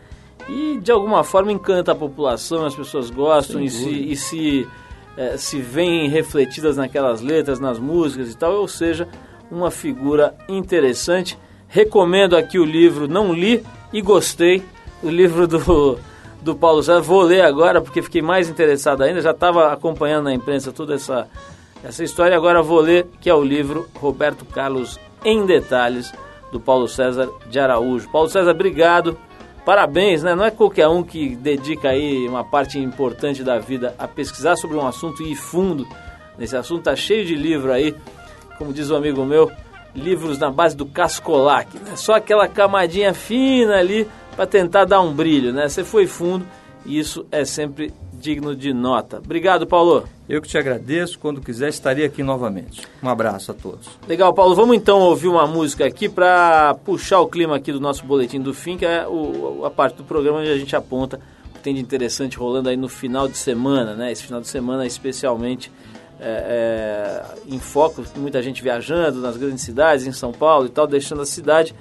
e 0.48 0.80
de 0.82 0.92
alguma 0.92 1.24
forma 1.24 1.52
encanta 1.52 1.92
a 1.92 1.96
população, 1.96 2.66
as 2.66 2.76
pessoas 2.76 3.10
gostam 3.10 3.62
e 3.62 3.70
se, 3.70 3.90
e 3.90 4.16
se, 4.16 4.68
é, 5.16 5.38
se 5.38 5.60
veem 5.60 6.10
refletidas 6.10 6.78
naquelas 6.78 7.22
letras, 7.22 7.60
nas 7.60 7.80
músicas 7.80 8.32
e 8.32 8.38
tal, 8.38 8.54
ou 8.54 8.68
seja, 8.68 9.08
uma 9.50 9.72
figura 9.72 10.36
interessante. 10.48 11.38
Recomendo 11.68 12.36
aqui 12.36 12.60
o 12.60 12.66
livro, 12.66 13.08
não 13.08 13.34
li 13.34 13.64
e 13.92 14.02
gostei, 14.02 14.64
o 15.02 15.10
livro 15.10 15.48
do, 15.48 15.98
do 16.42 16.56
Paulo 16.56 16.84
César. 16.84 17.02
Vou 17.02 17.22
ler 17.22 17.42
agora 17.42 17.82
porque 17.82 18.02
fiquei 18.02 18.22
mais 18.22 18.50
interessado 18.50 19.02
ainda, 19.02 19.22
já 19.22 19.32
estava 19.32 19.72
acompanhando 19.72 20.26
na 20.26 20.34
imprensa 20.34 20.72
toda 20.72 20.96
essa, 20.96 21.28
essa 21.84 22.04
história, 22.04 22.36
agora 22.36 22.62
vou 22.62 22.80
ler, 22.80 23.08
que 23.22 23.30
é 23.30 23.34
o 23.34 23.44
livro 23.44 23.88
Roberto 23.96 24.46
Carlos 24.46 25.00
em 25.24 25.46
Detalhes, 25.46 26.12
do 26.52 26.60
Paulo 26.60 26.88
César 26.88 27.30
de 27.50 27.60
Araújo. 27.60 28.10
Paulo 28.10 28.30
César, 28.30 28.52
obrigado 28.52 29.18
Parabéns, 29.66 30.22
né? 30.22 30.36
Não 30.36 30.44
é 30.44 30.52
qualquer 30.52 30.88
um 30.90 31.02
que 31.02 31.36
dedica 31.36 31.90
aí 31.90 32.28
uma 32.28 32.44
parte 32.44 32.78
importante 32.78 33.44
da 33.44 33.60
vida 33.60 33.96
a 33.98 34.08
pesquisar 34.08 34.58
sobre 34.58 34.76
um 34.76 34.86
assunto 34.86 35.24
e 35.24 35.32
ir 35.32 35.36
fundo 35.36 35.88
nesse 36.38 36.56
assunto. 36.56 36.84
Tá 36.84 36.96
cheio 36.96 37.26
de 37.26 37.36
livro 37.36 37.72
aí, 37.72 37.96
como 38.58 38.74
diz 38.74 38.92
um 38.92 38.96
amigo 38.98 39.24
meu, 39.24 39.50
livros 39.96 40.38
na 40.38 40.52
base 40.52 40.76
do 40.76 40.86
cascolac, 40.86 41.78
né? 41.78 41.96
Só 41.96 42.16
aquela 42.16 42.48
camadinha 42.48 43.14
fina 43.14 43.76
ali 43.76 44.08
para 44.36 44.46
tentar 44.46 44.84
dar 44.84 45.00
um 45.00 45.14
brilho, 45.14 45.54
né? 45.54 45.70
Você 45.70 45.84
foi 45.84 46.08
fundo 46.08 46.46
e 46.86 47.00
isso 47.00 47.26
é 47.32 47.46
sempre 47.46 47.94
digno 48.24 48.56
de 48.56 48.74
nota. 48.74 49.18
Obrigado, 49.18 49.68
Paulo. 49.68 50.06
Eu 50.28 50.42
que 50.42 50.48
te 50.48 50.58
agradeço. 50.58 51.20
Quando 51.20 51.42
quiser, 51.42 51.68
estaria 51.68 52.06
aqui 52.06 52.24
novamente. 52.24 52.82
Um 53.04 53.10
abraço 53.10 53.52
a 53.52 53.54
todos. 53.54 53.90
Legal, 54.08 54.34
Paulo. 54.34 54.56
Vamos 54.56 54.78
então 54.78 55.00
ouvir 55.02 55.28
uma 55.28 55.46
música 55.46 55.86
aqui 55.86 56.08
para 56.08 56.74
puxar 56.86 57.20
o 57.20 57.28
clima 57.28 57.58
aqui 57.58 57.72
do 57.72 57.80
nosso 57.80 58.06
boletim 58.06 58.40
do 58.40 58.54
fim, 58.54 58.78
que 58.78 58.86
é 58.86 59.06
o, 59.06 59.66
a 59.66 59.70
parte 59.70 59.98
do 59.98 60.04
programa 60.04 60.40
onde 60.40 60.50
a 60.50 60.58
gente 60.58 60.76
aponta 60.76 61.20
o 61.50 61.54
que 61.56 61.60
tem 61.60 61.76
de 61.76 61.82
interessante 61.82 62.38
rolando 62.38 62.70
aí 62.70 62.78
no 62.78 62.88
final 62.88 63.28
de 63.28 63.38
semana, 63.38 63.94
né? 63.94 64.12
Esse 64.12 64.24
final 64.24 64.40
de 64.40 64.48
semana 64.48 64.86
especialmente 64.86 65.70
é, 66.20 67.26
é, 67.50 67.54
em 67.54 67.60
foco, 67.60 68.04
muita 68.16 68.42
gente 68.42 68.64
viajando 68.64 69.20
nas 69.20 69.36
grandes 69.36 69.62
cidades, 69.62 70.08
em 70.08 70.14
São 70.14 70.32
Paulo 70.32 70.68
e 70.68 70.70
tal, 70.70 70.88
deixando 70.88 71.22
a 71.22 71.26
cidade 71.26 71.76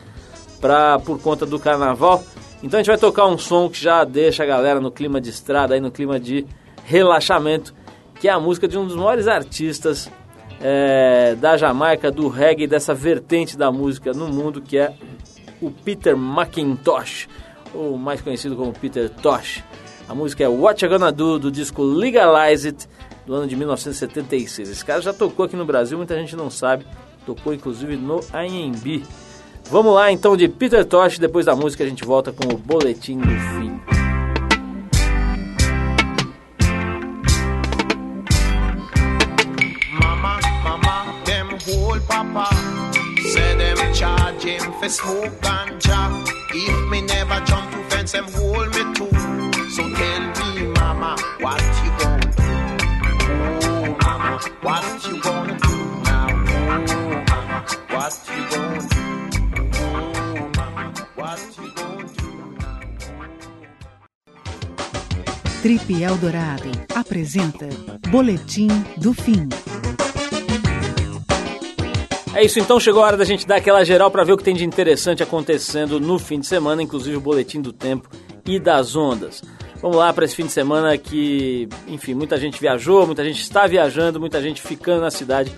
pra, 0.60 0.98
por 0.98 1.20
conta 1.20 1.46
do 1.46 1.60
carnaval. 1.60 2.24
Então 2.62 2.78
a 2.78 2.82
gente 2.82 2.90
vai 2.90 2.98
tocar 2.98 3.26
um 3.26 3.36
som 3.36 3.68
que 3.68 3.82
já 3.82 4.04
deixa 4.04 4.44
a 4.44 4.46
galera 4.46 4.80
no 4.80 4.90
clima 4.90 5.20
de 5.20 5.30
estrada, 5.30 5.74
aí 5.74 5.80
no 5.80 5.90
clima 5.90 6.20
de 6.20 6.46
relaxamento, 6.84 7.74
que 8.20 8.28
é 8.28 8.30
a 8.30 8.38
música 8.38 8.68
de 8.68 8.78
um 8.78 8.86
dos 8.86 8.94
maiores 8.94 9.26
artistas 9.26 10.08
é, 10.60 11.34
da 11.34 11.56
Jamaica, 11.56 12.10
do 12.10 12.28
reggae, 12.28 12.68
dessa 12.68 12.94
vertente 12.94 13.56
da 13.56 13.72
música 13.72 14.12
no 14.12 14.28
mundo, 14.28 14.60
que 14.60 14.78
é 14.78 14.94
o 15.60 15.70
Peter 15.70 16.14
McIntosh, 16.14 17.28
ou 17.74 17.98
mais 17.98 18.20
conhecido 18.20 18.54
como 18.54 18.72
Peter 18.72 19.10
Tosh. 19.10 19.64
A 20.08 20.14
música 20.14 20.44
é 20.44 20.48
What 20.48 20.84
You 20.84 20.90
Gonna 20.90 21.10
Do, 21.10 21.38
do 21.38 21.50
disco 21.50 21.82
Legalize 21.82 22.68
It, 22.68 22.88
do 23.26 23.34
ano 23.34 23.46
de 23.46 23.56
1976. 23.56 24.68
Esse 24.68 24.84
cara 24.84 25.00
já 25.00 25.12
tocou 25.12 25.46
aqui 25.46 25.56
no 25.56 25.64
Brasil, 25.64 25.96
muita 25.96 26.14
gente 26.16 26.36
não 26.36 26.50
sabe. 26.50 26.84
Tocou 27.26 27.54
inclusive 27.54 27.96
no 27.96 28.20
AMB. 28.32 29.04
Vamos 29.72 29.94
lá 29.94 30.12
então 30.12 30.36
de 30.36 30.48
Peter 30.48 30.84
Tosh, 30.84 31.18
depois 31.18 31.46
da 31.46 31.56
música 31.56 31.82
a 31.82 31.86
gente 31.86 32.04
volta 32.04 32.30
com 32.30 32.52
o 32.52 32.58
Boletim 32.58 33.16
do 33.16 33.26
Fim. 33.26 33.80
Mama, 39.98 40.38
mama, 40.62 41.06
them 41.24 41.48
whole 41.66 41.98
papa. 42.02 42.50
Say 43.22 43.56
them 43.56 43.94
charge 43.94 44.46
him 44.46 44.60
for 44.60 44.90
If 46.54 46.90
me 46.90 47.00
never 47.00 47.40
jump 47.46 47.70
to 47.70 47.78
fence, 47.88 48.12
them 48.12 48.26
hold 48.28 48.68
me 48.74 48.92
too 48.92 49.21
Trip 65.72 66.02
Eldorado 66.02 66.70
apresenta 66.94 67.66
Boletim 68.10 68.68
do 68.98 69.14
Fim. 69.14 69.48
É 72.34 72.44
isso, 72.44 72.60
então 72.60 72.78
chegou 72.78 73.02
a 73.02 73.06
hora 73.06 73.16
da 73.16 73.24
gente 73.24 73.46
dar 73.46 73.56
aquela 73.56 73.82
geral 73.82 74.10
para 74.10 74.22
ver 74.22 74.34
o 74.34 74.36
que 74.36 74.44
tem 74.44 74.54
de 74.54 74.66
interessante 74.66 75.22
acontecendo 75.22 75.98
no 75.98 76.18
fim 76.18 76.40
de 76.40 76.46
semana, 76.46 76.82
inclusive 76.82 77.16
o 77.16 77.22
boletim 77.22 77.62
do 77.62 77.72
tempo 77.72 78.10
e 78.44 78.60
das 78.60 78.94
ondas. 78.94 79.42
Vamos 79.80 79.96
lá 79.96 80.12
para 80.12 80.26
esse 80.26 80.36
fim 80.36 80.44
de 80.44 80.52
semana 80.52 80.98
que, 80.98 81.66
enfim, 81.88 82.12
muita 82.12 82.36
gente 82.36 82.60
viajou, 82.60 83.06
muita 83.06 83.24
gente 83.24 83.40
está 83.40 83.66
viajando, 83.66 84.20
muita 84.20 84.42
gente 84.42 84.60
ficando 84.60 85.00
na 85.00 85.10
cidade 85.10 85.50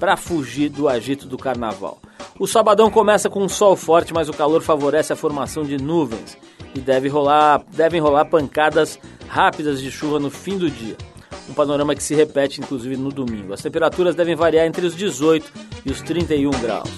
para 0.00 0.16
fugir 0.16 0.68
do 0.68 0.88
agito 0.88 1.28
do 1.28 1.38
carnaval. 1.38 2.00
O 2.40 2.46
sabadão 2.48 2.90
começa 2.90 3.30
com 3.30 3.40
um 3.40 3.48
sol 3.48 3.76
forte, 3.76 4.12
mas 4.12 4.28
o 4.28 4.32
calor 4.32 4.62
favorece 4.62 5.12
a 5.12 5.16
formação 5.16 5.62
de 5.62 5.80
nuvens 5.80 6.36
e 6.74 6.80
deve 6.80 7.08
rolar, 7.08 7.62
devem 7.72 8.00
rolar 8.00 8.24
pancadas 8.24 8.98
rápidas 9.30 9.80
de 9.80 9.92
chuva 9.92 10.18
no 10.18 10.28
fim 10.28 10.58
do 10.58 10.68
dia. 10.68 10.96
Um 11.48 11.54
panorama 11.54 11.94
que 11.94 12.02
se 12.02 12.16
repete 12.16 12.60
inclusive 12.60 12.96
no 12.96 13.10
domingo. 13.10 13.52
As 13.52 13.62
temperaturas 13.62 14.16
devem 14.16 14.34
variar 14.34 14.66
entre 14.66 14.84
os 14.84 14.94
18 14.94 15.52
e 15.86 15.90
os 15.90 16.00
31 16.02 16.50
graus. 16.50 16.90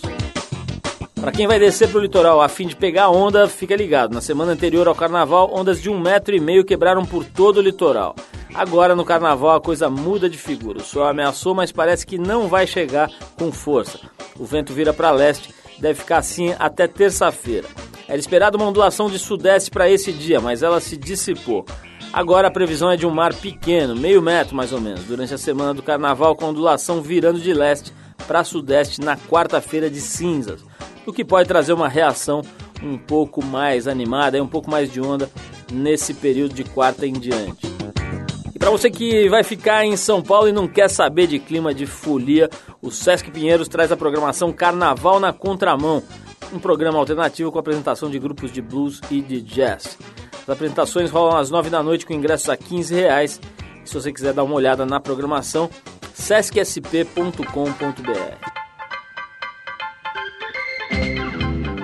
Para 1.14 1.30
quem 1.30 1.47
vai 1.47 1.59
descer 1.59 1.89
para 1.89 1.99
o 1.99 2.01
litoral 2.01 2.41
a 2.41 2.49
fim 2.49 2.66
de 2.66 2.74
pegar 2.74 3.11
onda, 3.11 3.47
fica 3.47 3.76
ligado. 3.76 4.14
Na 4.14 4.22
semana 4.22 4.53
anterior 4.53 4.89
ao 4.89 4.95
carnaval, 4.95 5.51
ondas 5.55 5.80
de 5.80 5.91
um 5.91 6.01
metro 6.01 6.35
e 6.35 6.41
meio 6.41 6.64
quebraram 6.64 7.05
por 7.05 7.24
todo 7.24 7.59
o 7.59 7.62
litoral. 7.62 8.16
Agora 8.55 8.97
no 8.97 9.05
carnaval 9.05 9.55
a 9.55 9.61
coisa 9.61 9.91
muda 9.91 10.28
de 10.28 10.39
figura. 10.39 10.78
O 10.78 10.85
sol 10.85 11.05
ameaçou, 11.05 11.55
mas 11.55 11.70
parece 11.70 12.07
que 12.07 12.16
não 12.16 12.49
vai 12.49 12.66
chegar 12.66 13.11
com 13.39 13.53
força. 13.53 14.01
O 14.39 14.45
vento 14.45 14.72
vira 14.72 14.93
para 14.93 15.11
leste, 15.11 15.55
deve 15.78 16.01
ficar 16.01 16.18
assim 16.18 16.55
até 16.59 16.89
terça-feira. 16.89 17.68
Era 18.09 18.18
esperada 18.18 18.57
uma 18.57 18.66
ondulação 18.66 19.09
de 19.09 19.18
sudeste 19.18 19.70
para 19.70 19.89
esse 19.91 20.12
dia, 20.12 20.41
mas 20.41 20.62
ela 20.62 20.80
se 20.80 20.97
dissipou. 20.97 21.64
Agora 22.12 22.48
a 22.48 22.50
previsão 22.50 22.90
é 22.90 22.96
de 22.96 23.06
um 23.06 23.10
mar 23.10 23.32
pequeno, 23.34 23.96
meio 23.96 24.20
metro 24.20 24.54
mais 24.54 24.70
ou 24.70 24.80
menos, 24.80 25.04
durante 25.04 25.32
a 25.32 25.38
semana 25.38 25.72
do 25.72 25.82
carnaval, 25.82 26.36
com 26.36 26.44
ondulação 26.44 27.00
virando 27.00 27.40
de 27.40 27.54
leste 27.54 27.90
para 28.28 28.44
sudeste 28.44 29.00
na 29.00 29.16
quarta-feira 29.16 29.88
de 29.88 29.98
cinzas, 29.98 30.62
o 31.06 31.12
que 31.12 31.24
pode 31.24 31.48
trazer 31.48 31.72
uma 31.72 31.88
reação 31.88 32.42
um 32.82 32.98
pouco 32.98 33.42
mais 33.42 33.88
animada 33.88 34.36
e 34.36 34.40
um 34.42 34.46
pouco 34.46 34.70
mais 34.70 34.92
de 34.92 35.00
onda 35.00 35.30
nesse 35.72 36.12
período 36.12 36.54
de 36.54 36.64
quarta 36.64 37.06
em 37.06 37.14
diante. 37.14 37.66
E 38.54 38.58
para 38.58 38.70
você 38.70 38.90
que 38.90 39.26
vai 39.30 39.42
ficar 39.42 39.86
em 39.86 39.96
São 39.96 40.22
Paulo 40.22 40.48
e 40.48 40.52
não 40.52 40.68
quer 40.68 40.88
saber 40.90 41.26
de 41.26 41.38
clima 41.38 41.72
de 41.72 41.86
folia, 41.86 42.50
o 42.82 42.90
Sesc 42.90 43.30
Pinheiros 43.30 43.68
traz 43.68 43.90
a 43.90 43.96
programação 43.96 44.52
Carnaval 44.52 45.18
na 45.18 45.32
Contramão, 45.32 46.02
um 46.52 46.58
programa 46.58 46.98
alternativo 46.98 47.50
com 47.50 47.58
apresentação 47.58 48.10
de 48.10 48.18
grupos 48.18 48.52
de 48.52 48.60
blues 48.60 49.00
e 49.10 49.22
de 49.22 49.40
jazz. 49.40 49.96
As 50.43 50.49
apresentações 50.49 51.11
rolam 51.11 51.36
às 51.36 51.51
9 51.51 51.70
da 51.70 51.82
noite 51.82 52.05
com 52.05 52.12
ingressos 52.12 52.49
a 52.49 52.57
15 52.57 52.95
reais. 52.95 53.40
Se 53.84 53.95
você 53.95 54.12
quiser 54.12 54.32
dar 54.32 54.45
uma 54.45 54.55
olhada 54.55 54.84
na 54.84 55.01
programação, 55.01 55.70
sescsp.com.br. 56.14 57.43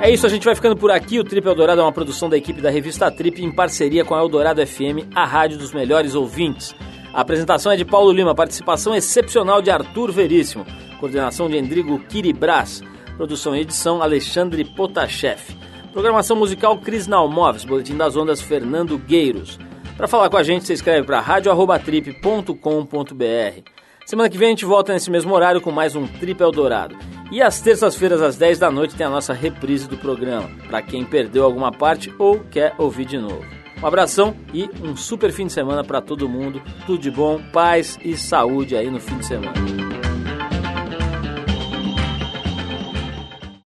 É 0.00 0.10
isso, 0.10 0.26
a 0.26 0.28
gente 0.28 0.44
vai 0.44 0.54
ficando 0.54 0.76
por 0.76 0.90
aqui. 0.90 1.18
O 1.18 1.24
Trip 1.24 1.46
Eldorado 1.46 1.80
é 1.80 1.84
uma 1.84 1.92
produção 1.92 2.28
da 2.28 2.36
equipe 2.36 2.60
da 2.60 2.70
revista 2.70 3.10
Trip 3.10 3.42
em 3.42 3.52
parceria 3.52 4.04
com 4.04 4.14
a 4.14 4.20
Eldorado 4.20 4.64
FM, 4.64 5.10
a 5.14 5.24
rádio 5.24 5.58
dos 5.58 5.72
melhores 5.72 6.14
ouvintes. 6.14 6.74
A 7.12 7.20
apresentação 7.20 7.72
é 7.72 7.76
de 7.76 7.84
Paulo 7.84 8.12
Lima, 8.12 8.34
participação 8.34 8.94
excepcional 8.94 9.60
de 9.60 9.70
Arthur 9.70 10.12
Veríssimo, 10.12 10.64
coordenação 11.00 11.48
de 11.48 11.56
Endrigo 11.56 11.98
Kiribras, 11.98 12.80
produção 13.16 13.56
e 13.56 13.60
edição 13.60 14.00
Alexandre 14.00 14.64
Potashev. 14.64 15.40
Programação 15.98 16.36
musical 16.36 16.78
Cris 16.78 17.08
Nalmoves, 17.08 17.64
Boletim 17.64 17.96
das 17.96 18.14
Ondas 18.14 18.40
Fernando 18.40 18.96
Gueiros. 18.96 19.58
Para 19.96 20.06
falar 20.06 20.30
com 20.30 20.36
a 20.36 20.44
gente, 20.44 20.64
você 20.64 20.74
escreve 20.74 21.04
para 21.04 21.18
radioarrobatrip.com.br. 21.18 23.62
Semana 24.06 24.30
que 24.30 24.38
vem 24.38 24.46
a 24.46 24.50
gente 24.50 24.64
volta 24.64 24.92
nesse 24.92 25.10
mesmo 25.10 25.34
horário 25.34 25.60
com 25.60 25.72
mais 25.72 25.96
um 25.96 26.06
Trip 26.06 26.40
Eldorado. 26.40 26.96
E 27.32 27.42
às 27.42 27.60
terças-feiras, 27.60 28.22
às 28.22 28.36
10 28.36 28.60
da 28.60 28.70
noite, 28.70 28.94
tem 28.94 29.08
a 29.08 29.10
nossa 29.10 29.32
reprise 29.32 29.88
do 29.88 29.96
programa, 29.96 30.48
para 30.68 30.80
quem 30.82 31.04
perdeu 31.04 31.42
alguma 31.42 31.72
parte 31.72 32.14
ou 32.16 32.38
quer 32.44 32.76
ouvir 32.78 33.04
de 33.04 33.18
novo. 33.18 33.44
Um 33.82 33.86
abração 33.86 34.36
e 34.54 34.70
um 34.80 34.94
super 34.94 35.32
fim 35.32 35.48
de 35.48 35.52
semana 35.52 35.82
para 35.82 36.00
todo 36.00 36.28
mundo. 36.28 36.62
Tudo 36.86 37.02
de 37.02 37.10
bom, 37.10 37.40
paz 37.52 37.98
e 38.04 38.16
saúde 38.16 38.76
aí 38.76 38.88
no 38.88 39.00
fim 39.00 39.18
de 39.18 39.26
semana. 39.26 39.87